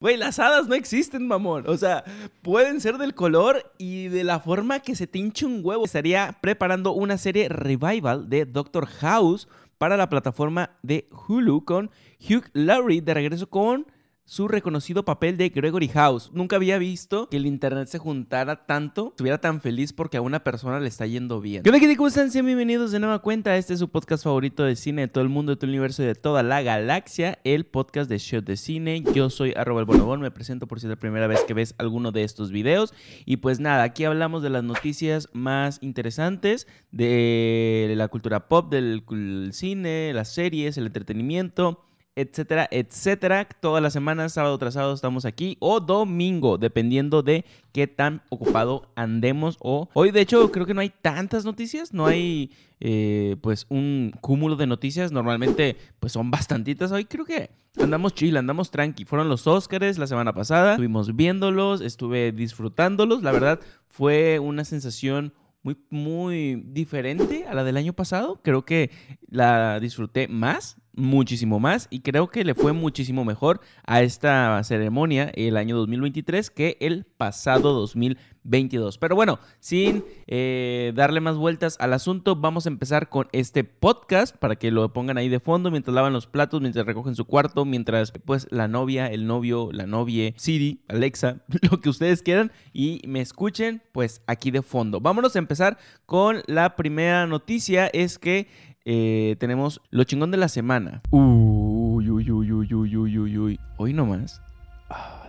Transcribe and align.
Güey, 0.00 0.16
las 0.16 0.38
hadas 0.38 0.66
no 0.66 0.74
existen, 0.74 1.26
mamón. 1.26 1.64
O 1.68 1.76
sea, 1.76 2.04
pueden 2.40 2.80
ser 2.80 2.96
del 2.96 3.14
color 3.14 3.70
y 3.76 4.08
de 4.08 4.24
la 4.24 4.40
forma 4.40 4.80
que 4.80 4.96
se 4.96 5.06
te 5.06 5.18
hinche 5.18 5.44
un 5.44 5.60
huevo. 5.62 5.84
Estaría 5.84 6.38
preparando 6.40 6.92
una 6.92 7.18
serie 7.18 7.50
revival 7.50 8.30
de 8.30 8.46
Doctor 8.46 8.86
House 8.86 9.46
para 9.76 9.98
la 9.98 10.08
plataforma 10.08 10.70
de 10.82 11.06
Hulu 11.28 11.66
con 11.66 11.90
Hugh 12.18 12.46
Laurie 12.54 13.02
de 13.02 13.12
regreso 13.12 13.50
con 13.50 13.86
su 14.30 14.46
reconocido 14.46 15.04
papel 15.04 15.36
de 15.36 15.48
Gregory 15.48 15.88
House. 15.88 16.30
Nunca 16.32 16.54
había 16.54 16.78
visto 16.78 17.28
que 17.28 17.36
el 17.36 17.46
internet 17.46 17.88
se 17.88 17.98
juntara 17.98 18.64
tanto, 18.64 19.08
estuviera 19.08 19.40
tan 19.40 19.60
feliz 19.60 19.92
porque 19.92 20.18
a 20.18 20.20
una 20.20 20.44
persona 20.44 20.78
le 20.78 20.86
está 20.86 21.04
yendo 21.04 21.40
bien. 21.40 21.64
¿Qué 21.64 21.70
onda, 21.70 21.96
¿Cómo 21.96 22.06
están? 22.06 22.30
Sean 22.30 22.46
bienvenidos 22.46 22.92
de 22.92 23.00
nueva 23.00 23.18
cuenta. 23.18 23.56
Este 23.56 23.72
es 23.72 23.80
su 23.80 23.88
podcast 23.88 24.22
favorito 24.22 24.62
de 24.62 24.76
cine 24.76 25.02
de 25.02 25.08
todo 25.08 25.24
el 25.24 25.30
mundo, 25.30 25.50
de 25.50 25.56
todo 25.56 25.66
el 25.66 25.70
universo 25.70 26.04
y 26.04 26.06
de 26.06 26.14
toda 26.14 26.44
la 26.44 26.62
galaxia, 26.62 27.40
el 27.42 27.66
podcast 27.66 28.08
de 28.08 28.18
Shot 28.18 28.44
de 28.44 28.56
Cine. 28.56 29.02
Yo 29.12 29.30
soy 29.30 29.52
arroba 29.56 29.80
el 29.80 29.86
bonobón, 29.86 30.20
me 30.20 30.30
presento 30.30 30.68
por 30.68 30.78
si 30.78 30.86
es 30.86 30.90
la 30.90 30.96
primera 30.96 31.26
vez 31.26 31.42
que 31.42 31.52
ves 31.52 31.74
alguno 31.78 32.12
de 32.12 32.22
estos 32.22 32.52
videos. 32.52 32.94
Y 33.26 33.38
pues 33.38 33.58
nada, 33.58 33.82
aquí 33.82 34.04
hablamos 34.04 34.44
de 34.44 34.50
las 34.50 34.62
noticias 34.62 35.28
más 35.32 35.80
interesantes 35.82 36.68
de 36.92 37.92
la 37.96 38.06
cultura 38.06 38.46
pop, 38.46 38.70
del 38.70 39.02
cine, 39.50 40.12
las 40.14 40.28
series, 40.28 40.78
el 40.78 40.86
entretenimiento 40.86 41.89
etcétera, 42.16 42.68
etcétera. 42.70 43.48
Todas 43.60 43.82
las 43.82 43.92
semanas, 43.92 44.32
sábado 44.34 44.58
tras 44.58 44.74
sábado, 44.74 44.94
estamos 44.94 45.24
aquí. 45.24 45.56
O 45.60 45.80
domingo, 45.80 46.58
dependiendo 46.58 47.22
de 47.22 47.44
qué 47.72 47.86
tan 47.86 48.22
ocupado 48.28 48.90
andemos. 48.96 49.56
O 49.60 49.88
hoy, 49.94 50.10
de 50.10 50.20
hecho, 50.20 50.50
creo 50.50 50.66
que 50.66 50.74
no 50.74 50.80
hay 50.80 50.90
tantas 50.90 51.44
noticias. 51.44 51.94
No 51.94 52.06
hay, 52.06 52.50
eh, 52.80 53.36
pues, 53.40 53.66
un 53.68 54.12
cúmulo 54.20 54.56
de 54.56 54.66
noticias. 54.66 55.12
Normalmente, 55.12 55.76
pues, 55.98 56.12
son 56.12 56.30
bastantitas. 56.30 56.92
Hoy 56.92 57.04
creo 57.04 57.24
que 57.24 57.50
andamos 57.80 58.14
chill, 58.14 58.36
andamos 58.36 58.70
tranqui. 58.70 59.04
Fueron 59.04 59.28
los 59.28 59.46
Oscars 59.46 59.98
la 59.98 60.06
semana 60.06 60.32
pasada. 60.32 60.72
Estuvimos 60.72 61.14
viéndolos, 61.16 61.80
estuve 61.80 62.32
disfrutándolos. 62.32 63.22
La 63.22 63.32
verdad, 63.32 63.60
fue 63.86 64.38
una 64.38 64.64
sensación 64.64 65.32
muy, 65.62 65.76
muy 65.90 66.62
diferente 66.66 67.46
a 67.46 67.54
la 67.54 67.64
del 67.64 67.76
año 67.76 67.92
pasado. 67.92 68.40
Creo 68.42 68.64
que 68.64 68.90
la 69.28 69.78
disfruté 69.80 70.28
más 70.28 70.79
muchísimo 70.94 71.60
más 71.60 71.86
y 71.90 72.00
creo 72.00 72.28
que 72.28 72.44
le 72.44 72.54
fue 72.54 72.72
muchísimo 72.72 73.24
mejor 73.24 73.60
a 73.86 74.02
esta 74.02 74.62
ceremonia 74.64 75.30
el 75.34 75.56
año 75.56 75.76
2023 75.76 76.50
que 76.50 76.76
el 76.80 77.04
pasado 77.04 77.72
2022. 77.72 78.98
Pero 78.98 79.14
bueno, 79.14 79.38
sin 79.60 80.04
eh, 80.26 80.92
darle 80.94 81.20
más 81.20 81.36
vueltas 81.36 81.76
al 81.80 81.92
asunto, 81.92 82.36
vamos 82.36 82.66
a 82.66 82.70
empezar 82.70 83.08
con 83.08 83.28
este 83.32 83.64
podcast 83.64 84.36
para 84.36 84.56
que 84.56 84.70
lo 84.70 84.92
pongan 84.92 85.18
ahí 85.18 85.28
de 85.28 85.40
fondo 85.40 85.70
mientras 85.70 85.94
lavan 85.94 86.12
los 86.12 86.26
platos, 86.26 86.60
mientras 86.60 86.86
recogen 86.86 87.14
su 87.14 87.24
cuarto, 87.24 87.64
mientras 87.64 88.12
pues 88.24 88.46
la 88.50 88.68
novia, 88.68 89.06
el 89.06 89.26
novio, 89.26 89.70
la 89.72 89.86
novia, 89.86 90.32
Siri, 90.36 90.82
Alexa, 90.88 91.42
lo 91.70 91.80
que 91.80 91.88
ustedes 91.88 92.22
quieran 92.22 92.52
y 92.72 93.02
me 93.06 93.20
escuchen 93.20 93.82
pues 93.92 94.22
aquí 94.26 94.50
de 94.50 94.62
fondo. 94.62 95.00
Vámonos 95.00 95.36
a 95.36 95.38
empezar 95.38 95.78
con 96.06 96.42
la 96.46 96.76
primera 96.76 97.26
noticia, 97.26 97.86
es 97.86 98.18
que 98.18 98.48
eh, 98.84 99.36
tenemos 99.38 99.80
lo 99.90 100.04
chingón 100.04 100.30
de 100.30 100.38
la 100.38 100.48
semana. 100.48 101.02
Uy, 101.10 102.08
uy, 102.08 102.30
uy, 102.30 102.52
uy, 102.52 102.74
uy, 102.74 102.96
uy, 102.96 103.18
uy, 103.18 103.38
uy. 103.38 103.60
Hoy 103.76 103.92
nomás. 103.92 104.40
Ah, 104.88 105.22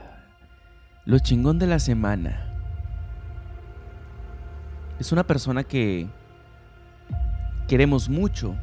lo 1.05 1.19
chingón 1.19 1.59
de 1.59 1.67
la 1.67 1.79
semana. 1.79 2.47
Es 4.99 5.11
una 5.11 5.25
persona 5.25 5.63
que 5.63 6.07
queremos 7.67 8.09
mucho 8.09 8.55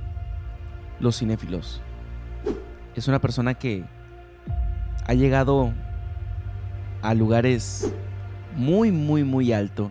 los 1.01 1.19
cinéfilos. 1.19 1.83
Es 2.95 3.09
una 3.09 3.21
persona 3.21 3.55
que 3.55 3.85
ha 5.07 5.15
llegado 5.15 5.73
a 7.03 7.15
lugares 7.15 7.93
muy, 8.57 8.91
muy, 8.91 9.25
muy 9.25 9.53
alto 9.53 9.91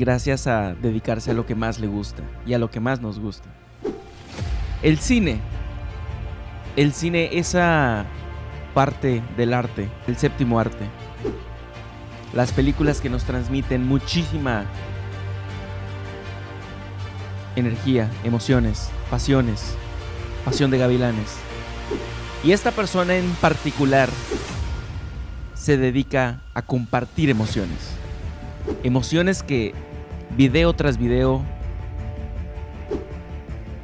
gracias 0.00 0.46
a 0.46 0.74
dedicarse 0.74 1.30
a 1.30 1.34
lo 1.34 1.44
que 1.44 1.54
más 1.54 1.78
le 1.78 1.86
gusta 1.86 2.22
y 2.46 2.54
a 2.54 2.58
lo 2.58 2.70
que 2.70 2.80
más 2.80 3.02
nos 3.02 3.20
gusta. 3.20 3.50
El 4.82 4.98
cine. 4.98 5.40
El 6.74 6.94
cine, 6.94 7.28
esa 7.32 8.06
parte 8.72 9.22
del 9.36 9.52
arte, 9.52 9.90
el 10.06 10.16
séptimo 10.16 10.58
arte. 10.58 10.86
Las 12.32 12.50
películas 12.52 13.02
que 13.02 13.10
nos 13.10 13.24
transmiten 13.24 13.86
muchísima 13.86 14.64
energía, 17.56 18.10
emociones, 18.24 18.88
pasiones, 19.10 19.74
pasión 20.46 20.70
de 20.70 20.78
gavilanes. 20.78 21.36
Y 22.42 22.52
esta 22.52 22.70
persona 22.70 23.16
en 23.16 23.30
particular 23.32 24.08
se 25.52 25.76
dedica 25.76 26.40
a 26.54 26.62
compartir 26.62 27.28
emociones. 27.28 27.90
Emociones 28.82 29.42
que 29.42 29.74
video 30.36 30.72
tras 30.72 30.96
video 30.96 31.42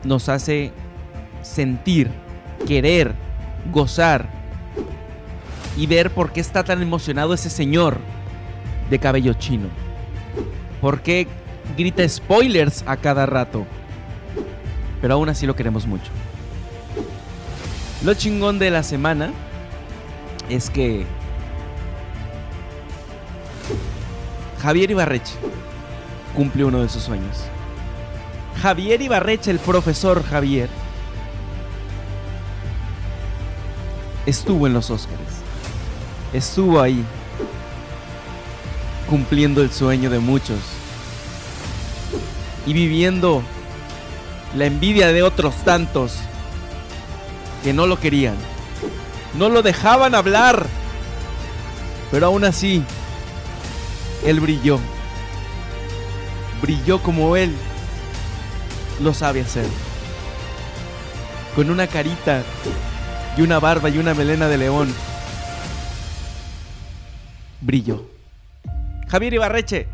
nos 0.05 0.29
hace 0.29 0.73
sentir, 1.43 2.11
querer, 2.67 3.13
gozar 3.73 4.29
y 5.77 5.87
ver 5.87 6.11
por 6.11 6.33
qué 6.33 6.41
está 6.41 6.65
tan 6.65 6.81
emocionado 6.81 7.35
ese 7.35 7.51
señor 7.51 7.99
de 8.89 8.99
cabello 8.99 9.35
chino. 9.35 9.69
¿Por 10.81 11.01
qué 11.01 11.27
grita 11.77 12.09
spoilers 12.09 12.85
a 12.87 12.97
cada 12.97 13.27
rato? 13.27 13.67
Pero 15.01 15.15
aún 15.15 15.29
así 15.29 15.47
lo 15.47 15.57
queremos 15.57 15.87
mucho. 15.87 16.11
Lo 18.05 18.15
chingón 18.15 18.59
de 18.59 18.71
la 18.71 18.83
semana 18.83 19.33
es 20.49 20.71
que 20.71 21.05
Javier 24.61 24.91
Ibarreche 24.91 25.35
cumple 26.37 26.65
uno 26.65 26.83
de 26.83 26.89
sus 26.89 27.03
sueños. 27.03 27.39
Javier 28.63 29.01
Ibarreche, 29.01 29.51
el 29.51 29.59
profesor 29.59 30.23
Javier, 30.23 30.69
estuvo 34.27 34.67
en 34.67 34.75
los 34.75 34.91
Oscars. 34.91 35.17
Estuvo 36.33 36.81
ahí, 36.81 37.03
cumpliendo 39.09 39.63
el 39.63 39.73
sueño 39.73 40.11
de 40.11 40.19
muchos 40.19 40.59
y 42.67 42.73
viviendo 42.73 43.43
la 44.55 44.67
envidia 44.67 45.13
de 45.13 45.23
otros 45.23 45.55
tantos 45.65 46.17
que 47.63 47.73
no 47.73 47.87
lo 47.87 47.99
querían, 47.99 48.35
no 49.39 49.49
lo 49.49 49.63
dejaban 49.63 50.15
hablar, 50.15 50.67
pero 52.11 52.27
aún 52.27 52.45
así, 52.45 52.83
él 54.25 54.41
brilló 54.41 54.81
brilló 56.61 57.03
como 57.03 57.37
él 57.37 57.55
lo 59.03 59.13
sabe 59.15 59.41
hacer. 59.41 59.67
Con 61.55 61.71
una 61.71 61.87
carita 61.87 62.43
y 63.37 63.43
una 63.43 63.59
barba 63.59 63.89
y 63.89 63.99
una 63.99 64.15
melena 64.15 64.49
de 64.49 64.59
león. 64.59 64.93
Brilló. 67.61 68.07
Javier 69.09 69.35
Ibarreche. 69.35 69.89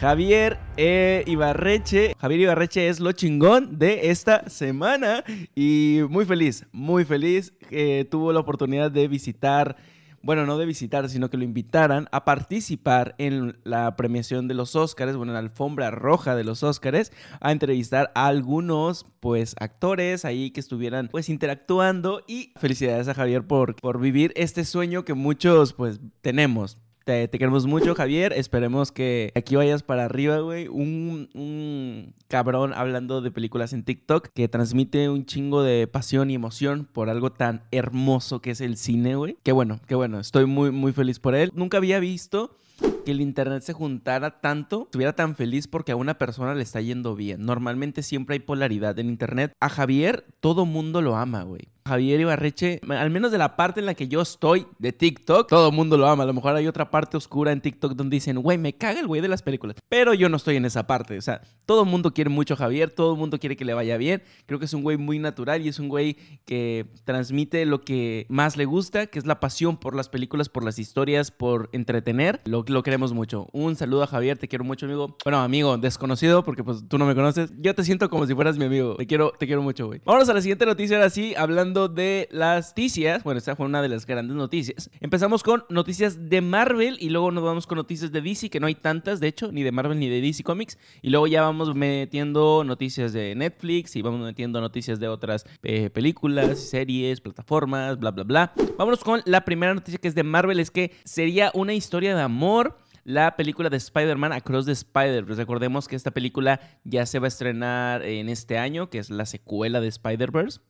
Javier 0.00 0.58
eh, 0.76 1.24
Ibarreche. 1.26 2.14
Javier 2.20 2.40
Ibarreche 2.40 2.88
es 2.88 3.00
lo 3.00 3.12
chingón 3.12 3.78
de 3.78 4.10
esta 4.10 4.48
semana. 4.48 5.24
Y 5.54 6.00
muy 6.08 6.24
feliz, 6.24 6.64
muy 6.72 7.04
feliz. 7.04 7.52
que 7.68 8.06
tuvo 8.10 8.32
la 8.32 8.40
oportunidad 8.40 8.90
de 8.90 9.08
visitar 9.08 9.76
bueno, 10.22 10.46
no 10.46 10.58
de 10.58 10.66
visitar, 10.66 11.08
sino 11.08 11.30
que 11.30 11.36
lo 11.36 11.44
invitaran 11.44 12.08
a 12.12 12.24
participar 12.24 13.14
en 13.18 13.58
la 13.64 13.96
premiación 13.96 14.48
de 14.48 14.54
los 14.54 14.76
Óscares, 14.76 15.16
bueno, 15.16 15.32
en 15.32 15.34
la 15.34 15.40
alfombra 15.40 15.90
roja 15.90 16.34
de 16.34 16.44
los 16.44 16.62
Óscares, 16.62 17.12
a 17.40 17.52
entrevistar 17.52 18.10
a 18.14 18.26
algunos, 18.26 19.06
pues, 19.20 19.54
actores 19.60 20.24
ahí 20.24 20.50
que 20.50 20.60
estuvieran, 20.60 21.08
pues, 21.08 21.28
interactuando 21.28 22.22
y 22.26 22.52
felicidades 22.56 23.08
a 23.08 23.14
Javier 23.14 23.46
por, 23.46 23.76
por 23.76 24.00
vivir 24.00 24.32
este 24.36 24.64
sueño 24.64 25.04
que 25.04 25.14
muchos, 25.14 25.72
pues, 25.72 26.00
tenemos. 26.20 26.78
Te, 27.08 27.30
queremos 27.30 27.64
mucho, 27.64 27.94
Javier. 27.94 28.34
Esperemos 28.34 28.92
que 28.92 29.32
aquí 29.34 29.56
vayas 29.56 29.82
para 29.82 30.04
arriba, 30.04 30.40
güey. 30.40 30.68
Un, 30.68 31.30
un, 31.32 32.12
cabrón 32.28 32.74
hablando 32.74 33.22
de 33.22 33.30
películas 33.30 33.72
en 33.72 33.82
TikTok 33.82 34.28
que 34.34 34.46
transmite 34.46 35.08
un 35.08 35.24
chingo 35.24 35.62
de 35.62 35.86
pasión 35.86 36.30
y 36.30 36.34
emoción 36.34 36.86
por 36.92 37.08
algo 37.08 37.32
tan 37.32 37.62
hermoso 37.70 38.42
que 38.42 38.50
es 38.50 38.60
el 38.60 38.76
cine, 38.76 39.16
güey. 39.16 39.38
Qué 39.42 39.52
bueno, 39.52 39.80
qué 39.86 39.94
bueno. 39.94 40.20
Estoy 40.20 40.44
muy, 40.44 40.70
muy 40.70 40.92
feliz 40.92 41.18
por 41.18 41.34
él. 41.34 41.50
Nunca 41.54 41.78
había 41.78 41.98
visto 41.98 42.58
que 43.06 43.12
el 43.12 43.22
internet 43.22 43.62
se 43.62 43.72
juntara 43.72 44.42
tanto, 44.42 44.82
estuviera 44.82 45.14
tan 45.14 45.34
feliz 45.34 45.66
porque 45.66 45.92
a 45.92 45.96
una 45.96 46.18
persona 46.18 46.54
le 46.54 46.62
está 46.62 46.82
yendo 46.82 47.16
bien. 47.16 47.46
Normalmente 47.46 48.02
siempre 48.02 48.34
hay 48.34 48.40
polaridad 48.40 48.98
en 48.98 49.08
internet. 49.08 49.52
A 49.60 49.70
Javier 49.70 50.26
todo 50.40 50.66
mundo 50.66 51.00
lo 51.00 51.16
ama, 51.16 51.42
güey. 51.42 51.68
Javier 51.88 52.20
Ibarreche, 52.20 52.80
al 52.88 53.10
menos 53.10 53.32
de 53.32 53.38
la 53.38 53.56
parte 53.56 53.80
en 53.80 53.86
la 53.86 53.94
que 53.94 54.08
yo 54.08 54.20
estoy 54.20 54.66
de 54.78 54.92
TikTok, 54.92 55.48
todo 55.48 55.70
el 55.70 55.74
mundo 55.74 55.96
lo 55.96 56.06
ama. 56.06 56.22
A 56.22 56.26
lo 56.26 56.34
mejor 56.34 56.54
hay 56.54 56.66
otra 56.66 56.90
parte 56.90 57.16
oscura 57.16 57.50
en 57.52 57.60
TikTok 57.60 57.94
donde 57.94 58.16
dicen, 58.16 58.38
güey, 58.40 58.58
me 58.58 58.74
caga 58.74 59.00
el 59.00 59.06
güey 59.06 59.20
de 59.20 59.28
las 59.28 59.42
películas. 59.42 59.76
Pero 59.88 60.14
yo 60.14 60.28
no 60.28 60.36
estoy 60.36 60.56
en 60.56 60.64
esa 60.64 60.86
parte. 60.86 61.18
O 61.18 61.22
sea, 61.22 61.40
todo 61.66 61.82
el 61.82 61.88
mundo 61.88 62.12
quiere 62.14 62.30
mucho 62.30 62.54
a 62.54 62.56
Javier, 62.56 62.90
todo 62.90 63.12
el 63.12 63.18
mundo 63.18 63.38
quiere 63.38 63.56
que 63.56 63.64
le 63.64 63.74
vaya 63.74 63.96
bien. 63.96 64.22
Creo 64.46 64.58
que 64.58 64.66
es 64.66 64.74
un 64.74 64.82
güey 64.82 64.96
muy 64.96 65.18
natural 65.18 65.64
y 65.64 65.68
es 65.68 65.78
un 65.78 65.88
güey 65.88 66.16
que 66.44 66.86
transmite 67.04 67.64
lo 67.66 67.80
que 67.80 68.26
más 68.28 68.56
le 68.56 68.64
gusta, 68.64 69.06
que 69.06 69.18
es 69.18 69.26
la 69.26 69.40
pasión 69.40 69.76
por 69.76 69.94
las 69.94 70.08
películas, 70.08 70.48
por 70.48 70.64
las 70.64 70.78
historias, 70.78 71.30
por 71.30 71.70
entretener. 71.72 72.40
Lo, 72.44 72.64
lo 72.66 72.82
queremos 72.82 73.12
mucho. 73.12 73.46
Un 73.52 73.76
saludo 73.76 74.02
a 74.02 74.06
Javier, 74.06 74.38
te 74.38 74.48
quiero 74.48 74.64
mucho, 74.64 74.86
amigo. 74.86 75.16
Bueno, 75.24 75.38
amigo, 75.38 75.78
desconocido, 75.78 76.42
porque 76.44 76.64
pues 76.64 76.88
tú 76.88 76.98
no 76.98 77.06
me 77.06 77.14
conoces. 77.14 77.52
Yo 77.58 77.74
te 77.74 77.84
siento 77.84 78.10
como 78.10 78.26
si 78.26 78.34
fueras 78.34 78.58
mi 78.58 78.64
amigo. 78.64 78.96
Te 78.96 79.06
quiero, 79.06 79.32
te 79.38 79.46
quiero 79.46 79.62
mucho, 79.62 79.86
güey. 79.86 80.00
Vámonos 80.04 80.28
a 80.28 80.34
la 80.34 80.40
siguiente 80.40 80.66
noticia, 80.66 80.96
ahora 80.96 81.10
sí, 81.10 81.34
hablando 81.36 81.77
de 81.86 82.28
las 82.32 82.70
noticias. 82.70 83.22
Bueno, 83.22 83.38
esta 83.38 83.54
fue 83.54 83.66
una 83.66 83.80
de 83.80 83.88
las 83.88 84.06
grandes 84.06 84.36
noticias. 84.36 84.90
Empezamos 85.00 85.44
con 85.44 85.64
noticias 85.68 86.28
de 86.28 86.40
Marvel 86.40 86.96
y 86.98 87.10
luego 87.10 87.30
nos 87.30 87.44
vamos 87.44 87.68
con 87.68 87.76
noticias 87.76 88.10
de 88.10 88.20
DC, 88.20 88.50
que 88.50 88.58
no 88.58 88.66
hay 88.66 88.74
tantas, 88.74 89.20
de 89.20 89.28
hecho, 89.28 89.52
ni 89.52 89.62
de 89.62 89.70
Marvel 89.70 90.00
ni 90.00 90.08
de 90.08 90.20
DC 90.20 90.42
Comics. 90.42 90.76
Y 91.02 91.10
luego 91.10 91.28
ya 91.28 91.42
vamos 91.42 91.72
metiendo 91.76 92.64
noticias 92.64 93.12
de 93.12 93.36
Netflix 93.36 93.94
y 93.94 94.02
vamos 94.02 94.20
metiendo 94.20 94.60
noticias 94.60 94.98
de 94.98 95.06
otras 95.06 95.46
eh, 95.62 95.90
películas, 95.90 96.58
series, 96.58 97.20
plataformas, 97.20 97.98
bla, 98.00 98.10
bla, 98.10 98.24
bla. 98.24 98.52
Vámonos 98.76 99.04
con 99.04 99.22
la 99.26 99.44
primera 99.44 99.74
noticia 99.74 100.00
que 100.00 100.08
es 100.08 100.16
de 100.16 100.24
Marvel, 100.24 100.58
es 100.58 100.72
que 100.72 100.92
sería 101.04 101.52
una 101.54 101.74
historia 101.74 102.16
de 102.16 102.22
amor 102.22 102.78
la 103.04 103.36
película 103.36 103.70
de 103.70 103.78
Spider-Man 103.78 104.32
Across 104.32 104.66
the 104.66 104.72
Spider-Verse. 104.72 105.40
Recordemos 105.40 105.88
que 105.88 105.96
esta 105.96 106.10
película 106.10 106.60
ya 106.84 107.06
se 107.06 107.18
va 107.18 107.26
a 107.26 107.28
estrenar 107.28 108.02
en 108.02 108.28
este 108.28 108.58
año, 108.58 108.90
que 108.90 108.98
es 108.98 109.08
la 109.08 109.24
secuela 109.24 109.80
de 109.80 109.88
Spider-Verse 109.88 110.60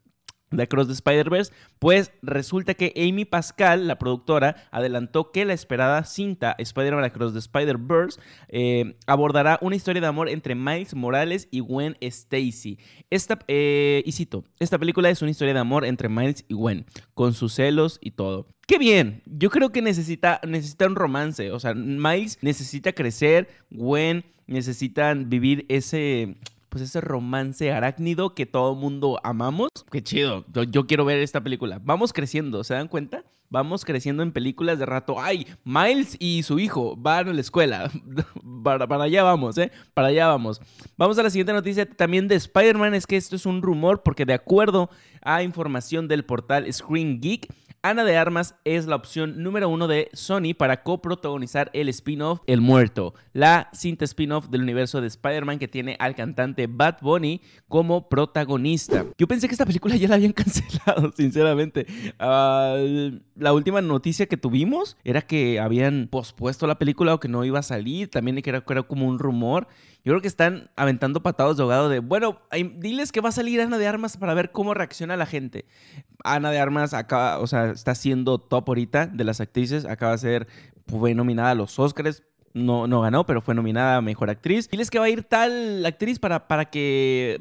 de 0.51 0.63
Across 0.63 0.87
the 0.89 0.93
Spider-Verse, 0.95 1.53
pues 1.79 2.13
resulta 2.23 2.75
que 2.75 2.93
Amy 2.97 3.25
Pascal, 3.25 3.87
la 3.87 3.99
productora, 3.99 4.57
adelantó 4.71 5.31
que 5.31 5.45
la 5.45 5.53
esperada 5.53 6.05
cinta 6.05 6.55
Spider-Man 6.59 7.05
Across 7.05 7.33
the 7.33 7.39
Spider-Verse 7.39 8.21
eh, 8.49 8.97
abordará 9.07 9.59
una 9.61 9.77
historia 9.77 10.01
de 10.01 10.07
amor 10.09 10.29
entre 10.29 10.55
Miles 10.55 10.95
Morales 10.95 11.49
y 11.51 11.61
Gwen 11.61 11.97
Stacy. 12.01 12.79
Esta, 13.11 13.39
eh, 13.49 14.03
y 14.05 14.13
cito, 14.13 14.45
esta 14.59 14.79
película 14.79 15.11
es 15.11 15.23
una 15.23 15.31
historia 15.31 15.55
de 15.55 15.61
amor 15.61 15.85
entre 15.85 16.09
Miles 16.09 16.45
y 16.49 16.55
Gwen, 16.55 16.87
con 17.15 17.35
sus 17.35 17.55
celos 17.55 17.99
y 18.01 18.13
todo. 18.13 18.47
¡Qué 18.67 18.79
bien! 18.79 19.23
Yo 19.25 19.51
creo 19.51 19.71
que 19.71 19.81
necesita, 19.81 20.41
necesita 20.47 20.87
un 20.87 20.95
romance, 20.95 21.51
o 21.53 21.61
sea, 21.61 21.75
Miles 21.75 22.39
necesita 22.43 22.93
crecer, 22.93 23.49
Gwen 23.71 24.25
necesitan 24.47 25.31
vivir 25.31 25.65
ese 25.69 26.37
pues 26.69 26.83
ese 26.83 27.01
romance 27.01 27.73
arácnido 27.73 28.35
que 28.35 28.47
todo 28.47 28.75
mundo 28.75 29.21
amamos. 29.23 29.71
Qué 29.91 30.03
chido. 30.03 30.45
Yo, 30.71 30.87
quiero 30.87 31.05
ver 31.05 31.19
esta 31.19 31.43
película. 31.43 31.81
Vamos 31.83 32.13
creciendo, 32.13 32.63
¿se 32.65 32.75
dan 32.75 32.89
cuenta? 32.89 33.25
Vamos 33.51 33.87
creciendo 33.87 34.23
en 34.23 34.33
películas 34.33 34.79
de 34.79 34.85
rato. 34.85 35.19
¡Ay! 35.19 35.47
Miles 35.65 36.17
y 36.19 36.43
su 36.43 36.59
hijo 36.59 36.97
van 36.97 37.29
a 37.29 37.33
la 37.33 37.41
escuela. 37.41 37.91
para, 38.63 38.87
para, 38.87 39.05
allá 39.05 39.23
vamos, 39.23 39.57
¿eh? 39.57 39.73
Para 39.95 40.09
allá 40.09 40.27
vamos. 40.27 40.61
Vamos 40.99 41.19
a 41.19 41.23
la 41.23 41.31
siguiente 41.31 41.55
noticia 41.55 41.89
también 41.89 42.29
de 42.29 42.35
Spider-Man. 42.35 42.95
Es 42.95 43.07
que 43.07 43.17
esto 43.17 43.37
es 43.37 43.47
un 43.47 43.63
rumor 43.63 44.03
porque 44.03 44.27
de 44.27 44.35
acuerdo 44.35 44.91
a 45.23 45.43
información 45.43 46.09
del 46.09 46.27
portal 46.27 46.71
Screen 46.71 47.21
Geek, 47.21 47.49
Ana 47.83 48.03
de 48.03 48.17
Armas 48.17 48.57
es 48.65 48.87
la 48.87 48.97
opción 48.97 49.41
número 49.41 49.69
uno 49.69 49.87
de 49.87 50.09
Sony 50.13 50.53
para 50.57 50.83
coprotagonizar 50.83 51.71
el 51.75 51.89
spin-off 51.91 52.41
El 52.49 52.61
Muerto, 52.61 53.15
la 53.33 53.69
cinta 53.73 54.05
spin-off 54.05 54.49
del 54.49 54.63
universo 54.63 55.01
de 55.01 55.07
Spider-Man 55.07 55.61
que 55.61 55.69
tiene 55.69 55.97
al 56.01 56.17
cantante 56.17 56.67
Bad 56.67 56.97
Bunny 57.03 57.41
como 57.69 58.09
protagonista. 58.09 59.07
Yo 59.17 59.29
pensé 59.29 59.47
que 59.47 59.55
esta 59.55 59.65
película 59.65 59.95
ya 59.95 60.09
la 60.09 60.17
habían 60.17 60.33
cancelado, 60.35 61.13
sinceramente. 61.17 61.87
Ah, 62.19 62.77
la 63.37 63.53
última 63.53 63.81
noticia 63.81 64.27
que 64.27 64.37
tuvimos 64.37 64.97
era 65.05 65.23
que 65.23 65.61
habían 65.61 66.09
pospuesto 66.11 66.67
la 66.67 66.81
película 66.81 67.15
o 67.15 67.21
que 67.21 67.29
no 67.29 67.45
iba 67.45 67.61
a 67.61 67.63
salir, 67.63 68.11
también 68.11 68.43
que 68.43 68.51
era, 68.51 68.63
como 68.63 69.07
un 69.07 69.21
rumor. 69.21 69.69
Yo 70.05 70.13
creo 70.13 70.23
que 70.23 70.29
están 70.29 70.71
aventando 70.77 71.23
patados 71.23 71.57
de 71.57 71.63
ahogado 71.65 71.89
de, 71.89 71.99
bueno, 71.99 72.41
diles 72.77 73.13
que 73.13 73.21
va 73.21 73.31
a 73.31 73.33
salir 73.33 73.61
Ana 73.61 73.79
de 73.79 73.87
Armas 73.87 74.17
para 74.17 74.33
ver 74.33 74.53
cómo 74.53 74.73
reacciona 74.73 75.17
la 75.17 75.27
gente. 75.27 75.67
Ana 76.25 76.51
de 76.51 76.59
Armas 76.59 76.95
acaba, 76.95 77.39
o 77.41 77.47
sea, 77.47 77.71
está 77.71 77.95
siendo 77.95 78.39
top 78.39 78.69
ahorita 78.69 79.07
de 79.07 79.25
las 79.25 79.41
actrices, 79.41 79.85
acaba 79.85 80.13
de 80.13 80.19
ser, 80.19 80.49
fue 80.87 81.15
nominada 81.15 81.51
a 81.51 81.55
los 81.55 81.79
Oscars, 81.79 82.23
no, 82.59 82.87
no 82.87 83.01
ganó, 83.01 83.25
pero 83.25 83.41
fue 83.41 83.55
nominada 83.55 83.97
a 83.97 84.03
Mejor 84.03 84.31
Actriz. 84.31 84.69
Diles 84.69 84.91
que 84.91 84.99
va 84.99 85.07
a 85.07 85.11
ir 85.11 85.25
tal 85.25 85.85
actriz 85.87 86.19
para, 86.19 86.49
para 86.49 86.67
que 86.67 87.41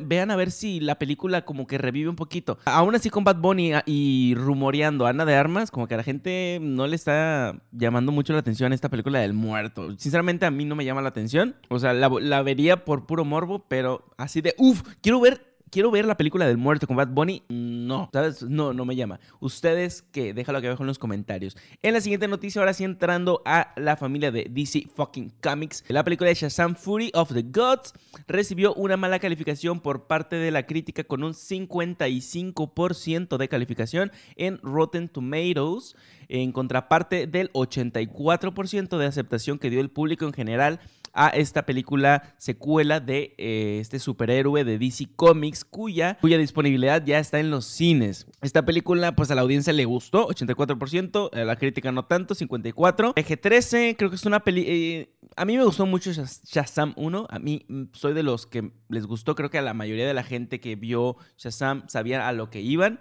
vean 0.00 0.30
a 0.30 0.36
ver 0.36 0.50
si 0.50 0.80
la 0.80 0.96
película 0.98 1.44
como 1.44 1.66
que 1.66 1.78
revive 1.78 2.08
un 2.08 2.16
poquito. 2.16 2.58
Aún 2.64 2.94
así 2.94 3.10
con 3.10 3.24
Bad 3.24 3.36
Bunny 3.36 3.72
y 3.86 4.34
rumoreando 4.36 5.06
Ana 5.06 5.24
de 5.24 5.34
Armas, 5.34 5.70
como 5.70 5.88
que 5.88 5.94
a 5.94 5.96
la 5.96 6.02
gente 6.02 6.58
no 6.60 6.86
le 6.86 6.96
está 6.96 7.60
llamando 7.72 8.12
mucho 8.12 8.32
la 8.32 8.40
atención 8.40 8.72
esta 8.72 8.88
película 8.88 9.20
del 9.20 9.32
muerto. 9.32 9.96
Sinceramente 9.98 10.46
a 10.46 10.50
mí 10.50 10.64
no 10.64 10.76
me 10.76 10.84
llama 10.84 11.02
la 11.02 11.08
atención. 11.08 11.56
O 11.68 11.78
sea, 11.78 11.92
la, 11.92 12.08
la 12.20 12.42
vería 12.42 12.84
por 12.84 13.06
puro 13.06 13.24
morbo, 13.24 13.66
pero 13.68 14.04
así 14.16 14.40
de, 14.40 14.54
uff, 14.58 14.82
quiero 15.00 15.20
ver 15.20 15.51
quiero 15.72 15.90
ver 15.90 16.04
la 16.04 16.16
película 16.16 16.46
del 16.46 16.58
muerto 16.58 16.86
con 16.86 16.96
Bad 16.96 17.08
Bunny. 17.08 17.42
No, 17.48 18.10
¿sabes? 18.12 18.42
No, 18.42 18.74
no 18.74 18.84
me 18.84 18.94
llama. 18.94 19.18
¿Ustedes 19.40 20.02
qué? 20.12 20.34
Déjalo 20.34 20.58
aquí 20.58 20.68
abajo 20.68 20.82
en 20.82 20.86
los 20.86 20.98
comentarios. 20.98 21.56
En 21.82 21.94
la 21.94 22.00
siguiente 22.00 22.28
noticia, 22.28 22.60
ahora 22.60 22.74
sí 22.74 22.84
entrando 22.84 23.42
a 23.44 23.72
la 23.76 23.96
familia 23.96 24.30
de 24.30 24.46
DC 24.48 24.88
fucking 24.94 25.32
Comics, 25.42 25.82
la 25.88 26.04
película 26.04 26.28
de 26.28 26.34
Shazam 26.34 26.76
Fury 26.76 27.10
of 27.14 27.32
the 27.32 27.42
Gods 27.42 27.94
recibió 28.28 28.74
una 28.74 28.98
mala 28.98 29.18
calificación 29.18 29.80
por 29.80 30.06
parte 30.06 30.36
de 30.36 30.50
la 30.50 30.66
crítica 30.66 31.04
con 31.04 31.24
un 31.24 31.32
55% 31.32 33.38
de 33.38 33.48
calificación 33.48 34.12
en 34.36 34.58
Rotten 34.62 35.08
Tomatoes, 35.08 35.96
en 36.28 36.52
contraparte 36.52 37.26
del 37.26 37.50
84% 37.54 38.98
de 38.98 39.06
aceptación 39.06 39.58
que 39.58 39.70
dio 39.70 39.80
el 39.80 39.90
público 39.90 40.26
en 40.26 40.34
general 40.34 40.80
a 41.12 41.28
esta 41.28 41.66
película 41.66 42.34
secuela 42.38 43.00
de 43.00 43.34
eh, 43.38 43.78
este 43.80 43.98
superhéroe 43.98 44.64
de 44.64 44.78
DC 44.78 45.08
Comics 45.16 45.61
cuya, 45.64 46.18
disponibilidad 46.22 47.04
ya 47.04 47.18
está 47.18 47.40
en 47.40 47.50
los 47.50 47.64
cines. 47.64 48.26
Esta 48.40 48.64
película 48.64 49.14
pues 49.14 49.30
a 49.30 49.34
la 49.34 49.42
audiencia 49.42 49.72
le 49.72 49.84
gustó, 49.84 50.28
84%, 50.28 51.30
a 51.32 51.44
la 51.44 51.56
crítica 51.56 51.92
no 51.92 52.04
tanto, 52.04 52.34
54%. 52.34 53.12
Eje 53.16 53.36
13, 53.36 53.96
creo 53.96 54.10
que 54.10 54.16
es 54.16 54.26
una 54.26 54.40
peli... 54.40 54.64
Eh, 54.66 55.14
a 55.36 55.44
mí 55.44 55.56
me 55.56 55.64
gustó 55.64 55.86
mucho 55.86 56.10
Shazam 56.12 56.92
1, 56.96 57.26
a 57.28 57.38
mí 57.38 57.64
mm, 57.68 57.84
soy 57.92 58.12
de 58.12 58.22
los 58.22 58.46
que 58.46 58.72
les 58.88 59.06
gustó, 59.06 59.34
creo 59.34 59.50
que 59.50 59.58
a 59.58 59.62
la 59.62 59.74
mayoría 59.74 60.06
de 60.06 60.14
la 60.14 60.24
gente 60.24 60.60
que 60.60 60.76
vio 60.76 61.16
Shazam 61.38 61.84
sabía 61.88 62.28
a 62.28 62.32
lo 62.32 62.50
que 62.50 62.60
iban. 62.60 63.00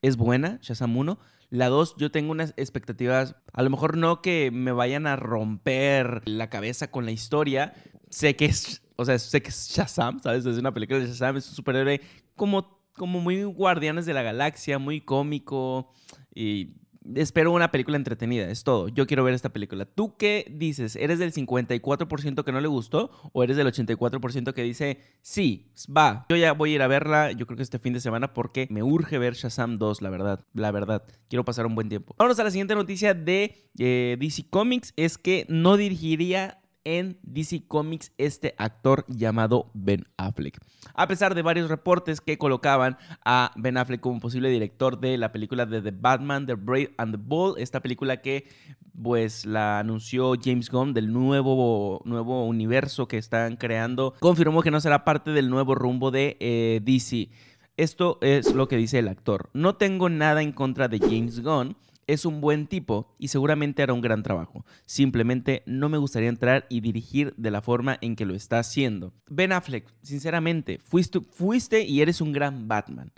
Es 0.00 0.16
buena, 0.16 0.58
Shazam 0.62 0.96
1. 0.96 1.18
La 1.50 1.68
2, 1.68 1.96
yo 1.98 2.10
tengo 2.10 2.32
unas 2.32 2.54
expectativas, 2.56 3.36
a 3.52 3.62
lo 3.62 3.68
mejor 3.70 3.96
no 3.98 4.22
que 4.22 4.50
me 4.50 4.72
vayan 4.72 5.06
a 5.06 5.16
romper 5.16 6.22
la 6.26 6.48
cabeza 6.48 6.90
con 6.90 7.04
la 7.04 7.12
historia. 7.12 7.74
Sé 8.08 8.36
que 8.36 8.46
es, 8.46 8.81
o 8.96 9.04
sea, 9.04 9.18
sé 9.18 9.42
que 9.42 9.50
es 9.50 9.70
Shazam, 9.74 10.20
¿sabes? 10.20 10.46
Es 10.46 10.58
una 10.58 10.72
película 10.72 10.98
de 10.98 11.06
Shazam, 11.06 11.36
es 11.36 11.48
un 11.48 11.54
superhéroe 11.54 12.00
como, 12.36 12.80
como 12.94 13.20
muy 13.20 13.42
guardianes 13.44 14.06
de 14.06 14.14
la 14.14 14.22
galaxia, 14.22 14.78
muy 14.78 15.00
cómico 15.00 15.92
y 16.34 16.74
espero 17.14 17.52
una 17.52 17.70
película 17.70 17.96
entretenida, 17.96 18.48
es 18.48 18.64
todo. 18.64 18.88
Yo 18.88 19.06
quiero 19.06 19.24
ver 19.24 19.34
esta 19.34 19.52
película. 19.52 19.84
¿Tú 19.84 20.16
qué 20.16 20.46
dices? 20.50 20.96
¿Eres 20.96 21.18
del 21.18 21.32
54% 21.32 22.44
que 22.44 22.52
no 22.52 22.60
le 22.60 22.68
gustó 22.68 23.10
o 23.32 23.42
eres 23.42 23.56
del 23.56 23.66
84% 23.66 24.52
que 24.52 24.62
dice, 24.62 24.98
sí, 25.20 25.72
va? 25.94 26.26
Yo 26.28 26.36
ya 26.36 26.52
voy 26.52 26.72
a 26.72 26.74
ir 26.76 26.82
a 26.82 26.86
verla, 26.86 27.32
yo 27.32 27.46
creo 27.46 27.56
que 27.56 27.62
este 27.62 27.78
fin 27.78 27.92
de 27.92 28.00
semana 28.00 28.32
porque 28.32 28.66
me 28.70 28.82
urge 28.82 29.18
ver 29.18 29.34
Shazam 29.34 29.78
2, 29.78 30.02
la 30.02 30.10
verdad, 30.10 30.46
la 30.54 30.70
verdad. 30.70 31.04
Quiero 31.28 31.44
pasar 31.44 31.66
un 31.66 31.74
buen 31.74 31.88
tiempo. 31.88 32.14
Vamos 32.18 32.38
a 32.38 32.44
la 32.44 32.50
siguiente 32.50 32.74
noticia 32.74 33.14
de 33.14 33.56
eh, 33.78 34.16
DC 34.18 34.48
Comics, 34.50 34.92
es 34.96 35.18
que 35.18 35.46
no 35.48 35.76
dirigiría 35.76 36.61
en 36.84 37.18
DC 37.22 37.66
Comics 37.68 38.12
este 38.18 38.54
actor 38.58 39.04
llamado 39.08 39.70
Ben 39.74 40.06
Affleck. 40.16 40.58
A 40.94 41.06
pesar 41.06 41.34
de 41.34 41.42
varios 41.42 41.68
reportes 41.68 42.20
que 42.20 42.38
colocaban 42.38 42.98
a 43.24 43.52
Ben 43.56 43.76
Affleck 43.76 44.00
como 44.00 44.20
posible 44.20 44.50
director 44.50 45.00
de 45.00 45.18
la 45.18 45.32
película 45.32 45.66
de 45.66 45.80
The 45.80 45.92
Batman, 45.92 46.46
The 46.46 46.54
Brave 46.54 46.94
and 46.98 47.14
the 47.14 47.22
Bold, 47.22 47.58
esta 47.58 47.80
película 47.80 48.18
que 48.18 48.48
pues 49.00 49.46
la 49.46 49.78
anunció 49.78 50.34
James 50.42 50.70
Gunn 50.70 50.92
del 50.92 51.12
nuevo, 51.12 52.02
nuevo 52.04 52.44
universo 52.44 53.08
que 53.08 53.18
están 53.18 53.56
creando, 53.56 54.14
confirmó 54.20 54.62
que 54.62 54.70
no 54.70 54.80
será 54.80 55.04
parte 55.04 55.30
del 55.30 55.50
nuevo 55.50 55.74
rumbo 55.74 56.10
de 56.10 56.36
eh, 56.40 56.80
DC. 56.82 57.30
Esto 57.76 58.18
es 58.20 58.54
lo 58.54 58.68
que 58.68 58.76
dice 58.76 58.98
el 58.98 59.08
actor. 59.08 59.48
No 59.54 59.76
tengo 59.76 60.10
nada 60.10 60.42
en 60.42 60.52
contra 60.52 60.88
de 60.88 60.98
James 60.98 61.40
Gunn 61.40 61.76
es 62.06 62.24
un 62.24 62.40
buen 62.40 62.66
tipo 62.66 63.14
y 63.18 63.28
seguramente 63.28 63.82
hará 63.82 63.92
un 63.92 64.00
gran 64.00 64.22
trabajo. 64.22 64.64
Simplemente 64.86 65.62
no 65.66 65.88
me 65.88 65.98
gustaría 65.98 66.28
entrar 66.28 66.66
y 66.68 66.80
dirigir 66.80 67.34
de 67.36 67.50
la 67.50 67.62
forma 67.62 67.98
en 68.00 68.16
que 68.16 68.26
lo 68.26 68.34
está 68.34 68.58
haciendo. 68.58 69.12
Ben 69.28 69.52
Affleck, 69.52 69.86
sinceramente, 70.02 70.78
fuiste, 70.78 71.20
fuiste 71.20 71.82
y 71.84 72.00
eres 72.00 72.20
un 72.20 72.32
gran 72.32 72.68
Batman. 72.68 73.12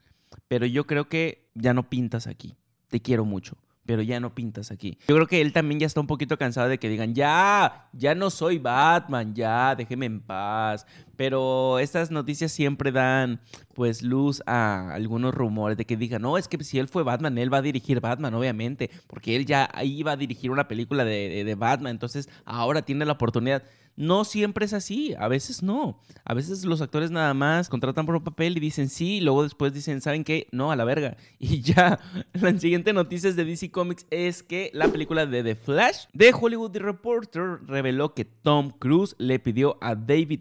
Pero 0.48 0.66
yo 0.66 0.86
creo 0.86 1.08
que 1.08 1.48
ya 1.54 1.74
no 1.74 1.88
pintas 1.88 2.26
aquí. 2.26 2.54
Te 2.88 3.00
quiero 3.00 3.24
mucho 3.24 3.56
pero 3.86 4.02
ya 4.02 4.20
no 4.20 4.34
pintas 4.34 4.70
aquí. 4.70 4.98
Yo 5.06 5.14
creo 5.14 5.26
que 5.26 5.40
él 5.40 5.52
también 5.52 5.80
ya 5.80 5.86
está 5.86 6.00
un 6.00 6.06
poquito 6.06 6.38
cansado 6.38 6.68
de 6.68 6.78
que 6.78 6.88
digan, 6.88 7.14
ya, 7.14 7.88
ya 7.92 8.14
no 8.14 8.30
soy 8.30 8.58
Batman, 8.58 9.34
ya, 9.34 9.74
déjeme 9.74 10.06
en 10.06 10.20
paz. 10.20 10.86
Pero 11.16 11.78
estas 11.78 12.10
noticias 12.10 12.52
siempre 12.52 12.92
dan 12.92 13.40
pues 13.74 14.02
luz 14.02 14.42
a 14.46 14.92
algunos 14.94 15.34
rumores 15.34 15.76
de 15.76 15.84
que 15.84 15.96
digan, 15.96 16.22
no, 16.22 16.38
es 16.38 16.48
que 16.48 16.62
si 16.64 16.78
él 16.78 16.88
fue 16.88 17.02
Batman, 17.02 17.38
él 17.38 17.52
va 17.52 17.58
a 17.58 17.62
dirigir 17.62 18.00
Batman, 18.00 18.34
obviamente, 18.34 18.90
porque 19.06 19.36
él 19.36 19.46
ya 19.46 19.70
iba 19.82 20.12
a 20.12 20.16
dirigir 20.16 20.50
una 20.50 20.68
película 20.68 21.04
de, 21.04 21.44
de 21.44 21.54
Batman, 21.54 21.92
entonces 21.92 22.28
ahora 22.44 22.82
tiene 22.82 23.04
la 23.04 23.12
oportunidad. 23.12 23.62
No 23.96 24.24
siempre 24.24 24.64
es 24.64 24.72
así, 24.72 25.14
a 25.18 25.28
veces 25.28 25.62
no. 25.62 26.00
A 26.24 26.34
veces 26.34 26.64
los 26.64 26.80
actores 26.80 27.12
nada 27.12 27.32
más 27.32 27.68
contratan 27.68 28.06
por 28.06 28.16
un 28.16 28.24
papel 28.24 28.56
y 28.56 28.60
dicen 28.60 28.88
sí, 28.88 29.16
y 29.16 29.20
luego 29.20 29.44
después 29.44 29.72
dicen, 29.72 30.00
¿saben 30.00 30.24
qué? 30.24 30.48
No, 30.50 30.72
a 30.72 30.76
la 30.76 30.84
verga. 30.84 31.16
Y 31.38 31.60
ya, 31.60 32.00
la 32.32 32.58
siguiente 32.58 32.92
noticia 32.92 33.32
de 33.32 33.44
DC 33.44 33.70
Comics 33.70 34.06
es 34.10 34.42
que 34.42 34.70
la 34.72 34.88
película 34.88 35.26
de 35.26 35.44
The 35.44 35.54
Flash 35.54 36.06
de 36.12 36.32
Hollywood 36.32 36.76
Reporter 36.76 37.60
reveló 37.66 38.14
que 38.14 38.24
Tom 38.24 38.70
Cruise 38.70 39.14
le 39.18 39.38
pidió 39.38 39.76
a 39.80 39.94
David 39.94 40.40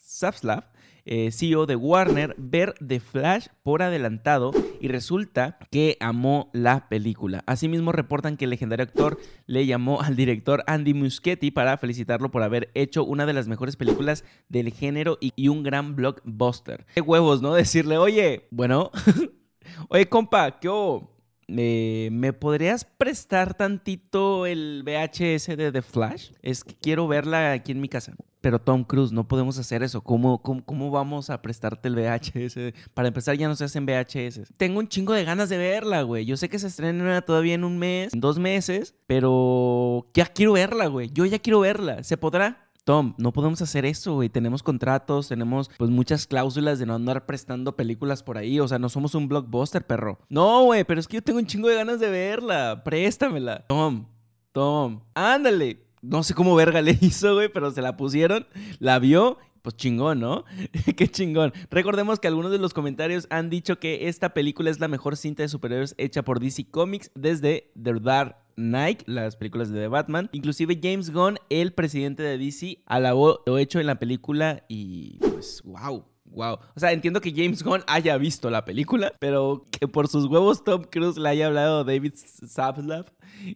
Zaslav 0.00 0.64
eh, 1.04 1.32
CEO 1.32 1.66
de 1.66 1.74
Warner, 1.74 2.34
ver 2.38 2.74
The 2.86 3.00
Flash 3.00 3.48
por 3.64 3.82
adelantado 3.82 4.52
y 4.80 4.86
resulta 4.88 5.58
que 5.70 5.96
amó 6.00 6.48
la 6.52 6.88
película. 6.88 7.42
Asimismo, 7.46 7.90
reportan 7.90 8.36
que 8.36 8.44
el 8.44 8.50
legendario 8.50 8.84
actor 8.84 9.18
le 9.46 9.66
llamó 9.66 10.00
al 10.00 10.14
director 10.14 10.62
Andy 10.66 10.94
Muschietti 10.94 11.50
para 11.50 11.76
felicitarlo 11.76 12.30
por 12.30 12.42
haber 12.42 12.70
hecho 12.74 13.04
una 13.04 13.26
de 13.26 13.32
las 13.32 13.48
mejores 13.48 13.76
películas 13.76 14.24
del 14.48 14.72
género 14.72 15.18
y, 15.20 15.48
un 15.48 15.64
gran 15.64 15.96
blockbuster. 15.96 16.86
Qué 16.94 17.00
huevos, 17.00 17.42
¿no? 17.42 17.54
Decirle, 17.62 17.98
oye, 17.98 18.46
bueno, 18.50 18.90
oye, 19.88 20.08
compa, 20.08 20.60
¿qué 20.60 20.70
eh, 21.48 22.08
¿Me 22.12 22.32
podrías 22.32 22.84
prestar 22.84 23.54
tantito 23.54 24.46
el 24.46 24.84
VHS 24.86 25.56
de 25.56 25.72
The 25.72 25.82
Flash? 25.82 26.30
Es 26.42 26.62
que 26.62 26.74
quiero 26.76 27.08
verla 27.08 27.52
aquí 27.52 27.72
en 27.72 27.80
mi 27.80 27.88
casa. 27.88 28.14
Pero 28.42 28.58
Tom 28.58 28.82
Cruise, 28.82 29.12
no 29.12 29.26
podemos 29.26 29.56
hacer 29.56 29.84
eso. 29.84 30.02
¿Cómo, 30.02 30.42
cómo, 30.42 30.90
vamos 30.90 31.30
a 31.30 31.40
prestarte 31.40 31.88
el 31.88 31.94
VHS? 31.94 32.74
Para 32.92 33.08
empezar, 33.08 33.36
ya 33.36 33.46
no 33.46 33.54
se 33.54 33.64
hacen 33.64 33.86
VHS. 33.86 34.52
Tengo 34.56 34.80
un 34.80 34.88
chingo 34.88 35.12
de 35.12 35.24
ganas 35.24 35.48
de 35.48 35.58
verla, 35.58 36.02
güey. 36.02 36.26
Yo 36.26 36.36
sé 36.36 36.48
que 36.48 36.58
se 36.58 36.66
estrena 36.66 37.22
todavía 37.22 37.54
en 37.54 37.62
un 37.62 37.78
mes, 37.78 38.12
en 38.12 38.20
dos 38.20 38.40
meses, 38.40 38.96
pero 39.06 40.08
ya 40.12 40.26
quiero 40.26 40.54
verla, 40.54 40.88
güey. 40.88 41.08
Yo 41.14 41.24
ya 41.24 41.38
quiero 41.38 41.60
verla. 41.60 42.02
¿Se 42.02 42.16
podrá? 42.16 42.68
Tom, 42.84 43.14
no 43.16 43.32
podemos 43.32 43.62
hacer 43.62 43.86
eso, 43.86 44.14
güey. 44.14 44.28
Tenemos 44.28 44.64
contratos, 44.64 45.28
tenemos 45.28 45.70
pues 45.78 45.88
muchas 45.88 46.26
cláusulas 46.26 46.80
de 46.80 46.86
no 46.86 46.96
andar 46.96 47.26
prestando 47.26 47.76
películas 47.76 48.24
por 48.24 48.38
ahí. 48.38 48.58
O 48.58 48.66
sea, 48.66 48.80
no 48.80 48.88
somos 48.88 49.14
un 49.14 49.28
blockbuster, 49.28 49.86
perro. 49.86 50.18
No, 50.28 50.64
güey, 50.64 50.82
pero 50.82 50.98
es 50.98 51.06
que 51.06 51.18
yo 51.18 51.22
tengo 51.22 51.38
un 51.38 51.46
chingo 51.46 51.68
de 51.68 51.76
ganas 51.76 52.00
de 52.00 52.10
verla. 52.10 52.82
Préstamela. 52.82 53.64
Tom, 53.68 54.06
Tom, 54.50 55.00
ándale 55.14 55.91
no 56.02 56.22
sé 56.22 56.34
cómo 56.34 56.54
verga 56.54 56.82
le 56.82 56.98
hizo, 57.00 57.34
güey, 57.34 57.48
pero 57.48 57.70
se 57.70 57.80
la 57.80 57.96
pusieron, 57.96 58.46
la 58.78 58.98
vio, 58.98 59.38
pues 59.62 59.76
chingón, 59.76 60.20
¿no? 60.20 60.44
Qué 60.96 61.08
chingón. 61.08 61.52
Recordemos 61.70 62.20
que 62.20 62.28
algunos 62.28 62.50
de 62.50 62.58
los 62.58 62.74
comentarios 62.74 63.26
han 63.30 63.48
dicho 63.48 63.78
que 63.78 64.08
esta 64.08 64.34
película 64.34 64.70
es 64.70 64.80
la 64.80 64.88
mejor 64.88 65.16
cinta 65.16 65.42
de 65.42 65.48
superhéroes 65.48 65.94
hecha 65.98 66.22
por 66.22 66.40
DC 66.40 66.66
Comics 66.70 67.10
desde 67.14 67.70
The 67.80 67.94
Dark 68.00 68.36
Knight, 68.56 69.02
las 69.06 69.36
películas 69.36 69.70
de 69.70 69.80
The 69.80 69.88
Batman. 69.88 70.28
Inclusive 70.32 70.78
James 70.82 71.10
Gunn, 71.10 71.38
el 71.48 71.72
presidente 71.72 72.22
de 72.22 72.36
DC, 72.36 72.82
alabó 72.86 73.40
lo 73.46 73.58
hecho 73.58 73.80
en 73.80 73.86
la 73.86 73.98
película 73.98 74.64
y 74.68 75.18
pues 75.18 75.62
wow, 75.64 76.04
wow. 76.32 76.58
O 76.74 76.80
sea, 76.80 76.92
entiendo 76.92 77.20
que 77.20 77.32
James 77.32 77.62
Gunn 77.64 77.82
haya 77.86 78.16
visto 78.18 78.50
la 78.50 78.64
película, 78.64 79.12
pero 79.18 79.64
que 79.70 79.88
por 79.88 80.08
sus 80.08 80.26
huevos 80.26 80.64
Tom 80.64 80.84
Cruise 80.84 81.18
le 81.18 81.28
haya 81.28 81.46
hablado 81.46 81.80
a 81.80 81.84
David 81.84 82.14
Zaslav 82.14 83.06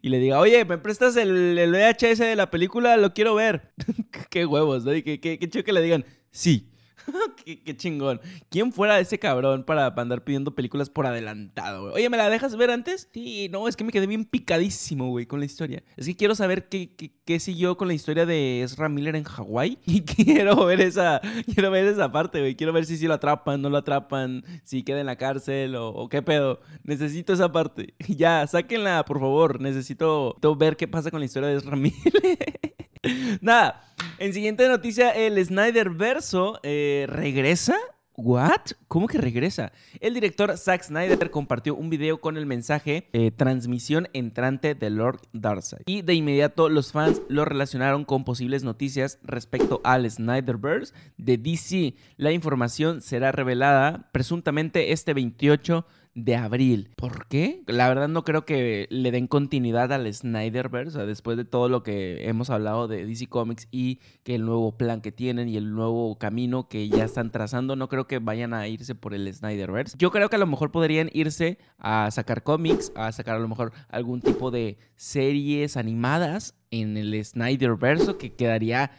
y 0.02 0.08
le 0.08 0.18
diga, 0.18 0.40
oye, 0.40 0.64
¿me 0.64 0.78
prestas 0.78 1.16
el, 1.16 1.58
el 1.58 1.72
VHS 1.72 2.18
de 2.18 2.36
la 2.36 2.50
película? 2.50 2.96
Lo 2.96 3.12
quiero 3.14 3.34
ver. 3.34 3.72
qué 4.30 4.46
huevos, 4.46 4.84
¿no? 4.84 4.94
Y 4.94 5.02
que, 5.02 5.20
que, 5.20 5.38
que 5.38 5.48
chido 5.48 5.64
que 5.64 5.72
le 5.72 5.82
digan, 5.82 6.04
sí. 6.30 6.70
qué, 7.44 7.76
chingón. 7.76 8.20
¿Quién 8.50 8.72
fuera 8.72 8.98
ese 9.00 9.18
cabrón 9.18 9.64
para 9.64 9.86
andar 9.86 10.24
pidiendo 10.24 10.54
películas 10.54 10.90
por 10.90 11.06
adelantado, 11.06 11.82
güey? 11.82 11.94
Oye, 11.94 12.10
¿me 12.10 12.16
la 12.16 12.30
dejas 12.30 12.56
ver 12.56 12.70
antes? 12.70 13.08
Sí, 13.12 13.48
no, 13.50 13.68
es 13.68 13.76
que 13.76 13.84
me 13.84 13.92
quedé 13.92 14.06
bien 14.06 14.24
picadísimo, 14.24 15.08
güey, 15.08 15.26
con 15.26 15.40
la 15.40 15.46
historia. 15.46 15.82
Es 15.96 16.06
que 16.06 16.16
quiero 16.16 16.34
saber 16.34 16.68
qué, 16.68 16.94
qué, 16.96 17.12
qué 17.24 17.40
siguió 17.40 17.76
con 17.76 17.88
la 17.88 17.94
historia 17.94 18.26
de 18.26 18.62
Ezra 18.62 18.88
Miller 18.88 19.16
en 19.16 19.24
Hawái. 19.24 19.78
Y 19.96 20.02
quiero 20.02 20.66
ver 20.66 20.80
esa, 20.80 21.20
quiero 21.46 21.70
ver 21.70 21.86
esa 21.86 22.12
parte, 22.12 22.40
güey. 22.40 22.54
Quiero 22.54 22.72
ver 22.72 22.84
si 22.84 22.96
sí 22.96 23.06
lo 23.06 23.14
atrapan, 23.14 23.62
no 23.62 23.70
lo 23.70 23.78
atrapan, 23.78 24.44
si 24.62 24.82
queda 24.82 25.00
en 25.00 25.06
la 25.06 25.16
cárcel 25.16 25.74
o, 25.76 26.08
qué 26.08 26.22
pedo. 26.22 26.60
Necesito 26.82 27.32
esa 27.32 27.50
parte. 27.52 27.94
Ya, 28.16 28.46
sáquenla, 28.46 29.04
por 29.04 29.20
favor. 29.20 29.60
Necesito 29.60 30.36
ver 30.58 30.76
qué 30.76 30.88
pasa 30.88 31.10
con 31.10 31.20
la 31.20 31.26
historia 31.26 31.48
de 31.50 31.56
Ezra 31.56 31.76
Miller. 31.76 32.74
Nada. 33.40 33.82
En 34.18 34.32
siguiente 34.32 34.68
noticia, 34.68 35.10
el 35.10 35.44
Snyder 35.44 35.90
Verso 35.90 36.60
eh, 36.62 37.06
regresa. 37.08 37.76
¿What? 38.16 38.72
¿Cómo 38.88 39.08
que 39.08 39.18
regresa? 39.18 39.72
El 40.00 40.14
director 40.14 40.56
Zack 40.56 40.84
Snyder 40.84 41.30
compartió 41.30 41.74
un 41.74 41.90
video 41.90 42.18
con 42.18 42.38
el 42.38 42.46
mensaje 42.46 43.08
eh, 43.12 43.30
transmisión 43.30 44.08
entrante 44.14 44.74
de 44.74 44.88
Lord 44.88 45.20
Darkseid. 45.34 45.82
Y 45.84 46.00
de 46.00 46.14
inmediato 46.14 46.70
los 46.70 46.92
fans 46.92 47.20
lo 47.28 47.44
relacionaron 47.44 48.06
con 48.06 48.24
posibles 48.24 48.64
noticias 48.64 49.18
respecto 49.22 49.82
al 49.84 50.10
Snyderverse 50.10 50.94
de 51.18 51.36
DC. 51.36 51.94
La 52.16 52.32
información 52.32 53.02
será 53.02 53.32
revelada 53.32 54.08
presuntamente 54.12 54.92
este 54.92 55.12
28 55.12 55.84
de 56.16 56.34
abril. 56.34 56.90
¿Por 56.96 57.28
qué? 57.28 57.62
La 57.66 57.88
verdad 57.88 58.08
no 58.08 58.24
creo 58.24 58.46
que 58.46 58.86
le 58.90 59.10
den 59.10 59.26
continuidad 59.26 59.92
al 59.92 60.12
Snyderverse, 60.12 60.88
o 60.88 60.92
sea, 60.92 61.06
después 61.06 61.36
de 61.36 61.44
todo 61.44 61.68
lo 61.68 61.82
que 61.82 62.26
hemos 62.26 62.48
hablado 62.48 62.88
de 62.88 63.04
DC 63.04 63.26
Comics 63.26 63.68
y 63.70 64.00
que 64.24 64.34
el 64.34 64.46
nuevo 64.46 64.78
plan 64.78 65.02
que 65.02 65.12
tienen 65.12 65.48
y 65.48 65.58
el 65.58 65.72
nuevo 65.72 66.16
camino 66.18 66.68
que 66.68 66.88
ya 66.88 67.04
están 67.04 67.30
trazando, 67.30 67.76
no 67.76 67.88
creo 67.88 68.06
que 68.06 68.18
vayan 68.18 68.54
a 68.54 68.66
irse 68.66 68.94
por 68.94 69.12
el 69.12 69.32
Snyderverse. 69.32 69.94
Yo 69.98 70.10
creo 70.10 70.30
que 70.30 70.36
a 70.36 70.38
lo 70.38 70.46
mejor 70.46 70.72
podrían 70.72 71.10
irse 71.12 71.58
a 71.78 72.10
sacar 72.10 72.42
cómics, 72.42 72.92
a 72.96 73.12
sacar 73.12 73.36
a 73.36 73.40
lo 73.40 73.48
mejor 73.48 73.72
algún 73.90 74.22
tipo 74.22 74.50
de 74.50 74.78
series 74.96 75.76
animadas 75.76 76.54
en 76.70 76.96
el 76.96 77.22
Snyderverse 77.22 78.16
que 78.16 78.34
quedaría 78.34 78.90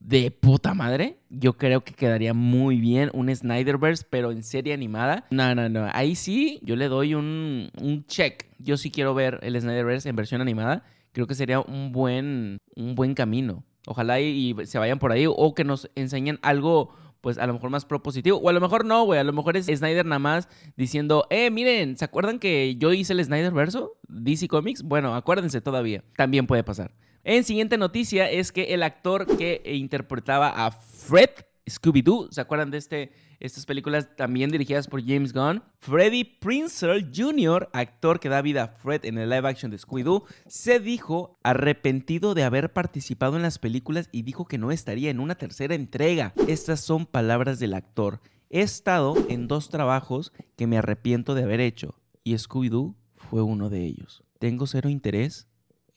de 0.00 0.30
puta 0.30 0.74
madre. 0.74 1.18
Yo 1.28 1.56
creo 1.56 1.84
que 1.84 1.94
quedaría 1.94 2.34
muy 2.34 2.80
bien 2.80 3.10
un 3.12 3.34
Snyderverse, 3.34 4.04
pero 4.08 4.32
en 4.32 4.42
serie 4.42 4.74
animada. 4.74 5.26
No, 5.30 5.54
no, 5.54 5.68
no. 5.68 5.88
Ahí 5.92 6.16
sí, 6.16 6.58
yo 6.62 6.74
le 6.74 6.88
doy 6.88 7.14
un, 7.14 7.70
un 7.80 8.04
check. 8.06 8.46
Yo 8.58 8.76
sí 8.76 8.90
quiero 8.90 9.14
ver 9.14 9.38
el 9.42 9.60
Snyderverse 9.60 10.08
en 10.08 10.16
versión 10.16 10.40
animada. 10.40 10.82
Creo 11.12 11.26
que 11.26 11.34
sería 11.34 11.60
un 11.60 11.92
buen, 11.92 12.58
un 12.74 12.94
buen 12.94 13.14
camino. 13.14 13.64
Ojalá 13.86 14.20
y, 14.20 14.54
se 14.64 14.78
vayan 14.78 14.98
por 14.98 15.12
ahí 15.12 15.26
o 15.28 15.54
que 15.54 15.64
nos 15.64 15.90
enseñen 15.94 16.38
algo 16.42 16.94
pues 17.20 17.36
a 17.36 17.46
lo 17.46 17.52
mejor 17.52 17.70
más 17.70 17.84
propositivo. 17.84 18.38
O 18.38 18.48
a 18.48 18.52
lo 18.52 18.60
mejor 18.60 18.84
no, 18.84 19.04
güey. 19.04 19.20
A 19.20 19.24
lo 19.24 19.32
mejor 19.32 19.56
es 19.56 19.66
Snyder 19.66 20.06
nada 20.06 20.18
más 20.18 20.48
diciendo, 20.76 21.26
eh, 21.28 21.50
miren, 21.50 21.98
¿se 21.98 22.04
acuerdan 22.04 22.38
que 22.38 22.76
yo 22.76 22.92
hice 22.92 23.12
el 23.12 23.22
Snyder 23.22 23.52
verso? 23.52 23.98
DC 24.08 24.48
Comics. 24.48 24.82
Bueno, 24.82 25.14
acuérdense 25.14 25.60
todavía. 25.60 26.02
También 26.16 26.46
puede 26.46 26.64
pasar. 26.64 26.92
En 27.22 27.44
siguiente 27.44 27.76
noticia 27.76 28.30
es 28.30 28.50
que 28.50 28.74
el 28.74 28.82
actor 28.82 29.26
que 29.36 29.62
interpretaba 29.66 30.48
a 30.48 30.70
Fred 30.70 31.30
Scooby-Doo, 31.68 32.28
¿se 32.30 32.40
acuerdan 32.40 32.70
de 32.70 32.78
este, 32.78 33.12
estas 33.40 33.66
películas 33.66 34.16
también 34.16 34.50
dirigidas 34.50 34.88
por 34.88 35.04
James 35.04 35.34
Gunn? 35.34 35.62
Freddie 35.78 36.24
Prinzel 36.24 37.10
Jr., 37.14 37.68
actor 37.74 38.20
que 38.20 38.30
da 38.30 38.40
vida 38.40 38.62
a 38.62 38.68
Fred 38.68 39.04
en 39.04 39.18
el 39.18 39.28
live 39.28 39.48
action 39.48 39.70
de 39.70 39.78
Scooby-Doo, 39.78 40.24
se 40.46 40.80
dijo 40.80 41.38
arrepentido 41.42 42.34
de 42.34 42.44
haber 42.44 42.72
participado 42.72 43.36
en 43.36 43.42
las 43.42 43.58
películas 43.58 44.08
y 44.12 44.22
dijo 44.22 44.46
que 44.46 44.58
no 44.58 44.72
estaría 44.72 45.10
en 45.10 45.20
una 45.20 45.34
tercera 45.34 45.74
entrega. 45.74 46.32
Estas 46.48 46.80
son 46.80 47.04
palabras 47.04 47.58
del 47.58 47.74
actor. 47.74 48.20
He 48.48 48.62
estado 48.62 49.14
en 49.28 49.46
dos 49.46 49.68
trabajos 49.68 50.32
que 50.56 50.66
me 50.66 50.78
arrepiento 50.78 51.34
de 51.34 51.44
haber 51.44 51.60
hecho 51.60 52.00
y 52.24 52.34
Scooby-Doo 52.34 52.96
fue 53.14 53.42
uno 53.42 53.68
de 53.68 53.84
ellos. 53.84 54.24
Tengo 54.38 54.66
cero 54.66 54.88
interés 54.88 55.49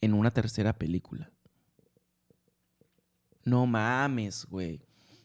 en 0.04 0.14
una 0.14 0.30
tercera 0.30 0.74
película. 0.74 1.30
No 3.44 3.66
mames, 3.66 4.46
güey. 4.46 4.80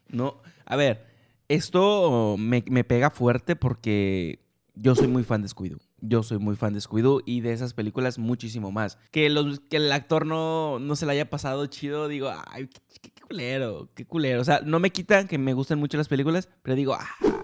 No, 0.07 0.41
a 0.65 0.75
ver, 0.75 1.05
esto 1.47 2.35
me, 2.37 2.61
pega 2.83 3.09
fuerte 3.09 3.55
porque 3.55 4.39
yo 4.75 4.95
soy 4.95 5.07
muy 5.07 5.23
fan 5.23 5.41
de 5.41 5.49
Scooby-Doo. 5.49 5.81
Yo 6.01 6.23
soy 6.23 6.39
muy 6.39 6.55
fan 6.55 6.73
de 6.73 6.79
Scooby-Doo 6.79 7.21
y 7.25 7.41
de 7.41 7.53
esas 7.53 7.73
películas 7.73 8.17
muchísimo 8.17 8.71
más. 8.71 8.97
Que, 9.11 9.29
los, 9.29 9.59
que 9.59 9.77
el 9.77 9.91
actor 9.91 10.25
no, 10.25 10.79
no 10.79 10.95
se 10.95 11.05
le 11.05 11.11
haya 11.11 11.29
pasado 11.29 11.65
chido, 11.67 12.07
digo, 12.07 12.31
ay, 12.47 12.69
qué, 13.01 13.11
culero, 13.21 13.89
qué 13.93 14.05
culero. 14.05 14.41
O 14.41 14.45
sea, 14.45 14.61
no 14.65 14.79
me 14.79 14.91
quita 14.91 15.27
que 15.27 15.37
me 15.37 15.53
gusten 15.53 15.79
mucho 15.79 15.97
las 15.97 16.07
películas, 16.07 16.49
pero 16.61 16.75
digo, 16.75 16.97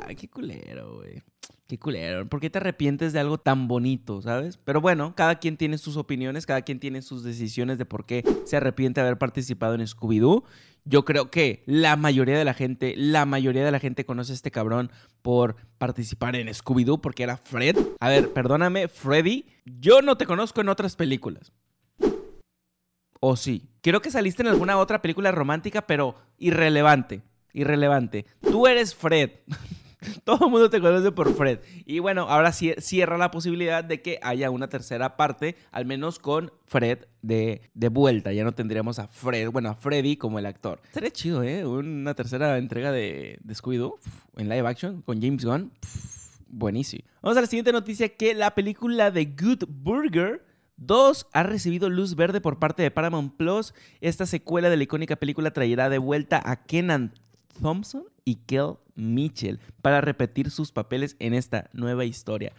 ay, 0.07 0.15
qué 0.15 0.29
culero, 0.29 0.95
güey. 0.95 1.21
Qué 1.67 1.79
culero. 1.79 2.27
¿Por 2.29 2.39
qué 2.39 2.51
te 2.51 2.59
arrepientes 2.59 3.11
de 3.11 3.19
algo 3.19 3.39
tan 3.39 3.67
bonito, 3.67 4.21
sabes? 4.21 4.57
Pero 4.57 4.81
bueno, 4.81 5.15
cada 5.15 5.39
quien 5.39 5.57
tiene 5.57 5.79
sus 5.79 5.97
opiniones, 5.97 6.45
cada 6.45 6.61
quien 6.61 6.79
tiene 6.79 7.01
sus 7.01 7.23
decisiones 7.23 7.79
de 7.79 7.85
por 7.85 8.05
qué 8.05 8.23
se 8.45 8.57
arrepiente 8.57 9.01
de 9.01 9.07
haber 9.07 9.17
participado 9.17 9.73
en 9.73 9.81
Scooby-Doo. 9.81 10.43
Yo 10.83 11.05
creo 11.05 11.31
que 11.31 11.63
la 11.65 11.95
mayoría 11.95 12.37
de 12.37 12.45
la 12.45 12.53
gente, 12.53 12.93
la 12.95 13.25
mayoría 13.25 13.65
de 13.65 13.71
la 13.71 13.79
gente 13.79 14.05
conoce 14.05 14.33
a 14.33 14.35
este 14.35 14.51
cabrón 14.51 14.91
por 15.23 15.55
participar 15.79 16.35
en 16.35 16.49
Scooby-Doo 16.49 17.01
porque 17.01 17.23
era 17.23 17.37
Fred. 17.37 17.75
A 17.99 18.09
ver, 18.09 18.31
perdóname, 18.31 18.87
Freddy. 18.87 19.45
Yo 19.65 20.03
no 20.03 20.17
te 20.17 20.27
conozco 20.27 20.61
en 20.61 20.69
otras 20.69 20.95
películas. 20.95 21.51
¿O 23.19 23.35
sí? 23.35 23.71
Creo 23.81 24.03
que 24.03 24.11
saliste 24.11 24.43
en 24.43 24.49
alguna 24.49 24.77
otra 24.77 25.01
película 25.01 25.31
romántica, 25.31 25.87
pero 25.87 26.13
irrelevante. 26.37 27.23
irrelevante. 27.53 28.27
Tú 28.41 28.67
eres 28.67 28.93
Fred. 28.93 29.31
Todo 30.23 30.45
el 30.45 30.51
mundo 30.51 30.69
te 30.69 30.79
conoce 30.81 31.11
por 31.11 31.33
Fred. 31.35 31.59
Y 31.85 31.99
bueno, 31.99 32.23
ahora 32.29 32.51
cierra 32.51 33.17
la 33.17 33.31
posibilidad 33.31 33.83
de 33.83 34.01
que 34.01 34.19
haya 34.21 34.49
una 34.49 34.67
tercera 34.69 35.17
parte, 35.17 35.55
al 35.71 35.85
menos 35.85 36.19
con 36.19 36.51
Fred 36.65 37.05
de, 37.21 37.61
de 37.73 37.89
vuelta. 37.89 38.31
Ya 38.33 38.43
no 38.43 38.53
tendríamos 38.53 38.99
a 38.99 39.07
Fred, 39.07 39.49
bueno, 39.49 39.69
a 39.69 39.75
Freddy 39.75 40.17
como 40.17 40.39
el 40.39 40.45
actor. 40.45 40.81
Sería 40.91 41.11
chido, 41.11 41.43
¿eh? 41.43 41.65
Una 41.65 42.13
tercera 42.13 42.57
entrega 42.57 42.91
de, 42.91 43.39
de 43.43 43.53
Scooby-Doo 43.53 43.97
en 44.37 44.49
live 44.49 44.67
action 44.67 45.01
con 45.01 45.21
James 45.21 45.43
Gunn. 45.45 45.71
buenísimo. 46.47 47.03
Vamos 47.21 47.37
a 47.37 47.41
la 47.41 47.47
siguiente 47.47 47.71
noticia 47.71 48.09
que 48.09 48.33
la 48.33 48.53
película 48.55 49.11
de 49.11 49.25
Good 49.25 49.63
Burger 49.67 50.45
2 50.77 51.27
ha 51.31 51.43
recibido 51.43 51.89
luz 51.89 52.15
verde 52.15 52.41
por 52.41 52.59
parte 52.59 52.83
de 52.83 52.91
Paramount 52.91 53.35
Plus. 53.37 53.73
Esta 54.01 54.25
secuela 54.25 54.69
de 54.69 54.77
la 54.77 54.83
icónica 54.83 55.15
película 55.15 55.51
traerá 55.51 55.89
de 55.89 55.97
vuelta 55.97 56.41
a 56.43 56.65
Kenan 56.65 57.13
Thompson 57.61 58.03
y 58.23 58.35
Kel 58.35 58.75
Mitchell 58.95 59.59
para 59.81 60.01
repetir 60.01 60.51
sus 60.51 60.71
papeles 60.71 61.15
en 61.19 61.33
esta 61.33 61.69
nueva 61.73 62.05
historia. 62.05 62.53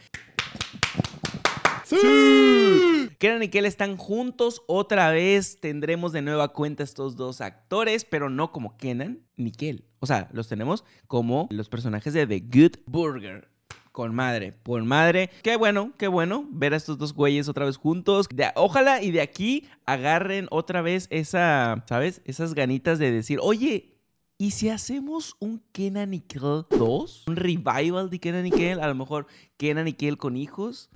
¡Sí! 1.84 3.10
Kenan 3.18 3.44
y 3.44 3.48
Kel 3.48 3.64
están 3.64 3.96
juntos 3.96 4.62
otra 4.66 5.10
vez. 5.10 5.60
Tendremos 5.60 6.12
de 6.12 6.20
nueva 6.20 6.48
cuenta 6.48 6.82
estos 6.82 7.16
dos 7.16 7.40
actores, 7.40 8.04
pero 8.04 8.28
no 8.28 8.50
como 8.50 8.76
Kenan 8.76 9.20
ni 9.36 9.52
Kel. 9.52 9.84
O 10.00 10.06
sea, 10.06 10.28
los 10.32 10.48
tenemos 10.48 10.84
como 11.06 11.46
los 11.50 11.68
personajes 11.68 12.12
de 12.12 12.26
The 12.26 12.40
Good 12.40 12.78
Burger. 12.86 13.48
Con 13.92 14.14
madre, 14.14 14.52
por 14.52 14.82
madre. 14.84 15.30
Qué 15.42 15.56
bueno, 15.56 15.92
qué 15.96 16.08
bueno 16.08 16.46
ver 16.50 16.74
a 16.74 16.76
estos 16.76 16.98
dos 16.98 17.14
güeyes 17.14 17.48
otra 17.48 17.64
vez 17.64 17.78
juntos. 17.78 18.28
ojalá 18.56 19.02
y 19.02 19.10
de 19.10 19.22
aquí 19.22 19.66
agarren 19.86 20.48
otra 20.50 20.82
vez 20.82 21.06
esa, 21.10 21.84
¿sabes? 21.88 22.20
Esas 22.26 22.52
ganitas 22.52 22.98
de 22.98 23.10
decir, 23.10 23.38
oye, 23.40 23.95
¿Y 24.38 24.50
si 24.50 24.68
hacemos 24.68 25.34
un 25.40 25.62
Kenan 25.72 26.12
y 26.12 26.22
2? 26.28 27.24
¿Un 27.26 27.36
revival 27.36 28.10
de 28.10 28.18
Kenan 28.18 28.46
y 28.46 28.50
Kel? 28.50 28.80
A 28.80 28.86
lo 28.88 28.94
mejor 28.94 29.26
Kenan 29.56 29.88
y 29.88 29.94
Kel 29.94 30.18
con 30.18 30.36
hijos. 30.36 30.90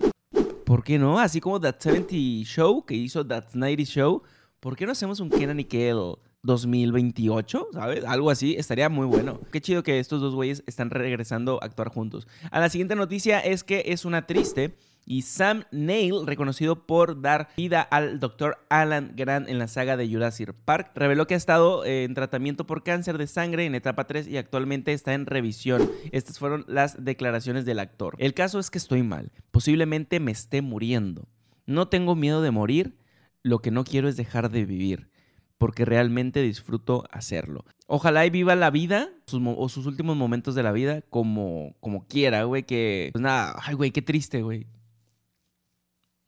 ¿Por 0.66 0.84
qué 0.84 0.98
no? 0.98 1.18
Así 1.18 1.40
como 1.40 1.58
That 1.58 1.76
70 1.80 2.44
Show 2.44 2.84
que 2.84 2.94
hizo 2.94 3.26
That 3.26 3.54
90 3.54 3.84
Show. 3.84 4.22
¿Por 4.60 4.76
qué 4.76 4.84
no 4.84 4.92
hacemos 4.92 5.20
un 5.20 5.30
Kenan 5.30 5.58
y 5.58 5.64
Kel 5.64 5.96
2028? 6.42 7.68
¿Sabes? 7.72 8.04
Algo 8.04 8.30
así. 8.30 8.56
Estaría 8.56 8.90
muy 8.90 9.06
bueno. 9.06 9.40
Qué 9.50 9.62
chido 9.62 9.82
que 9.82 9.98
estos 10.00 10.20
dos 10.20 10.34
güeyes 10.34 10.62
están 10.66 10.90
regresando 10.90 11.62
a 11.62 11.64
actuar 11.64 11.88
juntos. 11.88 12.28
A 12.50 12.60
la 12.60 12.68
siguiente 12.68 12.94
noticia 12.94 13.40
es 13.40 13.64
que 13.64 13.84
es 13.86 14.04
una 14.04 14.26
triste 14.26 14.76
y 15.10 15.22
Sam 15.22 15.64
Neill, 15.72 16.24
reconocido 16.24 16.86
por 16.86 17.20
dar 17.20 17.48
vida 17.56 17.82
al 17.82 18.20
Dr. 18.20 18.58
Alan 18.68 19.14
Grant 19.16 19.48
en 19.48 19.58
la 19.58 19.66
saga 19.66 19.96
de 19.96 20.08
Jurassic 20.08 20.52
Park, 20.64 20.92
reveló 20.94 21.26
que 21.26 21.34
ha 21.34 21.36
estado 21.36 21.84
eh, 21.84 22.04
en 22.04 22.14
tratamiento 22.14 22.64
por 22.64 22.84
cáncer 22.84 23.18
de 23.18 23.26
sangre 23.26 23.66
en 23.66 23.74
etapa 23.74 24.06
3 24.06 24.28
y 24.28 24.36
actualmente 24.36 24.92
está 24.92 25.14
en 25.14 25.26
revisión. 25.26 25.90
Estas 26.12 26.38
fueron 26.38 26.64
las 26.68 27.04
declaraciones 27.04 27.64
del 27.64 27.80
actor. 27.80 28.14
El 28.18 28.34
caso 28.34 28.60
es 28.60 28.70
que 28.70 28.78
estoy 28.78 29.02
mal, 29.02 29.32
posiblemente 29.50 30.20
me 30.20 30.30
esté 30.30 30.62
muriendo. 30.62 31.26
No 31.66 31.88
tengo 31.88 32.14
miedo 32.14 32.40
de 32.40 32.52
morir, 32.52 32.96
lo 33.42 33.58
que 33.58 33.72
no 33.72 33.82
quiero 33.82 34.08
es 34.08 34.16
dejar 34.16 34.48
de 34.48 34.64
vivir 34.64 35.10
porque 35.58 35.84
realmente 35.84 36.40
disfruto 36.40 37.04
hacerlo. 37.10 37.64
Ojalá 37.88 38.24
y 38.26 38.30
viva 38.30 38.54
la 38.54 38.70
vida 38.70 39.10
o 39.32 39.68
sus 39.68 39.86
últimos 39.86 40.16
momentos 40.16 40.54
de 40.54 40.62
la 40.62 40.70
vida 40.70 41.02
como, 41.10 41.74
como 41.80 42.06
quiera, 42.06 42.44
güey, 42.44 42.62
que... 42.62 43.10
Pues 43.12 43.20
nada, 43.20 43.56
ay, 43.60 43.74
güey, 43.74 43.90
qué 43.90 44.02
triste, 44.02 44.40
güey. 44.42 44.68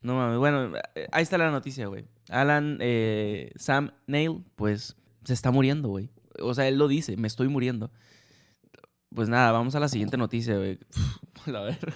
No 0.02 0.16
mames, 0.16 0.38
bueno, 0.38 0.76
eh, 0.94 1.08
ahí 1.12 1.22
está 1.22 1.38
la 1.38 1.50
noticia, 1.50 1.86
güey. 1.86 2.04
Alan 2.28 2.78
eh, 2.80 3.52
Sam 3.56 3.92
Neil, 4.06 4.42
pues 4.56 4.96
se 5.24 5.32
está 5.32 5.50
muriendo, 5.50 5.88
güey. 5.88 6.10
O 6.40 6.54
sea, 6.54 6.66
él 6.66 6.76
lo 6.76 6.88
dice, 6.88 7.16
me 7.16 7.28
estoy 7.28 7.48
muriendo. 7.48 7.90
Pues 9.14 9.28
nada, 9.28 9.52
vamos 9.52 9.74
a 9.74 9.80
la 9.80 9.88
siguiente 9.88 10.16
noticia, 10.16 10.56
güey. 10.56 10.78
La 11.46 11.60
verga. 11.60 11.94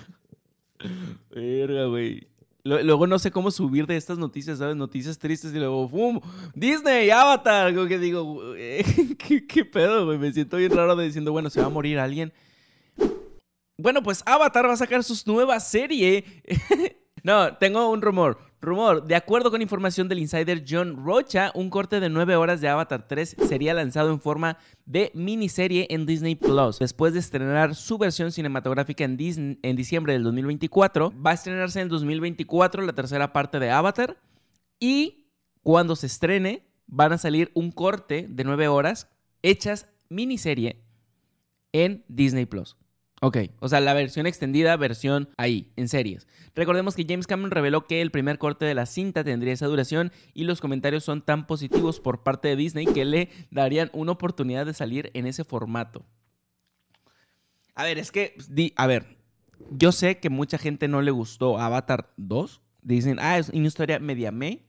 Verga, 1.30 1.86
güey. 1.86 2.28
Luego 2.64 3.06
no 3.06 3.20
sé 3.20 3.30
cómo 3.30 3.52
subir 3.52 3.86
de 3.86 3.96
estas 3.96 4.18
noticias, 4.18 4.58
¿sabes? 4.58 4.75
Noticias 4.75 5.18
tristes 5.18 5.54
y 5.54 5.58
luego, 5.58 5.88
¡fum! 5.88 6.20
Disney, 6.52 7.10
Avatar. 7.10 7.72
Como 7.72 7.86
que 7.86 7.98
digo, 7.98 8.40
¿qué, 8.56 9.46
¿qué, 9.46 9.64
pedo, 9.64 10.04
güey? 10.04 10.18
Me 10.18 10.32
siento 10.32 10.56
bien 10.56 10.72
raro 10.72 10.96
de 10.96 11.04
diciendo, 11.04 11.30
bueno, 11.30 11.48
se 11.48 11.60
va 11.60 11.66
a 11.66 11.70
morir 11.70 11.98
alguien. 12.00 12.32
Bueno, 13.78 14.02
pues 14.02 14.22
Avatar 14.26 14.68
va 14.68 14.72
a 14.72 14.76
sacar 14.76 15.04
su 15.04 15.16
nueva 15.30 15.60
serie. 15.60 16.25
No, 17.26 17.56
tengo 17.56 17.90
un 17.90 18.02
rumor. 18.02 18.38
Rumor, 18.61 19.04
de 19.04 19.16
acuerdo 19.16 19.50
con 19.50 19.61
información 19.61 20.09
del 20.09 20.21
insider 20.21 20.64
John 20.64 21.04
Rocha, 21.04 21.50
un 21.56 21.71
corte 21.71 21.99
de 21.99 22.09
9 22.09 22.37
horas 22.37 22.61
de 22.61 22.68
Avatar 22.68 23.09
3 23.09 23.35
sería 23.49 23.75
lanzado 23.75 24.12
en 24.12 24.21
forma 24.21 24.58
de 24.84 25.10
miniserie 25.12 25.89
en 25.91 26.06
Disney 26.06 26.36
Plus. 26.36 26.78
Después 26.78 27.15
de 27.15 27.19
estrenar 27.19 27.75
su 27.75 27.99
versión 27.99 28.30
cinematográfica 28.30 29.02
en, 29.02 29.58
en 29.60 29.75
diciembre 29.75 30.12
del 30.12 30.23
2024, 30.23 31.12
va 31.21 31.32
a 31.32 31.34
estrenarse 31.34 31.80
en 31.80 31.89
2024 31.89 32.82
la 32.82 32.93
tercera 32.93 33.32
parte 33.32 33.58
de 33.58 33.73
Avatar. 33.73 34.17
Y 34.78 35.26
cuando 35.65 35.97
se 35.97 36.06
estrene, 36.06 36.65
van 36.86 37.12
a 37.12 37.19
salir 37.19 37.50
un 37.54 37.73
corte 37.73 38.28
de 38.30 38.45
9 38.45 38.69
horas 38.69 39.10
hechas 39.43 39.89
miniserie 40.08 40.80
en 41.73 42.04
Disney 42.06 42.47
Plus. 42.47 42.76
Ok, 43.23 43.39
o 43.61 43.69
sea, 43.69 43.81
la 43.81 43.95
versión 43.95 44.26
extendida, 44.26 44.76
versión 44.76 45.31
ahí, 45.39 45.73
en 45.76 45.89
series. 45.89 46.26
Recordemos 46.55 46.95
que 46.95 47.07
James 47.09 47.26
Cameron 47.26 47.50
reveló 47.50 47.87
que 47.87 48.02
el 48.02 48.11
primer 48.11 48.39
corte 48.39 48.67
de 48.67 48.75
la 48.75 48.85
cinta 48.85 49.25
tendría 49.25 49.55
esa 49.55 49.67
duración 49.67 50.13
y 50.35 50.45
los 50.45 50.61
comentarios 50.61 51.02
son 51.02 51.23
tan 51.23 51.47
positivos 51.47 51.99
por 51.99 52.23
parte 52.23 52.49
de 52.49 52.57
Disney 52.57 52.85
que 52.85 53.07
le 53.07 53.31
darían 53.50 53.91
una 53.95 54.13
oportunidad 54.13 54.67
de 54.67 54.75
salir 54.75 55.11
en 55.15 55.26
ese 55.26 55.45
formato. 55.45 56.05
A 57.75 57.85
ver, 57.85 57.99
es 57.99 58.13
que, 58.13 58.37
a 58.76 58.87
ver, 58.87 59.17
yo 59.71 59.93
sé 59.93 60.19
que 60.19 60.31
mucha 60.31 60.59
gente 60.59 60.87
no 60.87 61.00
le 61.00 61.11
gustó 61.11 61.59
Avatar 61.59 62.13
2. 62.17 62.61
Dicen, 62.83 63.19
ah, 63.21 63.39
es 63.39 63.49
una 63.49 63.67
historia 63.67 63.99
media 63.99 64.31
me. 64.31 64.67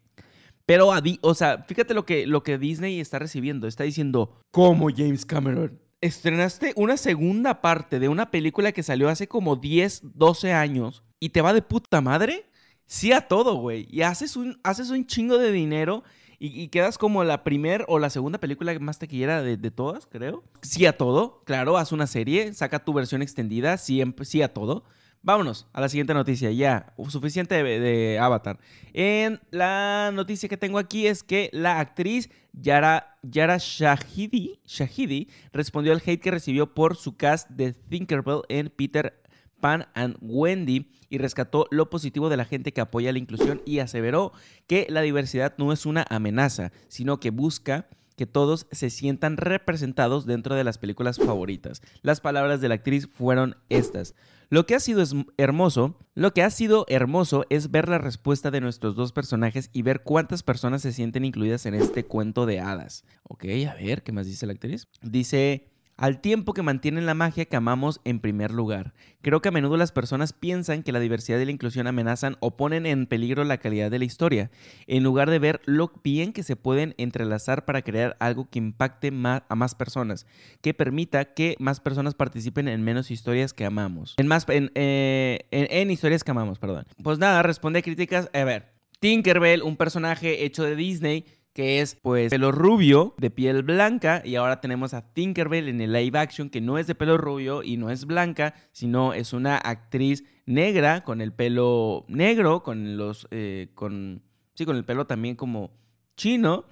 Pero, 0.65 0.91
o 1.21 1.33
sea, 1.33 1.63
fíjate 1.63 1.93
lo 1.93 2.05
que, 2.05 2.27
lo 2.27 2.43
que 2.43 2.57
Disney 2.57 2.99
está 2.99 3.19
recibiendo. 3.19 3.67
Está 3.67 3.83
diciendo, 3.83 4.41
¿cómo 4.51 4.89
James 4.95 5.25
Cameron? 5.25 5.79
Estrenaste 6.01 6.73
una 6.75 6.97
segunda 6.97 7.61
parte 7.61 7.99
de 7.99 8.09
una 8.09 8.31
película 8.31 8.71
que 8.71 8.83
salió 8.83 9.09
hace 9.09 9.27
como 9.27 9.55
10, 9.55 10.01
12 10.15 10.53
años 10.53 11.03
y 11.19 11.29
te 11.29 11.41
va 11.41 11.53
de 11.53 11.61
puta 11.61 12.01
madre, 12.01 12.45
sí 12.85 13.11
a 13.11 13.27
todo, 13.27 13.55
güey. 13.55 13.87
Y 13.89 14.01
haces 14.01 14.35
un, 14.35 14.59
haces 14.63 14.89
un 14.89 15.05
chingo 15.05 15.37
de 15.37 15.51
dinero 15.51 16.03
y, 16.39 16.67
quedas 16.67 16.99
como 16.99 17.23
la 17.23 17.43
primera 17.43 17.83
o 17.87 17.97
la 17.97 18.11
segunda 18.11 18.39
película 18.39 18.77
más 18.79 18.99
taquillera 18.99 19.41
de, 19.41 19.57
de, 19.57 19.71
todas, 19.71 20.05
creo. 20.05 20.43
Sí 20.61 20.85
a 20.85 20.95
todo, 20.95 21.41
claro, 21.45 21.77
haz 21.77 21.91
una 21.91 22.05
serie, 22.05 22.53
saca 22.53 22.85
tu 22.85 22.93
versión 22.93 23.23
extendida, 23.23 23.77
siempre, 23.77 24.23
sí 24.23 24.43
a 24.43 24.53
todo. 24.53 24.83
Vámonos 25.21 25.67
a 25.73 25.81
la 25.81 25.89
siguiente 25.89 26.13
noticia. 26.13 26.51
Ya, 26.51 26.93
suficiente 27.09 27.61
de, 27.63 28.19
Avatar. 28.19 28.59
En 28.93 29.39
la 29.51 30.11
noticia 30.13 30.47
que 30.47 30.57
tengo 30.57 30.77
aquí 30.77 31.07
es 31.07 31.23
que 31.23 31.49
la 31.51 31.79
actriz 31.79 32.29
Yara, 32.53 33.17
Yara 33.23 33.57
Shahidi, 33.59 34.59
Shahidi 34.65 35.27
respondió 35.51 35.91
al 35.91 36.01
hate 36.05 36.21
que 36.21 36.31
recibió 36.31 36.73
por 36.73 36.95
su 36.95 37.17
cast 37.17 37.49
de 37.49 37.73
Tinkerbell 37.73 38.41
en 38.49 38.69
Peter 38.69 39.21
Pan 39.59 39.87
and 39.95 40.17
Wendy 40.21 40.91
y 41.09 41.17
rescató 41.17 41.67
lo 41.71 41.89
positivo 41.89 42.29
de 42.29 42.37
la 42.37 42.45
gente 42.45 42.71
que 42.71 42.81
apoya 42.81 43.11
la 43.11 43.19
inclusión 43.19 43.61
y 43.65 43.79
aseveró 43.79 44.31
que 44.67 44.87
la 44.89 45.01
diversidad 45.01 45.55
no 45.57 45.73
es 45.73 45.85
una 45.85 46.05
amenaza, 46.09 46.71
sino 46.87 47.19
que 47.19 47.31
busca 47.31 47.87
que 48.17 48.25
todos 48.25 48.67
se 48.71 48.89
sientan 48.89 49.37
representados 49.37 50.25
dentro 50.25 50.55
de 50.55 50.63
las 50.63 50.79
películas 50.79 51.17
favoritas. 51.17 51.81
Las 52.01 52.19
palabras 52.19 52.61
de 52.61 52.67
la 52.67 52.75
actriz 52.75 53.07
fueron 53.07 53.57
estas. 53.69 54.15
Lo 54.49 54.65
que 54.65 54.75
ha 54.75 54.79
sido 54.79 55.03
hermoso, 55.35 55.99
lo 56.15 56.33
que 56.33 56.41
ha 56.41 56.49
sido 56.49 56.85
hermoso 56.87 57.45
es 57.49 57.69
ver 57.69 57.89
la 57.89 57.97
respuesta 57.97 58.49
de 58.49 58.61
nuestros 58.61 58.95
dos 58.95 59.11
personajes 59.11 59.69
y 59.73 59.81
ver 59.81 60.03
cuántas 60.03 60.41
personas 60.41 60.81
se 60.81 60.93
sienten 60.93 61.25
incluidas 61.25 61.65
en 61.65 61.73
este 61.73 62.05
cuento 62.05 62.45
de 62.45 62.61
hadas. 62.61 63.03
Ok, 63.23 63.43
a 63.69 63.73
ver, 63.75 64.03
¿qué 64.03 64.13
más 64.13 64.25
dice 64.25 64.45
la 64.45 64.53
actriz? 64.53 64.87
Dice, 65.01 65.69
al 65.97 66.21
tiempo 66.21 66.53
que 66.53 66.61
mantienen 66.61 67.05
la 67.05 67.15
magia 67.15 67.45
que 67.45 67.55
amamos 67.55 67.99
en 68.05 68.19
primer 68.19 68.51
lugar. 68.51 68.93
Creo 69.21 69.41
que 69.41 69.49
a 69.49 69.51
menudo 69.51 69.77
las 69.77 69.91
personas 69.91 70.31
piensan 70.31 70.83
que 70.83 70.91
la 70.91 70.99
diversidad 70.99 71.39
y 71.39 71.45
la 71.45 71.51
inclusión 71.51 71.87
amenazan 71.87 72.37
o 72.39 72.55
ponen 72.55 72.85
en 72.85 73.07
peligro 73.07 73.43
la 73.43 73.57
calidad 73.57 73.91
de 73.91 73.99
la 73.99 74.05
historia, 74.05 74.51
en 74.85 75.03
lugar 75.03 75.29
de 75.29 75.39
ver 75.39 75.61
lo 75.65 75.91
bien 76.03 76.33
que 76.33 76.43
se 76.43 76.55
pueden 76.55 76.93
entrelazar 76.97 77.65
para 77.65 77.81
crear 77.81 78.15
algo 78.19 78.47
que 78.49 78.59
impacte 78.59 79.07
a 79.07 79.55
más 79.55 79.75
personas, 79.75 80.27
que 80.61 80.73
permita 80.73 81.33
que 81.33 81.55
más 81.59 81.79
personas 81.79 82.13
participen 82.13 82.67
en 82.67 82.83
menos 82.83 83.11
historias 83.11 83.53
que 83.53 83.65
amamos. 83.65 84.13
En 84.17 84.27
más 84.27 84.45
en, 84.49 84.71
eh, 84.75 85.47
en 85.51 85.91
historias 85.91 86.23
que 86.23 86.31
amamos, 86.31 86.59
perdón. 86.59 86.85
Pues 87.03 87.17
nada, 87.17 87.41
responde 87.41 87.79
a 87.79 87.81
críticas. 87.81 88.29
A 88.33 88.43
ver, 88.43 88.77
Tinkerbell, 88.99 89.61
un 89.61 89.77
personaje 89.77 90.45
hecho 90.45 90.63
de 90.63 90.75
Disney, 90.75 91.25
que 91.57 91.81
es 91.81 91.97
pues 92.03 92.29
pelo 92.29 92.51
rubio 92.51 93.15
de 93.17 93.31
piel 93.31 93.63
blanca 93.63 94.21
y 94.23 94.35
ahora 94.35 94.61
tenemos 94.61 94.93
a 94.93 95.11
Tinkerbell 95.11 95.69
en 95.69 95.81
el 95.81 95.91
live 95.91 96.19
action 96.19 96.51
que 96.51 96.61
no 96.61 96.77
es 96.77 96.85
de 96.85 96.93
pelo 96.93 97.17
rubio 97.17 97.63
y 97.63 97.77
no 97.77 97.89
es 97.89 98.05
blanca, 98.05 98.53
sino 98.71 99.15
es 99.15 99.33
una 99.33 99.57
actriz 99.57 100.23
negra 100.45 101.03
con 101.03 101.19
el 101.19 101.33
pelo 101.33 102.05
negro, 102.09 102.61
con 102.61 102.95
los 102.95 103.27
eh, 103.31 103.69
con 103.73 104.21
sí, 104.53 104.67
con 104.67 104.75
el 104.75 104.85
pelo 104.85 105.07
también 105.07 105.35
como 105.35 105.71
chino 106.15 106.65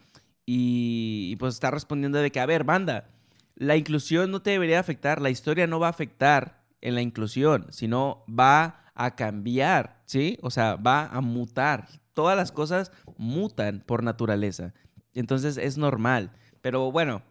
y, 0.45 1.29
y 1.31 1.35
pues 1.37 1.55
está 1.55 1.71
respondiendo 1.71 2.19
de 2.19 2.29
que 2.31 2.39
a 2.39 2.45
ver, 2.45 2.63
banda, 2.63 3.09
la 3.55 3.77
inclusión 3.77 4.29
no 4.29 4.43
te 4.43 4.51
debería 4.51 4.79
afectar, 4.79 5.19
la 5.19 5.31
historia 5.31 5.65
no 5.65 5.79
va 5.79 5.87
a 5.87 5.89
afectar 5.89 6.63
en 6.81 6.93
la 6.93 7.01
inclusión, 7.01 7.65
sino 7.71 8.23
va 8.29 8.91
a 8.93 9.15
cambiar, 9.15 10.03
¿sí? 10.05 10.37
O 10.43 10.51
sea, 10.51 10.75
va 10.75 11.07
a 11.07 11.21
mutar. 11.21 11.87
Todas 12.15 12.35
las 12.35 12.51
cosas 12.51 12.91
mutan 13.17 13.83
por 13.85 14.01
naturaleza. 14.01 14.73
Entonces 15.13 15.57
es 15.57 15.77
normal. 15.77 16.31
Pero 16.61 16.91
bueno, 16.91 17.21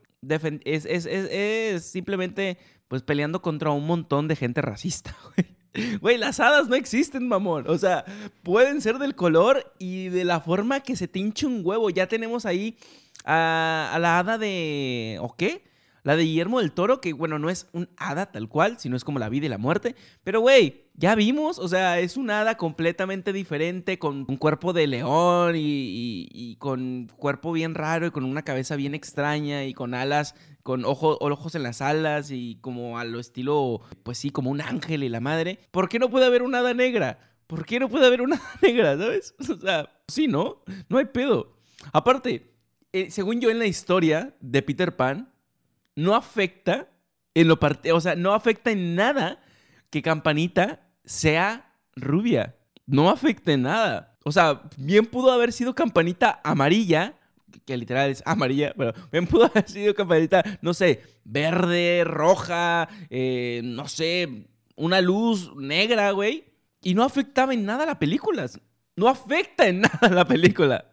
es, 0.64 1.84
simplemente 1.84 2.58
pues 2.86 3.02
peleando 3.02 3.42
contra 3.42 3.70
un 3.70 3.86
montón 3.86 4.28
de 4.28 4.36
gente 4.36 4.62
racista, 4.62 5.16
güey. 5.36 5.98
Güey, 6.00 6.18
las 6.18 6.38
hadas 6.38 6.68
no 6.68 6.76
existen, 6.76 7.26
mamón. 7.26 7.64
O 7.66 7.76
sea, 7.78 8.04
pueden 8.44 8.80
ser 8.80 8.98
del 8.98 9.16
color 9.16 9.72
y 9.80 10.08
de 10.08 10.22
la 10.22 10.38
forma 10.38 10.78
que 10.80 10.94
se 10.94 11.08
te 11.08 11.18
hinche 11.18 11.46
un 11.46 11.62
huevo. 11.64 11.90
Ya 11.90 12.06
tenemos 12.06 12.46
ahí 12.46 12.76
a, 13.24 13.90
a 13.92 13.98
la 13.98 14.20
hada 14.20 14.38
de... 14.38 15.18
¿O 15.20 15.34
qué? 15.34 15.64
La 16.04 16.14
de 16.14 16.22
Guillermo 16.22 16.60
del 16.60 16.70
Toro, 16.70 17.00
que 17.00 17.12
bueno, 17.12 17.40
no 17.40 17.50
es 17.50 17.66
un 17.72 17.88
hada 17.96 18.30
tal 18.30 18.48
cual, 18.48 18.78
sino 18.78 18.96
es 18.96 19.02
como 19.02 19.18
la 19.18 19.28
vida 19.28 19.46
y 19.46 19.48
la 19.48 19.58
muerte. 19.58 19.96
Pero 20.22 20.42
güey, 20.42 20.83
ya 20.96 21.16
vimos, 21.16 21.58
o 21.58 21.66
sea, 21.66 21.98
es 21.98 22.16
un 22.16 22.30
hada 22.30 22.56
completamente 22.56 23.32
diferente, 23.32 23.98
con 23.98 24.24
un 24.28 24.36
cuerpo 24.36 24.72
de 24.72 24.86
león 24.86 25.54
y, 25.56 26.56
con 26.60 27.08
cuerpo 27.16 27.52
bien 27.52 27.74
raro 27.74 28.06
y 28.06 28.10
con 28.12 28.24
una 28.24 28.42
cabeza 28.42 28.76
bien 28.76 28.94
extraña 28.94 29.64
y 29.64 29.74
con 29.74 29.92
alas, 29.92 30.36
con 30.62 30.84
ojos, 30.84 31.18
ojos 31.20 31.54
en 31.56 31.64
las 31.64 31.82
alas 31.82 32.30
y 32.30 32.58
como 32.60 32.98
a 32.98 33.04
lo 33.04 33.18
estilo, 33.18 33.80
pues 34.04 34.18
sí, 34.18 34.30
como 34.30 34.50
un 34.50 34.60
ángel 34.60 35.02
y 35.02 35.08
la 35.08 35.20
madre. 35.20 35.58
¿Por 35.72 35.88
qué 35.88 35.98
no 35.98 36.10
puede 36.10 36.26
haber 36.26 36.42
una 36.42 36.60
hada 36.60 36.74
negra? 36.74 37.18
¿Por 37.48 37.66
qué 37.66 37.80
no 37.80 37.88
puede 37.88 38.06
haber 38.06 38.22
una 38.22 38.36
hada 38.36 38.58
negra, 38.62 38.96
sabes? 38.96 39.34
O 39.50 39.56
sea, 39.56 39.90
sí, 40.06 40.28
¿no? 40.28 40.62
No 40.88 40.98
hay 40.98 41.06
pedo. 41.06 41.56
Aparte, 41.92 42.54
eh, 42.92 43.10
según 43.10 43.40
yo 43.40 43.50
en 43.50 43.58
la 43.58 43.66
historia 43.66 44.36
de 44.40 44.62
Peter 44.62 44.94
Pan, 44.94 45.32
no 45.96 46.14
afecta 46.14 46.88
en 47.34 47.48
lo 47.48 47.58
parte, 47.58 47.90
o 47.90 48.00
sea, 48.00 48.14
no 48.14 48.32
afecta 48.32 48.70
en 48.70 48.94
nada 48.94 49.40
que 49.90 50.02
Campanita 50.02 50.83
sea 51.04 51.72
rubia. 51.96 52.56
No 52.86 53.10
afecta 53.10 53.52
en 53.52 53.62
nada. 53.62 54.16
O 54.24 54.32
sea, 54.32 54.62
bien 54.76 55.06
pudo 55.06 55.30
haber 55.32 55.52
sido 55.52 55.74
Campanita 55.74 56.40
amarilla, 56.44 57.14
que 57.64 57.76
literal 57.76 58.10
es 58.10 58.22
amarilla, 58.26 58.74
pero 58.76 58.92
bien 59.12 59.26
pudo 59.26 59.44
haber 59.46 59.68
sido 59.68 59.94
Campanita, 59.94 60.42
no 60.62 60.74
sé, 60.74 61.02
verde, 61.24 62.04
roja, 62.04 62.88
eh, 63.10 63.60
no 63.64 63.88
sé, 63.88 64.48
una 64.76 65.00
luz 65.00 65.54
negra, 65.56 66.10
güey. 66.12 66.44
Y 66.82 66.94
no 66.94 67.02
afectaba 67.02 67.54
en 67.54 67.64
nada 67.64 67.86
la 67.86 67.98
película. 67.98 68.46
No 68.96 69.08
afecta 69.08 69.66
en 69.66 69.80
nada 69.82 70.08
la 70.08 70.24
película. 70.26 70.86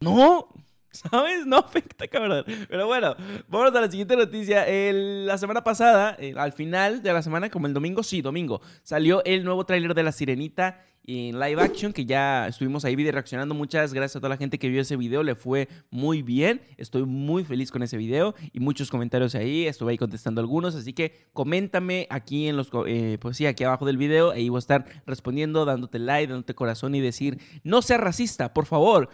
No, 0.00 0.48
¿Sabes? 0.90 1.46
No 1.46 1.56
afecta, 1.58 2.08
cabrón. 2.08 2.44
Pero 2.68 2.86
bueno, 2.86 3.14
vamos 3.48 3.74
a 3.74 3.80
la 3.80 3.90
siguiente 3.90 4.16
noticia. 4.16 4.66
la 4.92 5.38
semana 5.38 5.62
pasada, 5.62 6.16
al 6.36 6.52
final 6.52 7.02
de 7.02 7.12
la 7.12 7.22
semana, 7.22 7.50
como 7.50 7.66
el 7.66 7.74
domingo, 7.74 8.02
sí, 8.02 8.22
domingo, 8.22 8.60
salió 8.82 9.24
el 9.24 9.44
nuevo 9.44 9.64
tráiler 9.64 9.94
de 9.94 10.02
La 10.02 10.12
Sirenita 10.12 10.84
en 11.04 11.40
live 11.40 11.60
action, 11.60 11.92
que 11.92 12.04
ya 12.04 12.46
estuvimos 12.46 12.84
ahí 12.84 12.94
video 12.94 13.12
reaccionando. 13.12 13.54
Muchas 13.54 13.92
gracias 13.94 14.16
a 14.16 14.20
toda 14.20 14.30
la 14.30 14.36
gente 14.36 14.58
que 14.58 14.68
vio 14.68 14.80
ese 14.80 14.96
video, 14.96 15.22
le 15.22 15.34
fue 15.34 15.68
muy 15.90 16.22
bien. 16.22 16.60
Estoy 16.76 17.04
muy 17.04 17.44
feliz 17.44 17.70
con 17.70 17.82
ese 17.82 17.96
video 17.96 18.34
y 18.52 18.60
muchos 18.60 18.90
comentarios 18.90 19.34
ahí. 19.34 19.66
Estuve 19.66 19.92
ahí 19.92 19.98
contestando 19.98 20.40
algunos, 20.40 20.74
así 20.74 20.92
que 20.92 21.26
coméntame 21.32 22.06
aquí 22.10 22.48
en 22.48 22.56
los, 22.56 22.70
eh, 22.86 23.18
pues 23.20 23.36
sí, 23.36 23.46
aquí 23.46 23.64
abajo 23.64 23.86
del 23.86 23.96
video. 23.96 24.30
Ahí 24.30 24.48
voy 24.48 24.58
a 24.58 24.60
estar 24.60 24.84
respondiendo, 25.06 25.64
dándote 25.64 25.98
like, 25.98 26.30
dándote 26.30 26.54
corazón 26.54 26.94
y 26.94 27.00
decir, 27.00 27.40
no 27.64 27.82
sea 27.82 27.98
racista, 27.98 28.52
por 28.52 28.66
favor. 28.66 29.10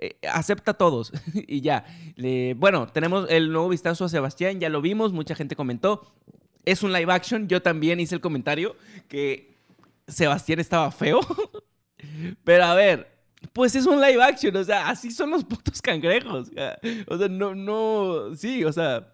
Eh, 0.00 0.16
acepta 0.30 0.70
a 0.70 0.74
todos 0.74 1.12
y 1.34 1.60
ya. 1.60 1.84
bueno, 2.56 2.86
tenemos 2.86 3.26
el 3.28 3.50
nuevo 3.50 3.68
vistazo 3.68 4.04
a 4.04 4.08
Sebastián, 4.08 4.60
ya 4.60 4.68
lo 4.68 4.80
vimos, 4.80 5.12
mucha 5.12 5.34
gente 5.34 5.56
comentó. 5.56 6.12
Es 6.64 6.82
un 6.82 6.92
live 6.92 7.12
action, 7.12 7.48
yo 7.48 7.62
también 7.62 7.98
hice 7.98 8.14
el 8.14 8.20
comentario 8.20 8.76
que 9.08 9.54
Sebastián 10.06 10.60
estaba 10.60 10.90
feo. 10.90 11.20
Pero 12.44 12.64
a 12.64 12.74
ver, 12.74 13.08
pues 13.52 13.74
es 13.74 13.86
un 13.86 14.00
live 14.00 14.22
action, 14.22 14.54
o 14.56 14.64
sea, 14.64 14.88
así 14.88 15.10
son 15.10 15.30
los 15.30 15.44
putos 15.44 15.82
cangrejos. 15.82 16.50
O 17.08 17.18
sea, 17.18 17.28
no, 17.28 17.54
no, 17.54 18.34
sí, 18.36 18.64
o 18.64 18.72
sea, 18.72 19.12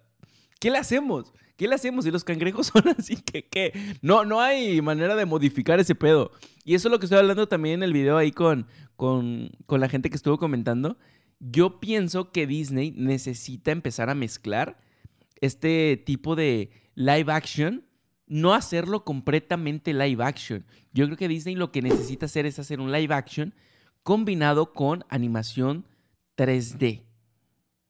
¿qué 0.61 0.70
le 0.70 0.79
hacemos? 0.79 1.33
¿Qué 1.57 1.68
le 1.68 1.77
hacemos 1.77 2.05
si 2.05 2.11
los 2.11 2.25
cangrejos 2.25 2.66
son 2.66 2.83
así 2.99 3.16
que 3.16 3.47
qué? 3.47 3.73
No, 4.03 4.25
no 4.25 4.40
hay 4.40 4.83
manera 4.83 5.14
de 5.14 5.25
modificar 5.25 5.79
ese 5.79 5.94
pedo. 5.94 6.33
Y 6.64 6.75
eso 6.75 6.88
es 6.88 6.92
lo 6.92 6.99
que 6.99 7.07
estoy 7.07 7.18
hablando 7.20 7.47
también 7.47 7.77
en 7.77 7.83
el 7.85 7.92
video 7.92 8.16
ahí 8.16 8.33
con, 8.33 8.66
con, 8.96 9.50
la 9.68 9.88
gente 9.88 10.11
que 10.11 10.16
estuvo 10.16 10.38
comentando. 10.38 10.98
Yo 11.40 11.80
pienso 11.80 12.30
que 12.33 12.46
Disney 12.46 12.92
necesita 12.92 13.72
empezar 13.72 14.11
a 14.11 14.14
mezclar 14.14 14.78
este 15.40 16.02
tipo 16.04 16.37
de 16.37 16.70
live 16.94 17.33
action, 17.33 17.85
no 18.26 18.54
hacerlo 18.54 19.04
completamente 19.04 19.92
live 19.92 20.24
action. 20.24 20.64
Yo 20.92 21.07
creo 21.07 21.16
que 21.16 21.28
Disney 21.28 21.54
lo 21.54 21.72
que 21.72 21.83
necesita 21.83 22.26
hacer 22.26 22.46
es 22.46 22.59
hacer 22.59 22.80
un 22.80 22.92
live 22.92 23.14
action 23.14 23.54
combinado 24.02 24.72
con 24.72 25.04
animación 25.09 25.87
3D. 26.37 27.02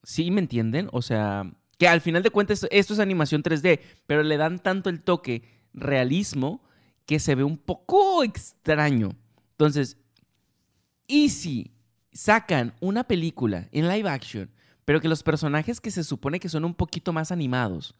¿Sí 0.02 0.30
me 0.30 0.40
entienden? 0.40 0.88
O 0.92 1.02
sea, 1.02 1.52
que 1.78 1.88
al 1.88 2.00
final 2.00 2.22
de 2.22 2.30
cuentas 2.30 2.66
esto 2.70 2.94
es 2.94 2.98
animación 2.98 3.42
3D, 3.42 3.80
pero 4.06 4.22
le 4.22 4.36
dan 4.36 4.58
tanto 4.58 4.90
el 4.90 5.02
toque 5.02 5.42
realismo 5.72 6.62
que 7.06 7.18
se 7.18 7.34
ve 7.34 7.44
un 7.44 7.58
poco 7.58 8.22
extraño. 8.24 9.10
Entonces, 9.52 9.98
y 11.06 11.30
si 11.30 11.72
sacan 12.12 12.74
una 12.80 13.04
película 13.04 13.68
en 13.72 13.88
live 13.88 14.08
action, 14.08 14.50
pero 14.84 15.00
que 15.00 15.08
los 15.08 15.22
personajes 15.22 15.80
que 15.80 15.90
se 15.90 16.04
supone 16.04 16.40
que 16.40 16.48
son 16.48 16.64
un 16.64 16.74
poquito 16.74 17.12
más 17.12 17.32
animados 17.32 17.94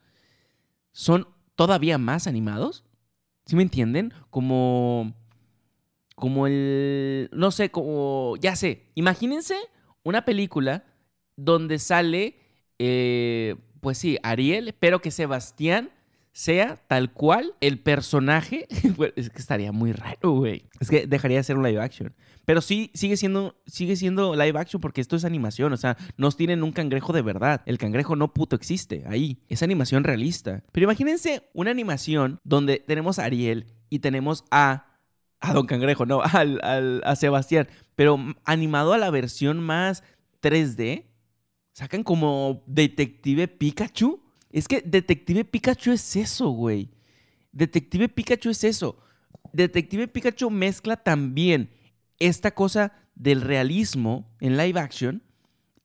son 0.92 1.26
todavía 1.56 1.98
más 1.98 2.26
animados, 2.26 2.84
¿sí 3.46 3.56
me 3.56 3.62
entienden? 3.62 4.12
Como 4.30 5.14
como 6.14 6.46
el 6.46 7.28
no 7.32 7.50
sé, 7.50 7.70
como 7.70 8.36
ya 8.40 8.54
sé, 8.54 8.90
imagínense 8.94 9.56
una 10.04 10.24
película 10.24 10.84
donde 11.36 11.78
sale 11.80 12.38
eh, 12.78 13.56
pues 13.80 13.98
sí, 13.98 14.18
Ariel, 14.22 14.74
pero 14.78 15.00
que 15.00 15.10
Sebastián 15.10 15.90
sea 16.34 16.76
tal 16.88 17.12
cual 17.12 17.54
el 17.60 17.78
personaje. 17.78 18.66
es 19.16 19.30
que 19.30 19.38
estaría 19.38 19.72
muy 19.72 19.92
raro, 19.92 20.32
güey. 20.32 20.66
Es 20.80 20.90
que 20.90 21.06
dejaría 21.06 21.38
de 21.38 21.44
ser 21.44 21.56
un 21.56 21.62
live 21.62 21.80
action. 21.80 22.12
Pero 22.44 22.60
sí, 22.60 22.90
sigue 22.92 23.16
siendo, 23.16 23.56
sigue 23.66 23.96
siendo 23.96 24.34
live 24.34 24.58
action 24.58 24.80
porque 24.80 25.00
esto 25.00 25.16
es 25.16 25.24
animación. 25.24 25.72
O 25.72 25.76
sea, 25.78 25.96
nos 26.18 26.36
tienen 26.36 26.62
un 26.62 26.72
cangrejo 26.72 27.14
de 27.14 27.22
verdad. 27.22 27.62
El 27.64 27.78
cangrejo 27.78 28.16
no 28.16 28.34
puto 28.34 28.56
existe 28.56 29.04
ahí. 29.06 29.38
Es 29.48 29.62
animación 29.62 30.04
realista. 30.04 30.62
Pero 30.72 30.84
imagínense 30.84 31.48
una 31.54 31.70
animación 31.70 32.40
donde 32.44 32.84
tenemos 32.86 33.18
a 33.18 33.24
Ariel 33.24 33.66
y 33.88 34.00
tenemos 34.00 34.44
a. 34.50 34.90
A 35.40 35.52
Don 35.52 35.66
Cangrejo, 35.66 36.06
no, 36.06 36.22
a 36.24 37.16
Sebastián. 37.16 37.68
Pero 37.96 38.18
animado 38.44 38.94
a 38.94 38.98
la 38.98 39.10
versión 39.10 39.60
más 39.60 40.02
3D 40.42 41.04
Sacan 41.74 42.04
como 42.04 42.62
Detective 42.66 43.48
Pikachu. 43.48 44.22
Es 44.54 44.68
que 44.68 44.82
Detective 44.82 45.44
Pikachu 45.44 45.90
es 45.90 46.14
eso, 46.14 46.48
güey. 46.50 46.88
Detective 47.50 48.08
Pikachu 48.08 48.50
es 48.50 48.62
eso. 48.62 48.96
Detective 49.52 50.06
Pikachu 50.06 50.48
mezcla 50.48 50.96
también 50.96 51.70
esta 52.20 52.52
cosa 52.54 52.92
del 53.16 53.40
realismo 53.40 54.32
en 54.38 54.56
live 54.56 54.78
action 54.78 55.24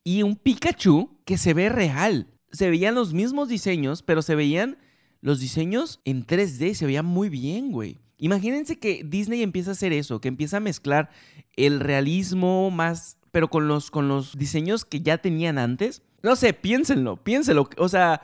y 0.04 0.22
un 0.22 0.36
Pikachu 0.36 1.18
que 1.26 1.40
se 1.40 1.56
ve 1.56 1.70
real. 1.70 2.28
Se 2.52 2.70
veían 2.70 2.94
los 2.94 3.12
mismos 3.12 3.50
diseños, 3.50 4.04
pero 4.04 4.22
se 4.22 4.36
veían 4.36 4.78
los 5.20 5.40
diseños 5.40 6.00
en 6.06 6.28
3D. 6.28 6.76
Se 6.76 6.86
veían 6.86 7.08
muy 7.08 7.30
bien, 7.30 7.72
güey. 7.72 7.98
Imagínense 8.20 8.78
que 8.78 9.04
Disney 9.04 9.42
empieza 9.42 9.72
a 9.72 9.74
hacer 9.74 9.94
eso, 9.94 10.22
que 10.22 10.28
empieza 10.28 10.58
a 10.58 10.62
mezclar 10.62 11.10
el 11.56 11.80
realismo 11.80 12.70
más 12.70 13.18
pero 13.32 13.50
con 13.50 13.68
los, 13.68 13.90
con 13.90 14.08
los 14.08 14.38
diseños 14.38 14.86
que 14.86 15.02
ya 15.02 15.18
tenían 15.18 15.58
antes. 15.58 16.04
No 16.22 16.36
sé, 16.36 16.54
piénsenlo, 16.54 17.18
piénsenlo. 17.18 17.68
O 17.78 17.90
sea, 17.90 18.22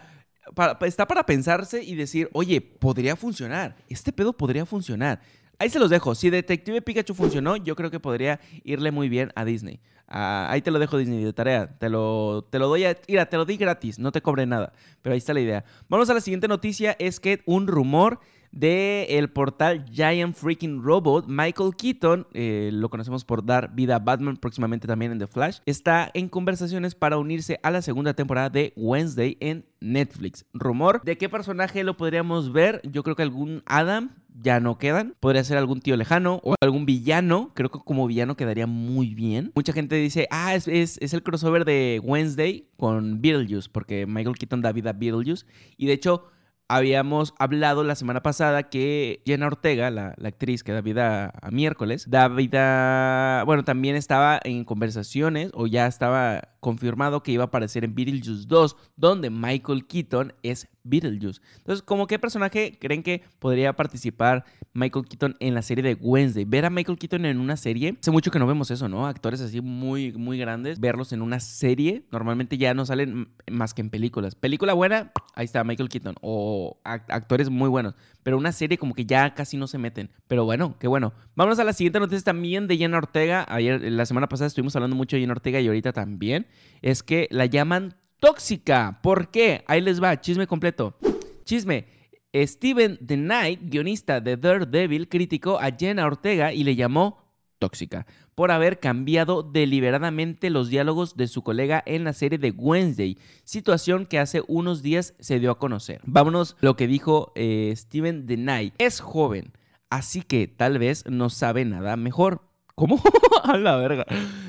está 0.82 1.08
para 1.08 1.26
pensarse 1.26 1.84
y 1.84 1.96
decir, 1.96 2.30
oye, 2.34 2.62
podría 2.62 3.16
funcionar. 3.16 3.76
Este 3.90 4.12
pedo 4.12 4.34
podría 4.34 4.66
funcionar. 4.66 5.22
Ahí 5.58 5.70
se 5.70 5.80
los 5.80 5.90
dejo. 5.90 6.16
Si 6.16 6.30
Detective 6.30 6.82
Pikachu 6.82 7.14
funcionó, 7.14 7.56
yo 7.56 7.76
creo 7.76 7.90
que 7.90 8.00
podría 8.00 8.40
irle 8.64 8.92
muy 8.92 9.10
bien 9.10 9.32
a 9.36 9.46
Disney. 9.46 9.80
Ah, 10.08 10.48
ahí 10.50 10.62
te 10.62 10.70
lo 10.70 10.80
dejo 10.80 10.98
Disney 10.98 11.24
de 11.24 11.34
tarea. 11.34 11.78
Te 11.78 11.90
lo, 11.90 12.46
te 12.50 12.60
lo 12.60 12.68
doy 12.68 12.86
a... 12.86 12.98
Mira, 13.08 13.26
te 13.26 13.38
lo 13.38 13.46
di 13.46 13.58
gratis. 13.58 13.98
No 13.98 14.12
te 14.12 14.22
cobre 14.22 14.46
nada. 14.46 14.74
Pero 15.02 15.14
ahí 15.14 15.18
está 15.18 15.34
la 15.34 15.40
idea. 15.40 15.66
Vamos 15.90 16.10
a 16.10 16.14
la 16.14 16.22
siguiente 16.22 16.48
noticia. 16.48 16.96
Es 17.00 17.20
que 17.20 17.42
un 17.46 17.68
rumor 17.68 18.20
del 18.56 19.06
el 19.10 19.30
portal 19.30 19.86
Giant 19.92 20.36
Freaking 20.36 20.82
Robot, 20.82 21.26
Michael 21.28 21.76
Keaton, 21.78 22.26
eh, 22.34 22.72
lo 22.74 22.90
conocemos 22.90 23.24
por 23.26 23.46
dar 23.46 23.76
vida 23.76 23.98
a 23.98 24.00
Batman 24.00 24.38
próximamente 24.38 24.88
también 24.88 25.12
en 25.12 25.20
The 25.20 25.28
Flash, 25.28 25.60
está 25.66 26.10
en 26.14 26.30
conversaciones 26.30 26.96
para 26.96 27.18
unirse 27.18 27.60
a 27.62 27.70
la 27.70 27.82
segunda 27.82 28.14
temporada 28.14 28.50
de 28.50 28.74
Wednesday 28.76 29.38
en 29.42 29.66
Netflix. 29.82 30.46
Rumor 30.54 31.02
de 31.04 31.18
qué 31.18 31.30
personaje 31.30 31.84
lo 31.84 31.98
podríamos 31.98 32.52
ver, 32.52 32.82
yo 32.90 33.04
creo 33.04 33.16
que 33.16 33.24
algún 33.24 33.62
Adam 33.66 34.12
ya 34.42 34.60
no 34.60 34.78
quedan. 34.78 35.16
Podría 35.20 35.44
ser 35.44 35.58
algún 35.58 35.82
tío 35.82 35.96
lejano 35.96 36.42
o 36.44 36.56
algún 36.62 36.86
villano. 36.86 37.52
Creo 37.54 37.70
que 37.70 37.80
como 37.80 38.08
villano 38.08 38.36
quedaría 38.36 38.68
muy 38.68 39.14
bien. 39.16 39.52
Mucha 39.56 39.74
gente 39.74 39.96
dice, 39.96 40.28
ah, 40.32 40.56
es, 40.56 40.68
es, 40.68 41.14
el 41.14 41.24
crossover 41.24 41.66
de 41.66 42.02
Wednesday 42.04 42.68
con 42.78 43.22
Beetlejuice, 43.22 43.70
porque 43.72 44.06
Michael 44.06 44.38
Keaton 44.38 44.62
da 44.62 44.72
vida 44.72 44.92
a 44.92 44.94
Beetlejuice. 44.94 45.46
Y 45.78 45.88
de 45.88 45.94
hecho, 45.94 46.26
habíamos 46.68 47.34
hablado 47.38 47.84
la 47.84 47.96
semana 47.96 48.22
pasada 48.22 48.64
que 48.64 49.22
Jenna 49.26 49.48
Ortega, 49.48 49.90
la, 49.92 50.16
actriz 50.24 50.64
que 50.64 50.72
da 50.72 50.82
vida 50.82 51.32
a, 51.42 51.52
miércoles, 51.52 52.10
da 52.10 52.28
vida, 52.28 53.44
bueno, 53.46 53.64
también 53.64 53.96
estaba 53.96 54.40
en 54.44 54.64
conversaciones 54.64 55.52
o 55.54 55.68
ya 55.68 55.88
estaba 55.88 56.50
confirmado 56.60 57.24
que 57.24 57.32
iba 57.32 57.44
a 57.44 57.48
aparecer 57.48 57.84
en 57.84 57.96
Beetlejuice 57.96 58.48
2, 58.48 58.76
donde 58.96 59.30
Michael 59.30 59.86
Keaton 59.86 60.34
es 60.44 60.68
Beetlejuice. 60.86 61.42
Entonces, 61.58 61.82
¿cómo 61.84 62.08
qué 62.08 62.18
personaje 62.18 62.78
creen 62.80 63.04
que 63.04 63.24
podría 63.40 63.74
participar 63.74 64.46
Michael 64.74 65.06
Keaton 65.06 65.36
en 65.40 65.54
la 65.54 65.62
serie 65.62 65.84
de 65.84 65.96
Wednesday? 65.96 66.46
Ver 66.46 66.66
a 66.66 66.70
Michael 66.70 66.98
Keaton 66.98 67.26
en 67.26 67.40
una 67.40 67.58
serie, 67.58 67.98
hace 68.00 68.12
mucho 68.12 68.32
que 68.32 68.40
no 68.40 68.48
vemos 68.48 68.72
eso, 68.72 68.88
¿no? 68.88 69.08
Actores 69.08 69.42
así 69.42 69.60
muy, 69.60 70.14
muy 70.14 70.38
grandes, 70.38 70.80
verlos 70.80 71.12
en 71.12 71.22
una 71.22 71.40
serie, 71.40 72.06
normalmente 72.12 72.58
ya 72.58 72.74
no 72.74 72.86
salen 72.86 73.28
más 73.52 73.74
que 73.74 73.82
en 73.82 73.90
películas. 73.90 74.36
Película 74.36 74.74
buena, 74.74 75.12
ahí 75.34 75.46
está 75.46 75.64
Michael 75.64 75.90
Keaton, 75.90 76.16
o 76.22 76.80
actores 76.84 77.50
muy 77.50 77.68
buenos, 77.68 77.96
pero 78.24 78.38
una 78.38 78.52
serie 78.52 78.78
como 78.78 78.94
que 78.94 79.06
ya 79.06 79.34
casi 79.34 79.58
no 79.58 79.68
se 79.68 79.78
meten. 79.78 80.10
Pero 80.28 80.46
bueno, 80.46 80.78
qué 80.80 80.88
bueno. 80.88 81.14
Vámonos 81.36 81.60
a 81.60 81.64
la 81.64 81.74
siguiente 81.74 82.00
noticia 82.00 82.24
también 82.24 82.68
de 82.68 82.78
Jenna 82.78 82.98
Ortega. 82.98 83.46
Ayer, 83.48 83.82
la 83.92 84.06
semana 84.06 84.28
pasada 84.30 84.48
estuvimos 84.48 84.76
hablando 84.76 84.96
mucho 84.96 85.16
de 85.16 85.22
Jenna 85.22 85.34
Ortega 85.34 85.60
y 85.60 85.68
ahorita 85.68 85.94
también. 85.94 86.48
Es 86.82 87.04
que 87.04 87.28
la 87.32 87.46
llaman 87.46 87.96
tóxica. 88.20 89.00
¿Por 89.02 89.30
qué? 89.30 89.64
Ahí 89.68 89.82
les 89.82 90.02
va, 90.02 90.20
chisme 90.20 90.48
completo. 90.48 90.98
Chisme. 91.44 91.88
Steven 92.34 92.98
The 93.06 93.16
Knight, 93.16 93.62
guionista 93.64 94.20
de 94.20 94.36
Daredevil, 94.36 95.08
criticó 95.08 95.60
a 95.60 95.72
Jenna 95.72 96.06
Ortega 96.06 96.52
y 96.52 96.64
le 96.64 96.76
llamó 96.76 97.26
tóxica 97.60 98.06
por 98.36 98.52
haber 98.52 98.80
cambiado 98.80 99.44
deliberadamente 99.44 100.50
los 100.50 100.70
diálogos 100.70 101.16
de 101.16 101.28
su 101.28 101.42
colega 101.42 101.82
en 101.86 102.04
la 102.04 102.12
serie 102.12 102.38
de 102.38 102.52
Wednesday, 102.52 103.18
situación 103.46 104.06
que 104.06 104.20
hace 104.20 104.44
unos 104.48 104.84
días 104.84 105.16
se 105.20 105.40
dio 105.40 105.52
a 105.52 105.58
conocer. 105.58 106.02
Vámonos 106.04 106.58
lo 106.60 106.76
que 106.76 106.88
dijo 106.88 107.32
eh, 107.36 107.74
Steven 107.76 108.28
The 108.28 108.36
Knight. 108.36 108.74
Es 108.78 109.00
joven, 109.00 109.54
así 109.90 110.22
que 110.22 110.48
tal 110.48 110.78
vez 110.80 111.06
no 111.10 111.30
sabe 111.30 111.64
nada 111.64 111.96
mejor. 111.96 112.42
¿Cómo? 112.76 113.02
a 113.44 113.58
la 113.58 113.78
verga. 113.78 114.06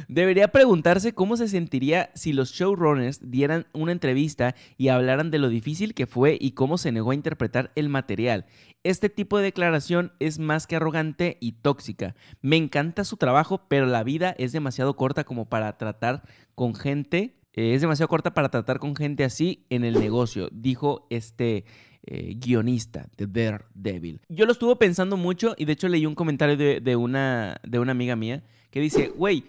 Debería 0.09 0.49
preguntarse 0.49 1.13
cómo 1.13 1.37
se 1.37 1.49
sentiría 1.49 2.11
si 2.15 2.33
los 2.33 2.53
showrunners 2.53 3.31
dieran 3.31 3.67
una 3.73 3.93
entrevista 3.93 4.55
y 4.77 4.89
hablaran 4.89 5.31
de 5.31 5.39
lo 5.39 5.49
difícil 5.49 5.95
que 5.95 6.07
fue 6.07 6.37
y 6.41 6.53
cómo 6.53 6.79
se 6.79 6.93
negó 6.93 7.13
a 7.13 7.15
interpretar 7.15 7.73
el 7.77 7.89
material. 7.89 8.47
Este 8.83 9.09
tipo 9.09 9.39
de 9.39 9.45
declaración 9.45 10.13
es 10.19 10.39
más 10.39 10.67
que 10.67 10.77
arrogante 10.77 11.39
y 11.41 11.53
tóxica. 11.53 12.15
Me 12.41 12.57
encanta 12.57 13.05
su 13.05 13.17
trabajo, 13.17 13.67
pero 13.69 13.87
la 13.87 14.03
vida 14.03 14.35
es 14.39 14.53
demasiado 14.53 14.97
corta 14.97 15.25
como 15.25 15.49
para 15.49 15.77
tratar 15.77 16.23
con 16.55 16.75
gente. 16.75 17.37
Eh, 17.53 17.75
es 17.75 17.81
demasiado 17.81 18.09
corta 18.09 18.35
para 18.35 18.49
tratar 18.49 18.79
con 18.79 18.97
gente 18.97 19.25
así 19.25 19.67
en 19.71 19.85
el 19.85 19.95
negocio, 19.95 20.49
dijo 20.53 21.07
este 21.11 21.65
eh, 22.07 22.35
guionista 22.37 23.09
de 23.17 23.27
Daredevil. 23.27 24.21
Yo 24.29 24.47
lo 24.47 24.53
estuve 24.53 24.77
pensando 24.77 25.17
mucho 25.17 25.55
y 25.59 25.65
de 25.65 25.73
hecho 25.73 25.89
leí 25.89 26.07
un 26.07 26.15
comentario 26.15 26.57
de, 26.57 26.97
una, 26.97 27.61
de 27.65 27.79
una 27.81 27.93
amiga 27.93 28.15
mía 28.15 28.45
que 28.71 28.81
dice, 28.81 29.09
güey, 29.09 29.45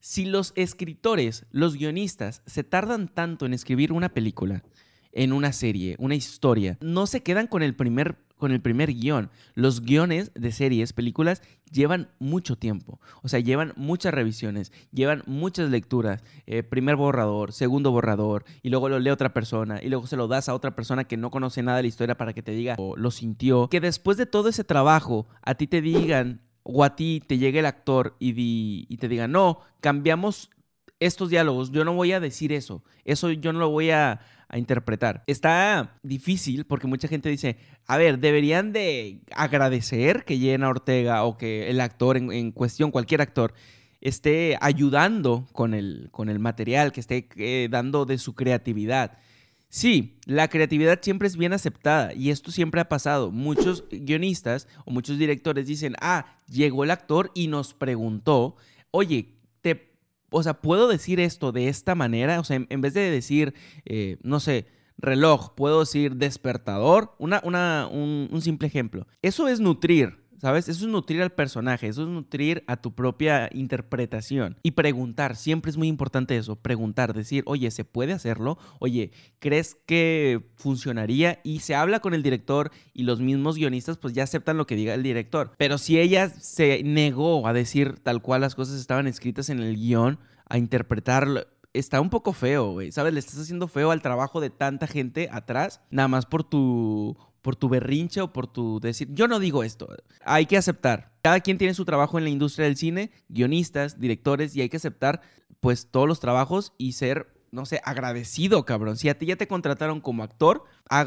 si 0.00 0.24
los 0.24 0.52
escritores, 0.56 1.44
los 1.50 1.76
guionistas, 1.76 2.42
se 2.46 2.64
tardan 2.64 3.08
tanto 3.08 3.44
en 3.44 3.52
escribir 3.52 3.92
una 3.92 4.08
película, 4.08 4.62
en 5.12 5.32
una 5.32 5.52
serie, 5.52 5.96
una 5.98 6.14
historia, 6.14 6.78
no 6.80 7.06
se 7.06 7.22
quedan 7.22 7.46
con 7.46 7.62
el 7.62 7.74
primer 7.74 8.16
con 8.40 8.50
el 8.50 8.60
primer 8.60 8.92
guion. 8.92 9.30
Los 9.54 9.82
guiones 9.82 10.32
de 10.34 10.50
series, 10.50 10.92
películas, 10.92 11.42
llevan 11.70 12.08
mucho 12.18 12.56
tiempo. 12.56 12.98
O 13.22 13.28
sea, 13.28 13.38
llevan 13.38 13.72
muchas 13.76 14.12
revisiones, 14.12 14.72
llevan 14.90 15.22
muchas 15.26 15.70
lecturas. 15.70 16.24
Eh, 16.46 16.64
primer 16.64 16.96
borrador, 16.96 17.52
segundo 17.52 17.92
borrador, 17.92 18.44
y 18.62 18.70
luego 18.70 18.88
lo 18.88 18.98
lee 18.98 19.10
otra 19.10 19.32
persona, 19.32 19.80
y 19.80 19.88
luego 19.88 20.08
se 20.08 20.16
lo 20.16 20.26
das 20.26 20.48
a 20.48 20.54
otra 20.54 20.74
persona 20.74 21.04
que 21.04 21.16
no 21.16 21.30
conoce 21.30 21.62
nada 21.62 21.76
de 21.76 21.84
la 21.84 21.88
historia 21.88 22.16
para 22.16 22.32
que 22.32 22.42
te 22.42 22.52
diga 22.52 22.74
o 22.78 22.96
lo 22.96 23.12
sintió. 23.12 23.68
Que 23.68 23.80
después 23.80 24.16
de 24.16 24.26
todo 24.26 24.48
ese 24.48 24.64
trabajo, 24.64 25.28
a 25.42 25.54
ti 25.54 25.68
te 25.68 25.80
digan, 25.80 26.40
o 26.62 26.82
a 26.82 26.96
ti 26.96 27.22
te 27.24 27.38
llegue 27.38 27.60
el 27.60 27.66
actor 27.66 28.16
y, 28.18 28.86
y 28.88 28.96
te 28.96 29.08
diga, 29.08 29.28
no, 29.28 29.60
cambiamos 29.80 30.50
estos 30.98 31.30
diálogos, 31.30 31.70
yo 31.70 31.84
no 31.84 31.94
voy 31.94 32.12
a 32.12 32.20
decir 32.20 32.52
eso, 32.52 32.84
eso 33.04 33.30
yo 33.30 33.54
no 33.54 33.58
lo 33.58 33.70
voy 33.70 33.90
a, 33.90 34.20
interpretar. 34.58 35.22
Está 35.26 35.98
difícil 36.02 36.64
porque 36.64 36.86
mucha 36.86 37.08
gente 37.08 37.28
dice, 37.28 37.56
a 37.86 37.96
ver, 37.96 38.18
deberían 38.18 38.72
de 38.72 39.20
agradecer 39.34 40.24
que 40.24 40.38
Jenna 40.38 40.68
Ortega 40.68 41.24
o 41.24 41.36
que 41.36 41.70
el 41.70 41.80
actor 41.80 42.16
en, 42.16 42.52
cuestión, 42.52 42.90
cualquier 42.90 43.20
actor, 43.20 43.54
esté 44.00 44.56
ayudando 44.60 45.46
con 45.52 45.74
el, 45.74 46.08
con 46.10 46.28
el 46.28 46.38
material, 46.38 46.92
que 46.92 47.00
esté 47.00 47.28
eh, 47.36 47.68
dando 47.70 48.06
de 48.06 48.18
su 48.18 48.34
creatividad. 48.34 49.18
Sí, 49.68 50.18
la 50.26 50.48
creatividad 50.48 50.98
siempre 51.00 51.28
es 51.28 51.36
bien 51.36 51.52
aceptada 51.52 52.12
y 52.12 52.30
esto 52.30 52.50
siempre 52.50 52.80
ha 52.80 52.88
pasado. 52.88 53.30
Muchos 53.30 53.84
guionistas 53.88 54.66
o 54.84 54.90
muchos 54.90 55.16
directores 55.16 55.66
dicen, 55.66 55.94
ah, 56.00 56.40
llegó 56.48 56.82
el 56.82 56.90
actor 56.90 57.30
y 57.34 57.46
nos 57.46 57.72
preguntó, 57.72 58.56
oye, 58.90 59.36
te 59.60 59.89
o 60.30 60.42
sea, 60.42 60.54
puedo 60.60 60.88
decir 60.88 61.20
esto 61.20 61.52
de 61.52 61.68
esta 61.68 61.94
manera, 61.94 62.40
o 62.40 62.44
sea, 62.44 62.64
en, 62.68 62.80
vez 62.80 62.94
de 62.94 63.10
decir, 63.10 63.54
eh, 63.84 64.16
no 64.22 64.40
sé, 64.40 64.66
reloj, 65.00 65.54
puedo 65.54 65.80
decir 65.80 66.16
despertador, 66.16 67.14
una, 67.18 67.40
una, 67.44 67.88
un, 67.90 68.40
simple 68.42 68.68
ejemplo. 68.68 69.06
Eso 69.22 69.48
es 69.48 69.60
nutrir, 69.60 70.19
¿sabes? 70.40 70.68
Eso 70.68 70.86
es 70.86 70.90
nutrir 70.90 71.22
al 71.22 71.32
personaje, 71.32 71.88
eso 71.88 72.02
es 72.02 72.08
nutrir 72.08 72.64
a 72.66 72.76
tu 72.76 72.94
propia 72.94 73.48
interpretación. 73.52 74.56
Y 74.62 74.72
preguntar, 74.72 75.36
siempre 75.36 75.70
es 75.70 75.76
muy 75.76 75.88
importante 75.88 76.36
eso, 76.36 76.56
preguntar, 76.56 77.14
decir, 77.14 77.42
oye, 77.46 77.70
¿se 77.70 77.84
puede 77.84 78.12
hacerlo? 78.12 78.58
Oye, 78.78 79.12
¿crees 79.38 79.76
que 79.86 80.50
funcionaría? 80.56 81.40
Y 81.44 81.60
se 81.60 81.74
habla 81.74 82.00
con 82.00 82.14
el 82.14 82.22
director 82.22 82.70
y 82.92 83.04
los 83.04 83.20
mismos 83.20 83.56
guionistas 83.56 83.98
pues 83.98 84.14
ya 84.14 84.24
aceptan 84.24 84.56
lo 84.56 84.66
que 84.66 84.76
diga 84.76 84.94
el 84.94 85.02
director. 85.02 85.52
Pero 85.58 85.78
si 85.78 85.98
ella 85.98 86.28
se 86.28 86.82
negó 86.82 87.46
a 87.46 87.52
decir 87.52 87.98
tal 88.02 88.22
cual 88.22 88.40
las 88.40 88.54
cosas 88.54 88.80
estaban 88.80 89.06
escritas 89.06 89.50
en 89.50 89.60
el 89.60 89.76
guion, 89.76 90.18
a 90.48 90.58
interpretarlo, 90.58 91.46
está 91.72 92.00
un 92.00 92.10
poco 92.10 92.32
feo, 92.32 92.72
güey. 92.72 92.92
¿Sabes? 92.92 93.14
Le 93.14 93.20
estás 93.20 93.38
haciendo 93.38 93.68
feo 93.68 93.90
al 93.90 94.02
trabajo 94.02 94.40
de 94.40 94.50
tanta 94.50 94.86
gente 94.86 95.28
atrás, 95.32 95.80
nada 95.90 96.08
más 96.08 96.26
por 96.26 96.44
tu 96.44 97.16
por 97.42 97.56
tu 97.56 97.68
berrinche 97.68 98.20
o 98.20 98.32
por 98.32 98.46
tu 98.46 98.80
decir, 98.80 99.08
yo 99.12 99.28
no 99.28 99.38
digo 99.38 99.64
esto. 99.64 99.88
Hay 100.24 100.46
que 100.46 100.56
aceptar. 100.56 101.12
Cada 101.22 101.40
quien 101.40 101.58
tiene 101.58 101.74
su 101.74 101.84
trabajo 101.84 102.18
en 102.18 102.24
la 102.24 102.30
industria 102.30 102.66
del 102.66 102.76
cine, 102.76 103.10
guionistas, 103.28 104.00
directores, 104.00 104.54
y 104.56 104.62
hay 104.62 104.68
que 104.68 104.76
aceptar 104.76 105.20
pues 105.60 105.88
todos 105.90 106.08
los 106.08 106.20
trabajos 106.20 106.72
y 106.78 106.92
ser, 106.92 107.28
no 107.50 107.66
sé, 107.66 107.80
agradecido, 107.84 108.64
cabrón. 108.64 108.96
Si 108.96 109.08
a 109.08 109.18
ti 109.18 109.26
ya 109.26 109.36
te 109.36 109.48
contrataron 109.48 110.00
como 110.00 110.22
actor, 110.22 110.64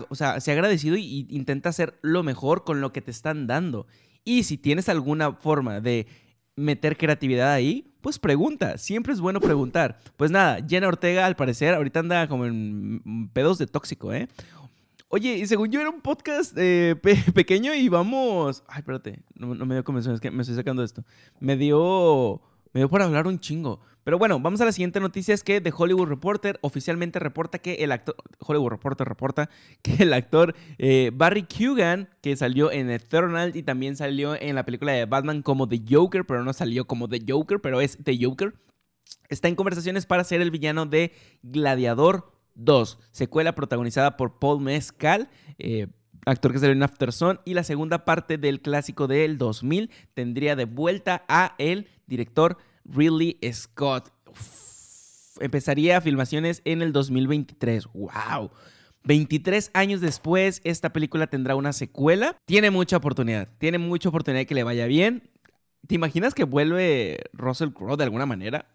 o 0.09 0.15
sea, 0.15 0.39
sé 0.39 0.51
agradecido 0.51 0.95
y, 0.97 1.27
intenta 1.29 1.69
hacer 1.69 1.97
lo 2.01 2.23
mejor 2.23 2.63
con 2.63 2.81
lo 2.81 2.93
que 2.93 3.01
te 3.01 3.11
están 3.11 3.47
dando. 3.47 3.87
Y 4.23 4.43
si 4.43 4.57
tienes 4.57 4.89
alguna 4.89 5.33
forma 5.33 5.81
de 5.81 6.07
meter 6.55 6.97
creatividad 6.97 7.51
ahí, 7.51 7.95
pues 8.01 8.19
pregunta. 8.19 8.77
Siempre 8.77 9.13
es 9.13 9.19
bueno 9.19 9.39
preguntar. 9.39 9.99
Pues 10.17 10.29
nada, 10.29 10.59
Jenna 10.67 10.87
Ortega, 10.87 11.25
al 11.25 11.35
parecer, 11.35 11.73
ahorita 11.73 11.99
anda 11.99 12.27
como 12.27 12.45
en 12.45 13.29
pedos 13.33 13.57
de 13.57 13.65
tóxico, 13.65 14.13
¿eh? 14.13 14.27
Oye, 15.15 15.37
y 15.37 15.45
según 15.45 15.69
yo 15.69 15.79
era 15.79 15.91
un 15.91 16.01
podcast 16.01 16.57
eh, 16.57 16.95
pequeño 17.35 17.75
y 17.75 17.87
vamos. 17.87 18.63
Ay, 18.67 18.79
espérate, 18.79 19.19
no, 19.35 19.53
me 19.53 19.75
dio 19.75 19.83
convención, 19.83 20.15
es 20.15 20.19
que 20.19 20.31
me 20.31 20.41
estoy 20.41 20.55
sacando 20.55 20.83
esto. 20.83 21.03
Me 21.39 21.55
dio. 21.55 22.41
Me 22.73 22.79
dio 22.79 22.89
por 22.89 22.99
hablar 23.03 23.27
un 23.27 23.37
chingo. 23.37 23.79
Pero 24.03 24.17
bueno, 24.17 24.39
vamos 24.39 24.59
a 24.61 24.65
la 24.65 24.71
siguiente 24.71 24.99
noticia: 24.99 25.35
es 25.35 25.43
que 25.43 25.61
The 25.61 25.71
Hollywood 25.71 26.07
Reporter 26.07 26.57
oficialmente 26.63 27.19
reporta 27.19 27.59
que 27.59 27.75
el 27.75 27.91
actor. 27.91 28.15
Hollywood 28.39 28.71
Reporter 28.71 29.07
reporta 29.07 29.51
que 29.83 30.01
el 30.01 30.13
actor 30.13 30.55
eh, 30.79 31.11
Barry 31.13 31.43
Kugan, 31.43 32.09
que 32.23 32.35
salió 32.35 32.71
en 32.71 32.89
Eternal 32.89 33.55
y 33.55 33.61
también 33.61 33.95
salió 33.95 34.33
en 34.33 34.55
la 34.55 34.65
película 34.65 34.93
de 34.93 35.05
Batman 35.05 35.43
como 35.43 35.69
The 35.69 35.83
Joker, 35.87 36.25
pero 36.25 36.43
no 36.43 36.53
salió 36.53 36.87
como 36.87 37.07
The 37.07 37.23
Joker, 37.27 37.61
pero 37.61 37.81
es 37.81 37.99
The 38.03 38.17
Joker, 38.19 38.55
está 39.29 39.47
en 39.47 39.53
conversaciones 39.53 40.07
para 40.07 40.23
ser 40.23 40.41
el 40.41 40.49
villano 40.49 40.87
de 40.87 41.11
Gladiador 41.43 42.32
2, 42.55 42.99
secuela 43.11 43.55
protagonizada 43.55 44.17
por 44.17 44.39
Paul 44.39 44.61
Mescal, 44.61 45.29
eh, 45.57 45.87
actor 46.25 46.51
que 46.51 46.59
salió 46.59 46.73
en 46.73 46.83
Afterson, 46.83 47.39
y 47.45 47.53
la 47.53 47.63
segunda 47.63 48.05
parte 48.05 48.37
del 48.37 48.61
clásico 48.61 49.07
del 49.07 49.37
2000 49.37 49.89
tendría 50.13 50.55
de 50.55 50.65
vuelta 50.65 51.25
a 51.27 51.55
el 51.57 51.87
director 52.07 52.57
Ridley 52.85 53.37
Scott. 53.51 54.11
empezaría 55.39 55.99
filmaciones 56.01 56.61
en 56.65 56.81
el 56.81 56.93
2023. 56.93 57.87
¡Wow! 57.93 58.51
23 59.05 59.71
años 59.73 59.99
después, 59.99 60.61
esta 60.63 60.93
película 60.93 61.27
tendrá 61.27 61.55
una 61.55 61.73
secuela. 61.73 62.37
Tiene 62.45 62.71
mucha 62.71 62.97
oportunidad, 62.97 63.49
tiene 63.57 63.77
mucha 63.77 64.09
oportunidad 64.09 64.41
de 64.41 64.45
que 64.45 64.55
le 64.55 64.63
vaya 64.63 64.85
bien. 64.85 65.29
¿Te 65.87 65.95
imaginas 65.95 66.33
que 66.33 66.45
vuelve 66.45 67.19
Russell 67.33 67.71
Crowe 67.71 67.97
de 67.97 68.05
alguna 68.05 68.25
manera? 68.25 68.67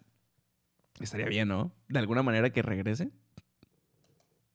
Estaría 1.00 1.26
bien, 1.26 1.48
¿no? 1.48 1.72
De 1.88 1.98
alguna 1.98 2.22
manera 2.22 2.50
que 2.50 2.60
regrese. 2.60 3.10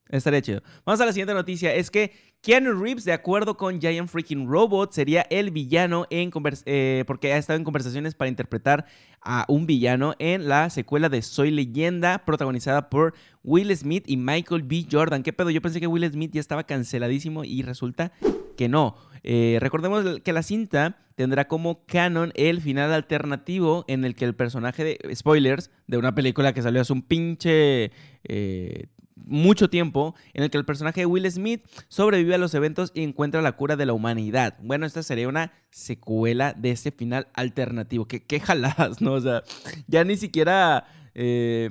Estaría 0.09 0.41
chido. 0.41 0.61
Vamos 0.85 1.01
a 1.01 1.05
la 1.05 1.13
siguiente 1.13 1.33
noticia. 1.33 1.73
Es 1.73 1.89
que 1.89 2.11
Keanu 2.41 2.73
Reeves, 2.73 3.05
de 3.05 3.13
acuerdo 3.13 3.55
con 3.55 3.79
Giant 3.79 4.09
Freaking 4.09 4.47
Robot, 4.47 4.91
sería 4.91 5.21
el 5.29 5.49
villano 5.51 6.05
en 6.09 6.29
eh, 6.65 7.03
porque 7.07 7.31
ha 7.31 7.37
estado 7.37 7.57
en 7.57 7.63
conversaciones 7.63 8.15
para 8.15 8.27
interpretar 8.27 8.85
a 9.21 9.45
un 9.47 9.65
villano 9.65 10.13
en 10.19 10.49
la 10.49 10.69
secuela 10.69 11.07
de 11.07 11.21
Soy 11.21 11.51
Leyenda, 11.51 12.25
protagonizada 12.25 12.89
por 12.89 13.13
Will 13.43 13.75
Smith 13.75 14.03
y 14.07 14.17
Michael 14.17 14.63
B. 14.63 14.85
Jordan. 14.91 15.23
¿Qué 15.23 15.31
pedo? 15.31 15.49
Yo 15.51 15.61
pensé 15.61 15.79
que 15.79 15.87
Will 15.87 16.11
Smith 16.11 16.31
ya 16.33 16.41
estaba 16.41 16.65
canceladísimo 16.65 17.45
y 17.45 17.61
resulta 17.61 18.11
que 18.57 18.67
no. 18.67 18.95
Eh, 19.23 19.57
recordemos 19.61 20.19
que 20.19 20.33
la 20.33 20.43
cinta 20.43 20.97
tendrá 21.15 21.47
como 21.47 21.85
canon 21.85 22.33
el 22.35 22.59
final 22.59 22.91
alternativo 22.91 23.85
en 23.87 24.03
el 24.03 24.15
que 24.15 24.25
el 24.25 24.35
personaje 24.35 24.83
de 24.83 25.15
spoilers 25.15 25.71
de 25.87 25.97
una 25.97 26.13
película 26.13 26.53
que 26.53 26.61
salió 26.61 26.81
hace 26.81 26.91
un 26.91 27.03
pinche 27.03 27.91
eh, 28.25 28.87
mucho 29.15 29.69
tiempo 29.69 30.15
en 30.33 30.43
el 30.43 30.49
que 30.49 30.57
el 30.57 30.65
personaje 30.65 31.01
de 31.01 31.05
Will 31.05 31.29
Smith 31.31 31.65
sobrevive 31.87 32.35
a 32.35 32.37
los 32.37 32.53
eventos 32.53 32.91
y 32.93 33.03
encuentra 33.03 33.41
la 33.41 33.53
cura 33.53 33.75
de 33.75 33.85
la 33.85 33.93
humanidad. 33.93 34.57
Bueno, 34.61 34.85
esta 34.85 35.03
sería 35.03 35.27
una 35.27 35.53
secuela 35.71 36.53
de 36.53 36.71
ese 36.71 36.91
final 36.91 37.27
alternativo. 37.33 38.05
Qué, 38.07 38.23
qué 38.23 38.39
jaladas, 38.39 39.01
¿no? 39.01 39.13
O 39.13 39.21
sea, 39.21 39.43
ya 39.87 40.03
ni 40.03 40.17
siquiera 40.17 40.85
eh, 41.13 41.69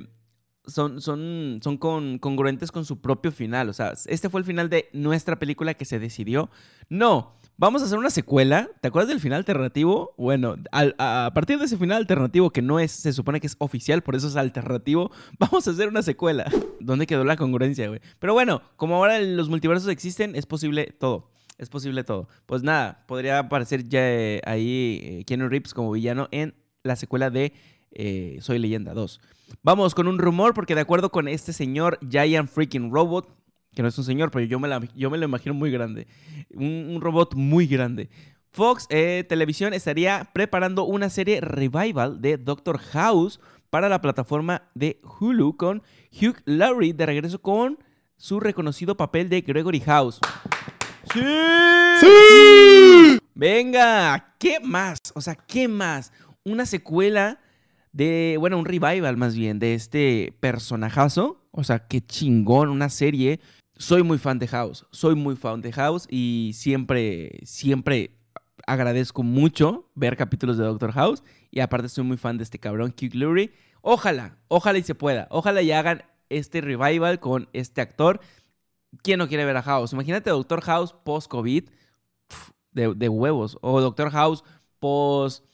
son, 0.67 1.01
son, 1.01 1.61
son 1.63 1.77
congruentes 1.77 2.71
con 2.73 2.85
su 2.85 3.01
propio 3.01 3.33
final. 3.33 3.69
O 3.69 3.73
sea, 3.73 3.93
este 4.07 4.29
fue 4.29 4.41
el 4.41 4.47
final 4.47 4.69
de 4.71 4.89
nuestra 4.93 5.39
película 5.39 5.75
que 5.75 5.85
se 5.85 5.99
decidió. 5.99 6.51
No, 6.89 7.35
vamos 7.63 7.81
a 7.81 7.85
hacer 7.85 7.97
una 7.97 8.11
secuela. 8.11 8.69
¿Te 8.81 8.89
acuerdas 8.89 9.09
del 9.09 9.21
final 9.21 9.39
alternativo? 9.39 10.15
Bueno, 10.19 10.57
a, 10.73 11.31
partir 11.33 11.61
de 11.61 11.67
ese 11.67 11.77
final 11.77 11.99
alternativo 11.99 12.51
que 12.51 12.61
no 12.61 12.81
es, 12.81 12.91
se 12.91 13.13
supone 13.13 13.41
que 13.41 13.47
es 13.47 13.55
oficial, 13.61 14.03
por 14.03 14.17
eso 14.17 14.27
es 14.27 14.35
alternativo, 14.35 15.13
vamos 15.39 15.69
a 15.69 15.71
hacer 15.71 15.87
una 15.87 16.03
secuela. 16.03 16.51
¿Dónde 16.81 17.07
quedó 17.07 17.23
la 17.23 17.37
congruencia, 17.37 17.87
güey? 17.87 18.01
Pero 18.19 18.33
bueno, 18.35 18.63
como 18.75 18.97
ahora 18.97 19.21
los 19.21 19.49
multiversos 19.49 19.89
existen, 19.89 20.35
es 20.35 20.45
posible 20.45 20.93
todo. 20.99 21.31
Es 21.57 21.69
posible 21.69 22.03
todo. 22.03 22.29
Pues 22.47 22.65
nada, 22.65 23.05
podría 23.07 23.39
aparecer 23.39 23.89
ya 23.89 24.01
eh, 24.11 24.41
ahí 24.45 25.01
eh, 25.01 25.25
Keanu 25.25 25.49
Reeves 25.49 25.73
como 25.73 25.93
villano 25.93 26.27
en 26.33 26.57
la 26.83 26.97
secuela 26.97 27.31
de 27.31 27.53
eh, 27.93 28.39
Soy 28.41 28.59
Leyenda 28.59 28.93
2. 28.93 29.21
Vamos 29.63 29.95
con 29.95 30.09
un 30.09 30.19
rumor, 30.19 30.53
porque 30.53 30.75
de 30.75 30.81
acuerdo 30.81 31.13
con 31.13 31.29
este 31.29 31.53
señor 31.53 32.01
Giant 32.11 32.51
Freaking 32.51 32.91
Robot, 32.91 33.29
que 33.75 33.83
no 33.83 33.89
es 33.89 33.99
un 33.99 34.05
señor, 34.05 34.31
pero 34.31 34.45
yo 34.45 34.59
me, 34.59 34.69
yo 34.95 35.11
me 35.11 35.19
lo 35.19 35.25
imagino 35.25 35.55
muy 35.55 35.71
grande. 35.71 36.07
Un, 36.55 37.01
robot 37.01 37.35
muy 37.35 37.67
grande. 37.67 38.11
Fox 38.51 38.87
eh, 38.91 39.25
Televisión 39.29 39.73
estaría 39.73 40.29
preparando 40.35 40.85
una 40.85 41.09
serie 41.09 41.41
revival 41.41 42.21
de 42.21 42.37
Doctor 42.37 42.79
House 42.79 43.41
para 43.71 43.89
la 43.89 44.03
plataforma 44.03 44.71
de 44.75 45.01
Hulu 45.19 45.57
con 45.57 45.83
Hugh 46.13 46.37
Laurie 46.45 46.93
de 46.93 47.07
regreso 47.07 47.41
con 47.41 47.79
su 48.19 48.39
reconocido 48.39 48.97
papel 48.97 49.31
de 49.31 49.41
Gregory 49.41 49.81
House. 49.81 50.21
¡Sí! 51.13 51.21
¡Sí! 52.01 53.19
Venga, 53.35 54.35
¿qué 54.39 54.61
más? 54.61 54.99
O 55.15 55.21
sea, 55.23 55.35
¿qué 55.35 55.67
más? 55.67 56.13
Una 56.45 56.67
secuela 56.67 57.41
de, 57.93 58.37
bueno, 58.39 58.59
un 58.59 58.65
revival 58.65 59.17
más 59.17 59.35
bien 59.35 59.59
de 59.59 59.75
este 59.75 60.37
personajazo. 60.41 61.43
O 61.51 61.65
sea, 61.65 61.87
qué 61.87 62.01
chingón, 62.01 62.69
una 62.69 62.89
serie 62.89 63.41
soy 63.83 64.05
muy 64.05 64.19
fan 64.19 64.39
de 64.39 64.47
House, 64.47 64.87
soy 64.93 65.17
muy 65.17 65.35
fan 65.35 65.61
de 65.61 65.73
House 65.73 66.07
y 66.09 66.53
siempre, 66.55 67.41
siempre 67.43 68.17
agradezco 68.65 69.25
mucho 69.25 69.91
ver 69.97 70.17
capítulos 70.17 70.57
de 70.57 70.65
Doctor 70.65 70.93
House 70.93 71.25
y 71.51 71.59
aparte 71.59 71.89
soy 71.89 72.05
muy 72.05 72.17
fan 72.17 72.39
de 72.39 72.45
este 72.45 72.61
cabrón, 72.61 72.95
Hugh 72.97 73.15
Lurie. 73.15 73.53
Ojalá, 73.81 74.39
ojalá 74.47 74.79
y 74.79 74.85
se 74.85 74.95
pueda, 74.95 75.27
ojalá 75.31 75.63
y 75.63 75.73
hagan 75.73 76.05
este 76.29 76.61
revival 76.61 77.19
con 77.19 77.49
este 77.53 77.81
actor. 77.81 78.21
¿Quién 79.03 79.19
no 79.19 79.27
quiere 79.27 79.45
ver 79.45 79.57
a 79.57 79.63
House? 79.63 79.93
Imagínate 79.93 80.31
Doctor 80.31 80.61
House 80.61 80.95
post-COVID 81.03 81.65
de, 82.71 82.95
de, 82.95 83.09
huevos 83.09 83.59
o 83.63 83.81
Doctor 83.81 84.11
House 84.11 84.45
post 84.79 85.45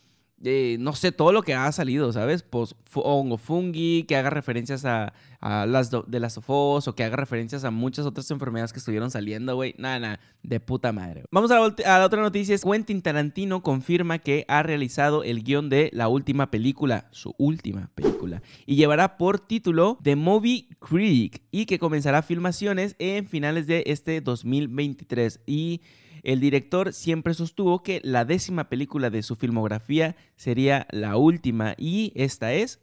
no 0.40 0.94
sé, 0.94 1.10
todo 1.12 1.32
lo 1.32 1.42
que 1.42 1.54
ha 1.54 1.70
salido, 1.72 2.12
¿sabes? 2.12 2.42
Pues 2.42 2.74
hongo 2.94 3.38
fungi, 3.38 4.04
que 4.04 4.16
haga 4.16 4.30
referencias 4.30 4.84
a, 4.84 5.12
las 5.40 5.90
de 5.90 6.20
las 6.20 6.34
sofos 6.34 6.88
o 6.88 6.94
que 6.94 7.04
haga 7.04 7.16
referencias 7.16 7.64
a 7.64 7.70
muchas 7.70 8.06
otras 8.06 8.30
enfermedades 8.30 8.72
que 8.72 8.78
estuvieron 8.78 9.10
saliendo, 9.10 9.54
güey. 9.56 9.74
Nada, 9.78 9.98
nada, 9.98 10.20
de 10.42 10.60
puta 10.60 10.92
madre. 10.92 11.24
Vamos 11.30 11.50
a 11.50 11.58
la, 11.58 12.04
otra 12.04 12.22
noticia. 12.22 12.56
Quentin 12.58 13.02
Tarantino 13.02 13.62
confirma 13.62 14.18
que 14.18 14.44
ha 14.48 14.62
realizado 14.62 15.24
el 15.24 15.42
guion 15.42 15.68
de 15.68 15.90
la 15.92 16.08
última 16.08 16.50
película, 16.50 17.08
su 17.10 17.34
última 17.38 17.90
película, 17.94 18.42
y 18.66 18.76
llevará 18.76 19.16
por 19.16 19.40
título 19.40 19.98
The 20.02 20.16
Movie 20.16 20.68
Critic 20.78 21.42
y 21.50 21.66
que 21.66 21.78
comenzará 21.78 22.22
filmaciones 22.22 22.94
en 22.98 23.26
finales 23.26 23.66
de 23.66 23.84
este 23.86 24.20
2023. 24.20 25.40
Y 25.46 25.80
el 26.28 26.40
director 26.40 26.92
siempre 26.92 27.32
sostuvo 27.32 27.82
que 27.82 28.02
la 28.04 28.26
décima 28.26 28.68
película 28.68 29.08
de 29.08 29.22
su 29.22 29.34
filmografía 29.34 30.14
sería 30.36 30.86
la 30.90 31.16
última 31.16 31.74
y 31.78 32.12
esta 32.16 32.52
es 32.52 32.80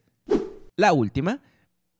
la 0.76 0.94
última 0.94 1.44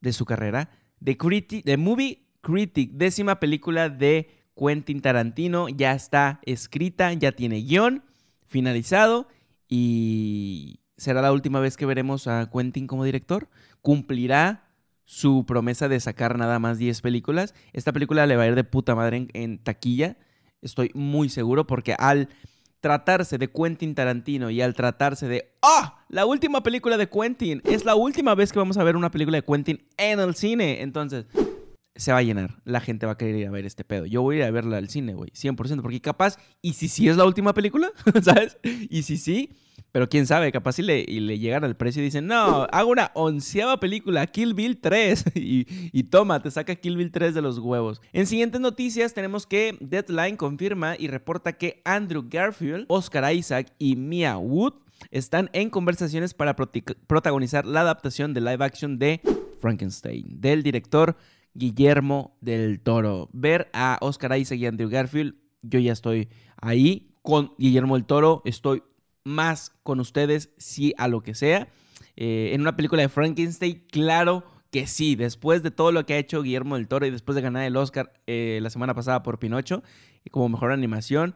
de 0.02 0.12
su 0.12 0.26
carrera. 0.26 0.72
The, 1.04 1.78
Movie 1.78 2.26
Critic, 2.42 2.94
décima 2.94 3.40
película 3.40 3.90
de 3.90 4.32
Quentin 4.58 5.02
Tarantino, 5.02 5.70
ya 5.70 5.94
está 5.94 6.40
escrita, 6.48 7.14
ya 7.14 7.32
tiene 7.32 7.62
guion 7.62 8.04
finalizado 8.48 9.28
y 9.70 10.80
será 10.98 11.22
la 11.22 11.32
última 11.32 11.60
vez 11.60 11.78
que 11.78 11.86
veremos 11.86 12.26
a 12.26 12.50
Quentin 12.50 12.88
como 12.88 13.04
director. 13.04 13.50
Cumplirá 13.84 14.72
su 15.04 15.46
promesa 15.46 15.90
de 15.90 16.00
sacar 16.00 16.40
nada 16.40 16.58
más 16.58 16.80
10 16.80 17.02
películas. 17.02 17.54
Esta 17.72 17.94
película 17.94 18.26
le 18.26 18.36
va 18.36 18.44
a 18.44 18.48
ir 18.48 18.56
de 18.56 18.64
puta 18.64 18.96
madre 18.96 19.28
en 19.34 19.60
taquilla. 19.60 20.18
Estoy 20.66 20.90
muy 20.96 21.30
seguro 21.30 21.68
porque 21.68 21.96
al 21.98 22.28
tratarse 22.82 23.38
de 23.38 23.52
Quentin 23.52 23.96
Tarantino 23.96 24.50
y 24.50 24.62
al 24.62 24.74
tratarse 24.74 25.28
de 25.28 25.52
¡Ah! 25.62 26.04
La 26.10 26.26
última 26.26 26.62
película 26.64 26.98
de 26.98 27.08
Quentin. 27.08 27.62
Es 27.66 27.86
la 27.86 27.96
última 27.96 28.36
vez 28.36 28.52
que 28.52 28.60
vamos 28.60 28.78
a 28.78 28.84
ver 28.84 28.96
una 28.96 29.12
película 29.12 29.38
de 29.38 29.44
Quentin 29.44 29.84
en 29.98 30.20
el 30.20 30.36
cine. 30.36 30.82
Entonces, 30.82 31.26
se 31.96 32.12
va 32.12 32.20
a 32.20 32.24
llenar. 32.24 32.62
La 32.66 32.82
gente 32.82 33.06
va 33.06 33.14
a 33.14 33.18
querer 33.18 33.36
ir 33.36 33.48
a 33.48 33.52
ver 33.52 33.66
este 33.66 33.84
pedo. 33.84 34.06
Yo 34.06 34.22
voy 34.22 34.36
a 34.36 34.40
ir 34.40 34.44
a 34.46 34.52
verla 34.52 34.78
al 34.78 34.90
cine, 34.90 35.14
güey. 35.14 35.32
100%. 35.32 35.82
Porque 35.82 36.02
capaz, 36.02 36.38
¿y 36.62 36.74
si 36.74 36.88
sí 36.88 37.08
es 37.08 37.18
la 37.18 37.26
última 37.26 37.54
película? 37.54 37.92
¿Sabes? 38.22 38.58
Y 38.64 39.04
si 39.04 39.18
sí, 39.18 39.52
pero 39.92 40.10
quién 40.10 40.28
sabe, 40.28 40.52
capaz 40.52 40.74
si 40.74 40.82
le, 40.82 41.06
y 41.08 41.22
le 41.22 41.40
llegan 41.40 41.64
al 41.64 41.78
precio 41.78 42.02
y 42.02 42.06
dicen, 42.06 42.28
no, 42.28 42.68
hago 42.72 42.92
una 42.92 43.12
onceava 43.14 43.80
película, 43.80 44.28
Kill 44.28 44.54
Bill 44.54 44.78
3. 44.80 45.26
y, 45.36 45.66
y, 45.98 46.04
toma, 46.04 46.42
te 46.42 46.52
saca 46.52 46.76
Kill 46.76 46.98
Bill 46.98 47.12
3 47.12 47.34
de 47.34 47.42
los 47.42 47.60
huevos. 47.60 48.02
En 48.12 48.28
siguientes 48.28 48.60
noticias 48.60 49.14
tenemos 49.14 49.48
que 49.48 49.78
Deadline 49.80 50.36
confirma 50.36 50.96
y 51.00 51.08
reporta 51.08 51.54
que 51.54 51.82
Andrew 51.86 52.26
Garfield, 52.30 52.86
Oscar 52.90 53.34
Isaac 53.34 53.72
y 53.80 53.96
Mia 53.96 54.38
Wood 54.38 54.74
están 55.12 55.50
en 55.54 55.70
conversaciones 55.70 56.34
para 56.34 56.56
protagonizar 56.56 57.66
la 57.66 57.82
adaptación 57.82 58.34
de 58.34 58.42
live 58.42 58.66
action 58.66 59.00
de 59.00 59.22
Frankenstein, 59.60 60.42
del 60.42 60.64
director 60.64 61.16
Guillermo 61.56 62.38
del 62.42 62.80
Toro. 62.80 63.30
Ver 63.34 63.70
a 63.74 63.98
Oscar 64.02 64.38
Isaac 64.38 64.60
y 64.60 64.68
Andrew 64.68 64.90
Garfield, 64.90 65.36
yo 65.64 65.80
ya 65.80 65.94
estoy 65.94 66.30
ahí. 66.62 67.12
Con 67.24 67.54
Guillermo 67.58 67.96
del 67.96 68.06
Toro 68.06 68.44
estoy 68.46 68.84
más 69.24 69.72
con 69.82 70.00
ustedes, 70.00 70.52
sí 70.58 70.94
a 70.98 71.08
lo 71.08 71.24
que 71.24 71.34
sea. 71.34 71.68
Eh, 72.16 72.52
en 72.54 72.62
una 72.62 72.76
película 72.76 73.02
de 73.02 73.10
Frankenstein, 73.10 73.84
claro 73.92 74.44
que 74.72 74.88
sí, 74.88 75.16
después 75.16 75.64
de 75.64 75.72
todo 75.72 75.92
lo 75.92 76.06
que 76.06 76.14
ha 76.14 76.18
hecho 76.18 76.44
Guillermo 76.44 76.76
del 76.76 76.88
Toro 76.88 77.06
y 77.06 77.12
después 77.12 77.36
de 77.36 77.42
ganar 77.42 77.64
el 77.64 77.78
Oscar 77.78 78.14
eh, 78.28 78.60
la 78.62 78.70
semana 78.70 78.94
pasada 78.94 79.24
por 79.24 79.40
Pinocho, 79.40 79.84
como 80.32 80.50
mejor 80.50 80.72
animación, 80.72 81.36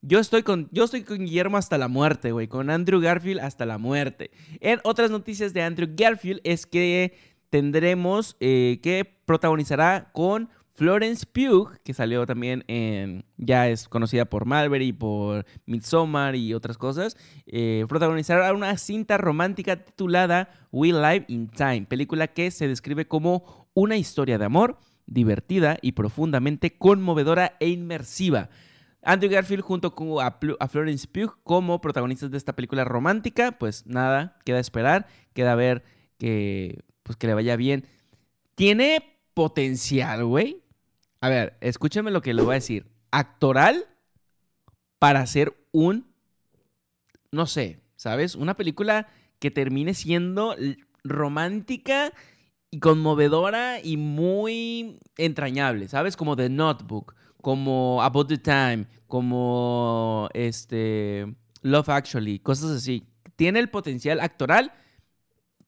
yo 0.00 0.20
estoy 0.20 0.44
con, 0.44 0.68
yo 0.70 0.84
estoy 0.84 1.02
con 1.02 1.18
Guillermo 1.18 1.56
hasta 1.56 1.76
la 1.76 1.88
muerte, 1.88 2.30
güey, 2.30 2.46
con 2.46 2.70
Andrew 2.70 3.00
Garfield 3.00 3.40
hasta 3.40 3.66
la 3.66 3.78
muerte. 3.78 4.30
En 4.60 4.80
otras 4.84 5.10
noticias 5.10 5.52
de 5.52 5.62
Andrew 5.62 5.88
Garfield 5.92 6.40
es 6.44 6.66
que 6.66 7.18
tendremos 7.50 8.36
eh, 8.40 8.80
que 8.82 9.04
protagonizará 9.24 10.10
con 10.12 10.48
Florence 10.78 11.26
Pugh, 11.26 11.72
que 11.82 11.92
salió 11.92 12.24
también 12.24 12.62
en. 12.68 13.24
ya 13.36 13.68
es 13.68 13.88
conocida 13.88 14.26
por 14.26 14.44
Malbury, 14.44 14.92
por 14.92 15.44
Midsommar 15.66 16.36
y 16.36 16.54
otras 16.54 16.78
cosas, 16.78 17.16
eh, 17.46 17.84
protagonizará 17.88 18.52
una 18.52 18.76
cinta 18.78 19.18
romántica 19.18 19.82
titulada 19.82 20.50
We 20.70 20.92
Live 20.92 21.24
in 21.26 21.48
Time, 21.48 21.86
película 21.88 22.28
que 22.28 22.52
se 22.52 22.68
describe 22.68 23.08
como 23.08 23.68
una 23.74 23.96
historia 23.96 24.38
de 24.38 24.44
amor 24.44 24.78
divertida 25.06 25.78
y 25.82 25.92
profundamente 25.92 26.76
conmovedora 26.78 27.56
e 27.58 27.70
inmersiva. 27.70 28.48
Andrew 29.02 29.32
Garfield 29.32 29.62
junto 29.62 29.94
con 29.94 30.24
a, 30.24 30.68
Florence 30.68 31.08
Pugh 31.08 31.38
como 31.42 31.80
protagonistas 31.80 32.30
de 32.30 32.36
esta 32.36 32.54
película 32.54 32.84
romántica, 32.84 33.52
pues 33.52 33.84
nada, 33.84 34.36
queda 34.44 34.60
esperar, 34.60 35.06
queda 35.32 35.56
ver 35.56 35.82
que, 36.18 36.84
pues 37.08 37.16
que 37.16 37.26
le 37.26 37.32
vaya 37.32 37.56
bien. 37.56 37.86
Tiene 38.54 39.18
potencial, 39.32 40.26
güey 40.26 40.62
A 41.22 41.30
ver, 41.30 41.56
escúchame 41.62 42.10
lo 42.10 42.20
que 42.20 42.34
le 42.34 42.42
voy 42.42 42.52
a 42.52 42.54
decir. 42.56 42.86
Actoral 43.10 43.86
para 44.98 45.20
hacer 45.20 45.56
un, 45.72 46.12
no 47.32 47.46
sé, 47.46 47.80
¿sabes? 47.96 48.34
Una 48.34 48.58
película 48.58 49.08
que 49.38 49.50
termine 49.50 49.94
siendo 49.94 50.54
romántica 51.02 52.12
y 52.70 52.78
conmovedora 52.78 53.80
y 53.82 53.96
muy 53.96 54.98
entrañable, 55.16 55.88
¿sabes? 55.88 56.14
Como 56.14 56.36
The 56.36 56.50
Notebook, 56.50 57.14
como 57.40 58.02
About 58.02 58.28
the 58.28 58.36
Time, 58.36 58.86
como 59.06 60.28
este 60.34 61.34
Love 61.62 61.88
Actually, 61.88 62.38
cosas 62.38 62.70
así. 62.70 63.06
Tiene 63.36 63.60
el 63.60 63.70
potencial 63.70 64.20
actoral 64.20 64.74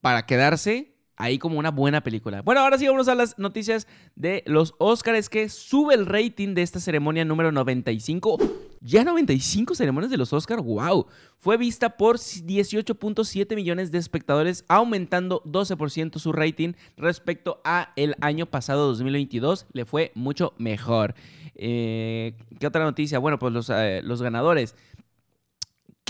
para 0.02 0.26
quedarse 0.26 0.89
ahí 1.20 1.38
como 1.38 1.58
una 1.58 1.70
buena 1.70 2.02
película. 2.02 2.42
Bueno, 2.42 2.62
ahora 2.62 2.78
sí 2.78 2.88
vamos 2.88 3.08
a 3.08 3.14
las 3.14 3.38
noticias 3.38 3.86
de 4.16 4.42
los 4.46 4.74
Oscars 4.78 5.28
que 5.28 5.48
sube 5.48 5.94
el 5.94 6.06
rating 6.06 6.54
de 6.54 6.62
esta 6.62 6.80
ceremonia 6.80 7.24
número 7.24 7.52
95. 7.52 8.38
Ya 8.82 9.04
95 9.04 9.74
ceremonias 9.74 10.10
de 10.10 10.16
los 10.16 10.32
Oscars, 10.32 10.64
wow. 10.64 11.06
Fue 11.36 11.58
vista 11.58 11.98
por 11.98 12.16
18.7 12.16 13.54
millones 13.54 13.92
de 13.92 13.98
espectadores, 13.98 14.64
aumentando 14.68 15.42
12% 15.44 16.18
su 16.18 16.32
rating 16.32 16.72
respecto 16.96 17.60
a 17.64 17.92
el 17.96 18.14
año 18.22 18.46
pasado 18.46 18.86
2022. 18.88 19.66
Le 19.72 19.84
fue 19.84 20.12
mucho 20.14 20.54
mejor. 20.56 21.14
Eh, 21.54 22.32
¿Qué 22.58 22.66
otra 22.66 22.84
noticia? 22.84 23.18
Bueno, 23.18 23.38
pues 23.38 23.52
los, 23.52 23.68
eh, 23.68 24.00
los 24.02 24.22
ganadores. 24.22 24.74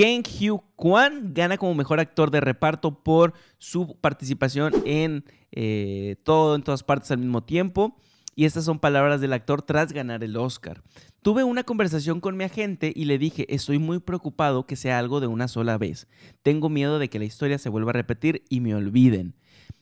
Ken 0.00 0.22
Hugh 0.22 0.62
Kwan 0.76 1.34
gana 1.34 1.58
como 1.58 1.74
mejor 1.74 2.00
actor 2.00 2.30
de 2.30 2.40
reparto 2.40 3.04
por 3.04 3.34
su 3.58 3.98
participación 4.00 4.72
en 4.86 5.26
eh, 5.52 6.16
todo 6.22 6.54
en 6.54 6.62
todas 6.62 6.82
partes 6.82 7.10
al 7.10 7.18
mismo 7.18 7.42
tiempo. 7.42 7.98
Y 8.34 8.46
estas 8.46 8.64
son 8.64 8.78
palabras 8.78 9.20
del 9.20 9.34
actor 9.34 9.60
tras 9.60 9.92
ganar 9.92 10.24
el 10.24 10.38
Oscar. 10.38 10.82
Tuve 11.20 11.44
una 11.44 11.64
conversación 11.64 12.22
con 12.22 12.34
mi 12.38 12.44
agente 12.44 12.94
y 12.96 13.04
le 13.04 13.18
dije, 13.18 13.44
estoy 13.54 13.78
muy 13.78 13.98
preocupado 13.98 14.64
que 14.64 14.74
sea 14.74 14.98
algo 14.98 15.20
de 15.20 15.26
una 15.26 15.48
sola 15.48 15.76
vez. 15.76 16.08
Tengo 16.42 16.70
miedo 16.70 16.98
de 16.98 17.10
que 17.10 17.18
la 17.18 17.26
historia 17.26 17.58
se 17.58 17.68
vuelva 17.68 17.90
a 17.90 17.92
repetir 17.92 18.42
y 18.48 18.60
me 18.60 18.74
olviden. 18.74 19.34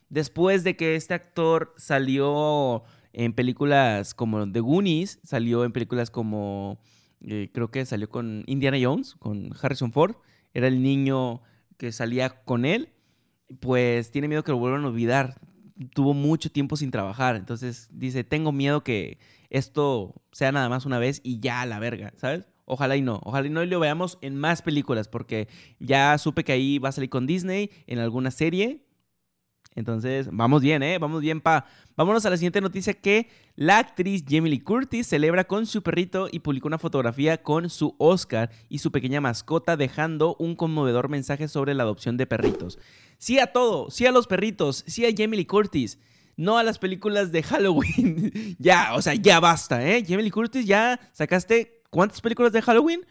Después 0.09 0.65
de 0.65 0.75
que 0.75 0.97
este 0.97 1.15
actor 1.15 1.73
salió 1.77 2.83
en 3.13 3.35
películas 3.35 4.15
como 4.15 4.51
The 4.51 4.59
Goonies, 4.59 5.21
salió 5.23 5.65
en 5.65 5.71
películas 5.71 6.11
como 6.11 6.81
eh, 7.27 7.51
creo 7.53 7.71
que 7.71 7.85
salió 7.85 8.09
con 8.09 8.45
Indiana 8.47 8.79
Jones, 8.81 9.15
con 9.17 9.51
Harrison 9.61 9.93
Ford. 9.93 10.17
Era 10.55 10.69
el 10.69 10.83
niño 10.83 11.43
que 11.77 11.93
salía 11.93 12.43
con 12.45 12.65
él. 12.65 12.91
Pues 13.61 14.11
tiene 14.11 14.29
miedo 14.29 14.45
que 14.45 14.53
lo 14.53 14.59
vuelvan 14.59 14.85
a 14.85 14.89
olvidar. 14.89 15.41
Tuvo 15.95 16.15
mucho 16.15 16.51
tiempo 16.51 16.77
sin 16.77 16.91
trabajar. 16.91 17.37
Entonces 17.37 17.89
dice, 17.93 18.25
tengo 18.25 18.53
miedo 18.53 18.85
que 18.85 19.19
esto 19.51 20.15
sea 20.33 20.53
nada 20.53 20.69
más 20.69 20.87
una 20.87 20.99
vez 20.99 21.21
y 21.23 21.41
ya 21.41 21.63
a 21.63 21.67
la 21.67 21.79
verga, 21.79 22.13
¿sabes? 22.17 22.47
Ojalá 22.65 22.97
y 22.97 23.03
no. 23.03 23.21
Ojalá 23.25 23.47
y 23.47 23.51
no 23.51 23.65
lo 23.65 23.81
veamos 23.81 24.19
en 24.21 24.37
más 24.37 24.61
películas 24.61 25.09
porque 25.09 25.49
ya 25.79 26.19
supe 26.19 26.45
que 26.45 26.53
ahí 26.53 26.79
va 26.79 26.91
a 26.91 26.93
salir 26.93 27.09
con 27.09 27.27
Disney 27.27 27.71
en 27.87 27.99
alguna 27.99 28.31
serie 28.31 28.85
entonces, 29.79 30.29
vamos 30.33 30.61
bien, 30.61 30.83
¿eh? 30.83 30.99
Vamos 30.99 31.21
bien, 31.23 31.41
pa. 31.41 31.67
Vámonos 31.97 32.27
a 32.27 32.31
la 32.31 32.37
siguiente 32.37 32.61
noticia 32.61 32.95
que 32.95 33.29
la 33.55 33.79
actriz 33.79 34.25
Jamie 34.29 34.63
Curtis 34.63 35.07
celebra 35.07 35.45
con 35.45 35.67
su 35.67 35.83
perrito 35.83 36.29
y 36.31 36.41
publicó 36.41 36.69
una 36.69 36.79
fotografía 36.79 37.43
con 37.43 37.71
su 37.71 37.95
Oscar 37.99 38.51
y 38.69 38.79
su 38.79 38.91
pequeña 38.91 39.21
mascota 39.21 39.77
dejando 39.77 40.37
un 40.39 40.57
conmovedor 40.57 41.09
mensaje 41.09 41.49
sobre 41.49 41.75
la 41.75 41.85
adopción 41.85 42.17
de 42.17 42.27
perritos. 42.27 42.79
Sí 43.19 43.39
a 43.39 43.53
todo, 43.53 43.91
sí 43.91 44.07
a 44.07 44.13
los 44.13 44.27
perritos, 44.27 44.85
sí 44.87 45.07
a 45.07 45.11
Jamie 45.17 45.47
Curtis. 45.47 45.99
No 46.37 46.59
a 46.59 46.63
las 46.63 46.79
películas 46.79 47.33
de 47.33 47.43
Halloween. 47.43 48.57
ya, 48.59 48.95
o 48.95 49.03
sea, 49.03 49.15
ya 49.15 49.41
basta, 49.41 49.85
¿eh? 49.89 50.05
Jamie 50.07 50.31
Curtis, 50.31 50.67
ya 50.67 51.01
sacaste 51.13 51.83
¿cuántas 51.91 52.21
películas 52.21 52.53
de 52.53 52.63
Halloween? 52.63 53.07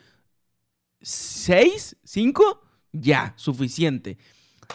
¿Seis? 1.01 1.95
¿Cinco? 2.03 2.61
Ya, 2.91 3.33
suficiente. 3.37 4.17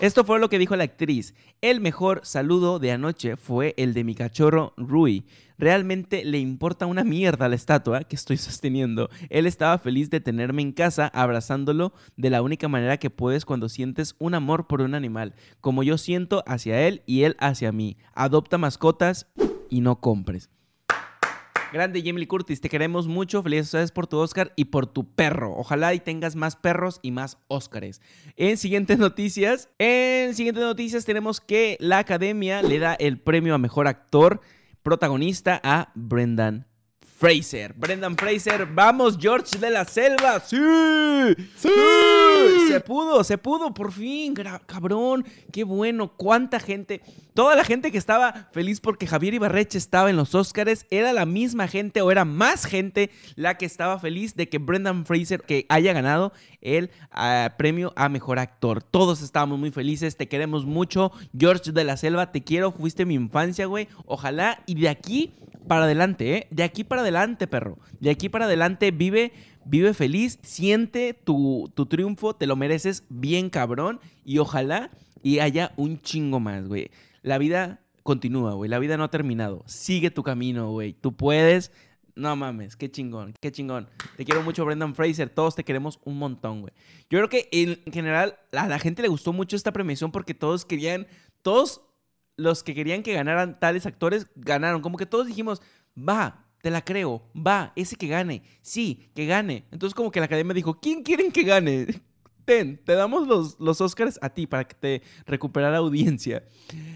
Esto 0.01 0.25
fue 0.25 0.41
lo 0.41 0.49
que 0.49 0.59
dijo 0.59 0.75
la 0.75 0.85
actriz. 0.85 1.35
El 1.61 1.81
mejor 1.81 2.23
saludo 2.25 2.79
de 2.79 2.93
anoche 2.93 3.37
fue 3.37 3.75
el 3.77 3.95
de 3.95 4.05
mi 4.05 4.15
cachorro 4.15 4.75
Rui. 4.77 5.25
Realmente 5.59 6.25
le 6.25 6.39
importa 6.39 6.87
una 6.87 7.05
mierda 7.05 7.49
la 7.49 7.55
estatua 7.55 8.03
que 8.03 8.17
estoy 8.17 8.37
sosteniendo. 8.39 9.11
Él 9.31 9.47
estaba 9.47 9.79
feliz 9.79 10.11
de 10.11 10.21
tenerme 10.21 10.63
en 10.63 10.73
casa 10.73 11.07
abrazándolo 11.15 11.93
de 12.17 12.31
la 12.31 12.43
única 12.43 12.67
manera 12.69 12.97
que 12.97 13.11
puedes 13.11 13.45
cuando 13.45 13.69
sientes 13.69 14.17
un 14.19 14.35
amor 14.35 14.67
por 14.67 14.81
un 14.81 14.95
animal, 14.95 15.35
como 15.61 15.83
yo 15.83 15.99
siento 15.99 16.43
hacia 16.47 16.89
él 16.89 17.03
y 17.07 17.23
él 17.23 17.37
hacia 17.39 17.71
mí. 17.71 17.97
Adopta 18.15 18.59
mascotas 18.59 19.29
y 19.71 19.83
no 19.83 20.01
compres. 20.01 20.51
Grande 21.73 22.03
Jamie 22.05 22.29
Curtis, 22.29 22.61
te 22.61 22.69
queremos 22.69 23.09
mucho. 23.09 23.43
Felicidades 23.43 23.93
por 23.93 24.07
tu 24.07 24.19
Oscar 24.19 24.53
y 24.57 24.67
por 24.67 24.87
tu 24.87 25.15
perro. 25.15 25.55
Ojalá 25.57 25.95
y 25.95 26.01
tengas 26.01 26.37
más 26.37 26.55
perros 26.55 27.01
y 27.01 27.13
más 27.13 27.39
Oscars. 27.49 28.03
En 28.37 28.59
siguientes 28.59 28.99
noticias, 29.01 29.71
en 29.79 30.35
siguientes 30.35 30.63
noticias 30.63 31.07
tenemos 31.07 31.41
que 31.41 31.79
la 31.81 31.99
Academia 31.99 32.61
le 32.61 32.79
da 32.79 32.93
el 32.95 33.19
premio 33.19 33.55
a 33.55 33.59
mejor 33.59 33.89
actor 33.89 34.43
protagonista 34.83 35.61
a 35.65 35.93
Brendan 35.95 36.67
Fraser. 37.01 37.73
Brendan 37.73 38.17
Fraser, 38.17 38.67
vamos, 38.67 39.17
George 39.19 39.57
de 39.57 39.71
la 39.71 39.87
Selva. 39.87 40.41
¡Sí! 40.41 40.59
¡Sí! 41.57 41.71
Se 42.69 42.81
pudo, 42.81 43.25
se 43.25 43.39
pudo, 43.39 43.75
por 43.75 43.93
fin, 43.93 44.35
cabrón. 44.67 45.25
Qué 45.53 45.65
bueno, 45.65 46.13
cuánta 46.17 46.61
gente. 46.61 47.01
Toda 47.35 47.57
la 47.57 47.65
gente 47.65 47.91
que 47.91 47.99
estaba 47.99 48.49
feliz 48.53 48.81
porque 48.81 49.07
Javier 49.07 49.35
Ibarreche 49.35 49.79
estaba 49.79 50.11
en 50.11 50.17
los 50.17 50.35
Oscars, 50.35 50.87
era 50.91 51.13
la 51.13 51.27
misma 51.27 51.67
gente 51.69 52.03
o 52.03 52.11
era 52.11 52.25
más 52.25 52.65
gente 52.65 53.11
la 53.37 53.57
que 53.57 53.65
estaba 53.65 53.99
feliz 53.99 54.35
de 54.35 54.49
que 54.49 54.59
Brendan 54.59 55.07
Fraser 55.07 55.43
que 55.43 55.67
haya 55.69 55.93
ganado 55.93 56.33
el 56.61 56.91
ah, 57.11 57.55
premio 57.57 57.93
a 57.97 58.09
mejor 58.09 58.39
actor. 58.39 58.83
Todos 58.83 59.23
estábamos 59.23 59.59
muy 59.59 59.71
felices, 59.71 60.17
te 60.17 60.29
queremos 60.29 60.67
mucho. 60.67 61.13
George 61.39 61.73
de 61.73 61.85
la 61.85 61.97
Selva, 61.97 62.33
te 62.33 62.43
quiero, 62.43 62.73
fuiste 62.73 63.07
mi 63.07 63.15
infancia, 63.15 63.67
güey. 63.67 63.89
Ojalá 64.07 64.63
y 64.67 64.75
de 64.75 64.89
aquí 64.89 65.33
para 65.67 65.85
adelante, 65.85 66.37
¿eh? 66.37 66.47
De 66.51 66.63
aquí 66.63 66.85
para 66.85 67.03
adelante, 67.03 67.47
perro. 67.47 67.79
De 68.01 68.11
aquí 68.11 68.29
para 68.29 68.47
adelante 68.47 68.91
vive, 68.91 69.33
vive 69.65 69.95
feliz, 69.95 70.39
siente 70.43 71.15
tu, 71.15 71.71
tu 71.75 71.87
triunfo, 71.87 72.35
te 72.35 72.47
lo 72.47 72.57
mereces 72.57 73.05
bien 73.09 73.51
cabrón 73.51 74.01
y 74.25 74.39
ojalá 74.39 74.91
y 75.23 75.39
haya 75.39 75.73
un 75.77 76.01
chingo 76.01 76.41
más, 76.41 76.67
güey. 76.67 76.91
La 77.23 77.39
vida 77.39 77.81
continúa, 78.03 78.55
güey. 78.55 78.69
La 78.69 78.79
vida 78.79 78.97
no 78.97 79.05
ha 79.05 79.11
terminado. 79.11 79.63
Sigue 79.67 80.11
tu 80.11 80.23
camino, 80.23 80.71
güey. 80.71 80.93
Tú 80.93 81.17
puedes. 81.17 81.73
No 82.15 82.37
mames, 82.37 82.77
qué 82.77 82.91
chingón, 82.91 83.33
qué 83.41 83.51
chingón. 83.51 83.89
Te 84.19 84.27
quiero 84.27 84.43
mucho, 84.43 84.67
Brendan 84.67 84.95
Fraser. 84.95 85.31
Todos 85.31 85.55
te 85.55 85.65
queremos 85.65 85.99
un 86.05 86.19
montón, 86.19 86.61
güey. 86.61 86.75
Yo 87.09 87.19
creo 87.19 87.29
que 87.31 87.49
en 87.53 87.91
general 87.91 88.39
a 88.53 88.69
la 88.69 88.79
gente 88.79 89.01
le 89.01 89.09
gustó 89.09 89.33
mucho 89.33 89.57
esta 89.57 89.73
premiación 89.73 90.13
porque 90.13 90.35
todos 90.35 90.67
querían, 90.67 91.07
todos 91.41 91.81
los 92.37 92.63
que 92.63 92.75
querían 92.75 93.03
que 93.03 93.15
ganaran 93.15 93.59
tales 93.59 93.87
actores 93.87 94.27
ganaron. 94.35 94.83
Como 94.83 94.99
que 94.99 95.07
todos 95.07 95.27
dijimos, 95.27 95.63
va, 95.97 96.45
te 96.63 96.71
la 96.71 96.83
creo, 96.83 97.23
va, 97.37 97.73
ese 97.77 97.97
que 97.97 98.07
gane, 98.07 98.43
sí, 98.63 99.11
que 99.15 99.27
gane. 99.27 99.65
Entonces 99.73 99.95
como 99.95 100.11
que 100.11 100.21
la 100.21 100.27
academia 100.27 100.55
dijo, 100.55 100.79
¿quién 100.81 101.03
quieren 101.03 101.31
que 101.33 101.43
gane? 101.43 101.87
Te 102.85 102.93
damos 102.95 103.27
los, 103.27 103.59
los 103.59 103.81
Oscars 103.81 104.19
a 104.23 104.31
ti 104.31 104.47
para 104.47 104.65
que 104.65 104.75
te 104.75 105.03
recuperara 105.27 105.79
audiencia. 105.79 106.45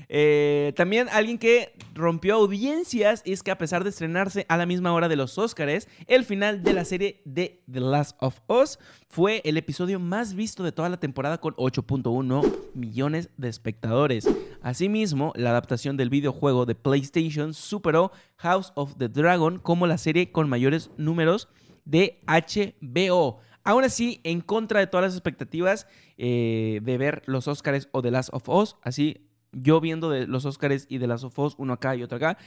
Eh, 0.09 0.72
también 0.76 1.09
alguien 1.11 1.38
que 1.38 1.74
rompió 1.94 2.34
audiencias 2.36 3.22
es 3.24 3.42
que 3.42 3.50
a 3.50 3.59
pesar 3.59 3.82
de 3.82 3.90
estrenarse 3.90 4.46
a 4.48 4.57
la 4.57 4.66
misma 4.66 4.92
hora 4.92 5.09
de 5.09 5.16
los 5.16 5.36
Oscars, 5.38 5.88
el 6.07 6.24
final 6.24 6.62
de 6.62 6.72
la 6.72 6.84
serie 6.84 7.22
de 7.24 7.62
The 7.70 7.80
Last 7.80 8.16
of 8.20 8.40
Us 8.48 8.78
fue 9.09 9.42
el 9.44 9.57
episodio 9.57 9.98
más 9.98 10.34
visto 10.34 10.62
de 10.62 10.72
toda 10.72 10.88
la 10.88 10.98
temporada 10.98 11.38
con 11.38 11.54
8.1 11.54 12.54
millones 12.74 13.30
de 13.36 13.48
espectadores. 13.48 14.28
Asimismo, 14.62 15.32
la 15.36 15.50
adaptación 15.50 15.96
del 15.96 16.11
videojuego 16.11 16.66
de 16.66 16.74
PlayStation 16.74 17.54
superó 17.54 18.12
House 18.36 18.72
of 18.74 18.96
the 18.98 19.09
Dragon 19.09 19.59
como 19.59 19.86
la 19.86 19.98
serie 19.98 20.30
con 20.30 20.48
mayores 20.48 20.90
números 20.96 21.48
de 21.84 22.20
HBO. 22.26 23.40
Aún 23.66 23.84
así, 23.84 24.20
en 24.24 24.40
contra 24.40 24.80
de 24.80 24.86
todas 24.86 25.04
las 25.04 25.14
expectativas 25.14 25.86
eh, 26.18 26.80
de 26.82 26.98
ver 26.98 27.22
los 27.26 27.48
Oscars 27.48 27.88
o 27.92 28.00
The 28.00 28.10
Last 28.10 28.30
of 28.32 28.48
Us, 28.48 28.76
así 28.82 29.26
yo 29.52 29.80
viendo 29.80 30.10
de 30.10 30.26
los 30.26 30.44
Oscars 30.44 30.86
y 30.88 30.98
The 30.98 31.06
Last 31.06 31.24
of 31.24 31.38
Us, 31.38 31.54
uno 31.58 31.72
acá 31.72 31.96
y 31.96 32.02
otro 32.02 32.16
acá, 32.16 32.38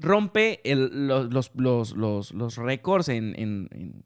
rompe 0.00 0.60
los, 0.64 1.50
los, 1.54 2.56
récords 2.56 3.08
en, 3.08 4.04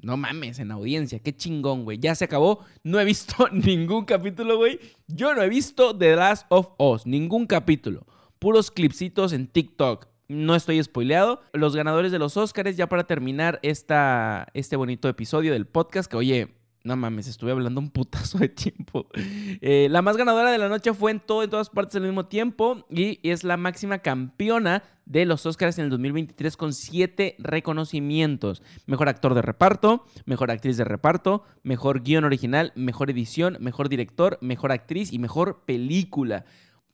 No 0.00 0.16
mames, 0.16 0.58
en 0.58 0.70
audiencia. 0.70 1.18
Qué 1.18 1.34
chingón, 1.34 1.84
güey. 1.84 1.98
Ya 1.98 2.14
se 2.14 2.24
acabó. 2.24 2.60
No 2.82 3.00
he 3.00 3.04
visto 3.04 3.48
ningún 3.52 4.04
capítulo, 4.04 4.58
güey. 4.58 4.78
Yo 5.08 5.34
no 5.34 5.42
he 5.42 5.48
visto 5.48 5.96
The 5.96 6.16
Last 6.16 6.46
of 6.50 6.72
Us. 6.78 7.06
Ningún 7.06 7.46
capítulo. 7.46 8.06
Puros 8.38 8.70
clipsitos 8.70 9.32
en 9.32 9.46
TikTok. 9.46 10.08
No 10.28 10.54
estoy 10.54 10.82
spoileado. 10.82 11.42
Los 11.52 11.76
ganadores 11.76 12.10
de 12.10 12.18
los 12.18 12.36
Oscars, 12.36 12.76
ya 12.76 12.88
para 12.88 13.04
terminar 13.04 13.60
esta, 13.62 14.48
este 14.54 14.76
bonito 14.76 15.08
episodio 15.08 15.52
del 15.52 15.66
podcast, 15.66 16.10
que 16.10 16.16
oye, 16.16 16.54
No 16.86 16.96
mames, 16.96 17.28
estuve 17.28 17.50
hablando 17.50 17.80
un 17.80 17.90
putazo 17.90 18.36
de 18.38 18.48
tiempo. 18.50 19.06
Eh, 19.14 19.88
la 19.90 20.02
más 20.02 20.18
ganadora 20.18 20.50
de 20.50 20.58
la 20.58 20.68
noche 20.68 20.92
fue 20.92 21.12
en 21.12 21.20
todo, 21.20 21.42
en 21.42 21.48
todas 21.48 21.70
partes 21.70 21.96
al 21.96 22.02
mismo 22.02 22.26
tiempo 22.26 22.84
y 22.90 23.18
es 23.22 23.42
la 23.42 23.56
máxima 23.56 23.98
campeona 24.00 24.82
de 25.06 25.24
los 25.24 25.46
Oscars 25.46 25.78
en 25.78 25.84
el 25.84 25.90
2023 25.90 26.56
con 26.56 26.72
siete 26.74 27.36
reconocimientos. 27.38 28.62
Mejor 28.86 29.08
actor 29.08 29.34
de 29.34 29.40
reparto, 29.42 30.04
mejor 30.26 30.50
actriz 30.50 30.76
de 30.76 30.84
reparto, 30.84 31.44
mejor 31.62 32.02
guion 32.02 32.24
original, 32.24 32.72
mejor 32.74 33.10
edición, 33.10 33.56
mejor 33.60 33.88
director, 33.88 34.38
mejor 34.42 34.72
actriz 34.72 35.12
y 35.12 35.18
mejor 35.18 35.64
película. 35.64 36.44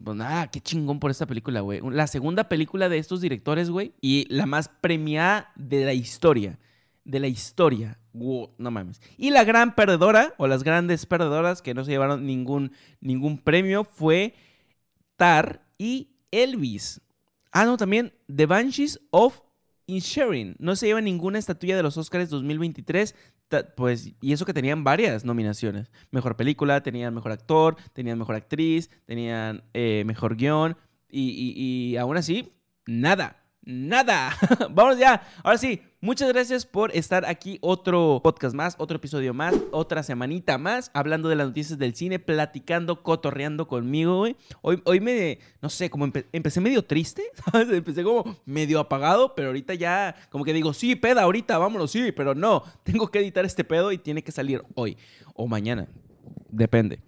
Pues 0.02 0.16
nada, 0.16 0.46
qué 0.48 0.60
chingón 0.60 0.98
por 0.98 1.10
esta 1.10 1.26
película, 1.26 1.60
güey. 1.60 1.80
La 1.90 2.06
segunda 2.06 2.48
película 2.48 2.88
de 2.88 2.98
estos 2.98 3.20
directores, 3.20 3.70
güey, 3.70 3.92
y 4.00 4.26
la 4.32 4.46
más 4.46 4.68
premiada 4.68 5.52
de 5.56 5.84
la 5.84 5.92
historia 5.92 6.58
de 7.04 7.20
la 7.20 7.28
historia. 7.28 7.98
no 8.12 8.70
mames. 8.70 9.00
Y 9.16 9.30
la 9.30 9.44
gran 9.44 9.74
perdedora, 9.74 10.34
o 10.38 10.46
las 10.46 10.62
grandes 10.62 11.06
perdedoras 11.06 11.62
que 11.62 11.74
no 11.74 11.84
se 11.84 11.90
llevaron 11.90 12.26
ningún, 12.26 12.72
ningún 13.00 13.38
premio, 13.38 13.84
fue 13.84 14.34
Tar 15.16 15.66
y 15.78 16.08
Elvis. 16.30 17.00
Ah, 17.52 17.64
no, 17.64 17.76
también 17.76 18.12
The 18.34 18.46
Banshees 18.46 19.00
of 19.10 19.40
Insharing. 19.86 20.56
No 20.58 20.76
se 20.76 20.86
lleva 20.86 21.00
ninguna 21.00 21.38
estatuilla 21.38 21.76
de 21.76 21.82
los 21.82 21.96
Oscars 21.96 22.30
2023. 22.30 23.14
Pues, 23.76 24.12
y 24.20 24.32
eso 24.32 24.44
que 24.44 24.54
tenían 24.54 24.84
varias 24.84 25.24
nominaciones. 25.24 25.90
Mejor 26.10 26.36
película, 26.36 26.82
tenían 26.82 27.14
mejor 27.14 27.32
actor, 27.32 27.76
tenían 27.92 28.18
mejor 28.18 28.36
actriz, 28.36 28.90
tenían 29.06 29.64
eh, 29.74 30.04
mejor 30.06 30.36
guion. 30.36 30.76
Y, 31.08 31.54
y 31.56 31.96
aún 31.96 32.16
así, 32.16 32.52
nada 32.86 33.39
nada. 33.62 34.36
Vamos 34.70 34.98
ya. 34.98 35.22
Ahora 35.42 35.58
sí, 35.58 35.82
muchas 36.00 36.28
gracias 36.28 36.66
por 36.66 36.94
estar 36.94 37.24
aquí. 37.26 37.58
Otro 37.60 38.20
podcast 38.22 38.54
más, 38.54 38.74
otro 38.78 38.96
episodio 38.96 39.34
más, 39.34 39.54
otra 39.70 40.02
semanita 40.02 40.58
más, 40.58 40.90
hablando 40.94 41.28
de 41.28 41.36
las 41.36 41.48
noticias 41.48 41.78
del 41.78 41.94
cine, 41.94 42.18
platicando, 42.18 43.02
cotorreando 43.02 43.68
conmigo. 43.68 44.26
Hoy, 44.62 44.82
hoy 44.84 45.00
me, 45.00 45.38
no 45.62 45.68
sé, 45.68 45.90
como 45.90 46.10
empecé 46.32 46.60
medio 46.60 46.84
triste, 46.84 47.24
¿sabes? 47.52 47.68
Empecé 47.70 48.02
como 48.02 48.36
medio 48.44 48.80
apagado, 48.80 49.34
pero 49.34 49.48
ahorita 49.48 49.74
ya, 49.74 50.14
como 50.30 50.44
que 50.44 50.52
digo, 50.52 50.72
sí, 50.72 50.96
peda, 50.96 51.22
ahorita, 51.22 51.58
vámonos, 51.58 51.90
sí, 51.90 52.12
pero 52.12 52.34
no, 52.34 52.62
tengo 52.82 53.08
que 53.08 53.20
editar 53.20 53.44
este 53.44 53.64
pedo 53.64 53.92
y 53.92 53.98
tiene 53.98 54.22
que 54.22 54.32
salir 54.32 54.62
hoy 54.74 54.96
o 55.34 55.46
mañana. 55.46 55.86
Depende 56.48 57.00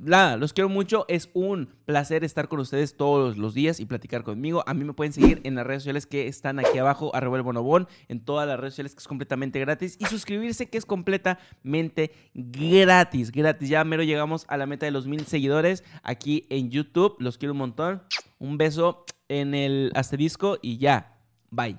nada, 0.00 0.36
los 0.36 0.52
quiero 0.52 0.68
mucho. 0.68 1.04
Es 1.08 1.30
un 1.32 1.68
placer 1.84 2.24
estar 2.24 2.48
con 2.48 2.60
ustedes 2.60 2.96
todos 2.96 3.36
los 3.36 3.54
días 3.54 3.80
y 3.80 3.86
platicar 3.86 4.22
conmigo. 4.22 4.64
A 4.66 4.74
mí 4.74 4.84
me 4.84 4.92
pueden 4.92 5.12
seguir 5.12 5.40
en 5.44 5.54
las 5.54 5.66
redes 5.66 5.82
sociales 5.82 6.06
que 6.06 6.26
están 6.28 6.58
aquí 6.58 6.78
abajo, 6.78 7.14
arroba 7.14 7.36
el 7.36 7.42
bonobón, 7.42 7.88
en 8.08 8.20
todas 8.24 8.46
las 8.46 8.58
redes 8.58 8.74
sociales 8.74 8.94
que 8.94 9.00
es 9.00 9.08
completamente 9.08 9.60
gratis. 9.60 9.96
Y 9.98 10.06
suscribirse 10.06 10.68
que 10.68 10.78
es 10.78 10.86
completamente 10.86 12.12
gratis. 12.34 13.30
Gratis. 13.30 13.68
Ya 13.68 13.84
mero 13.84 14.02
llegamos 14.02 14.44
a 14.48 14.56
la 14.56 14.66
meta 14.66 14.86
de 14.86 14.92
los 14.92 15.06
mil 15.06 15.26
seguidores 15.26 15.84
aquí 16.02 16.46
en 16.50 16.70
YouTube. 16.70 17.16
Los 17.18 17.38
quiero 17.38 17.52
un 17.52 17.58
montón. 17.58 18.02
Un 18.38 18.58
beso 18.58 19.04
en 19.28 19.54
el 19.54 19.92
asterisco 19.94 20.58
y 20.62 20.78
ya. 20.78 21.16
Bye. 21.50 21.78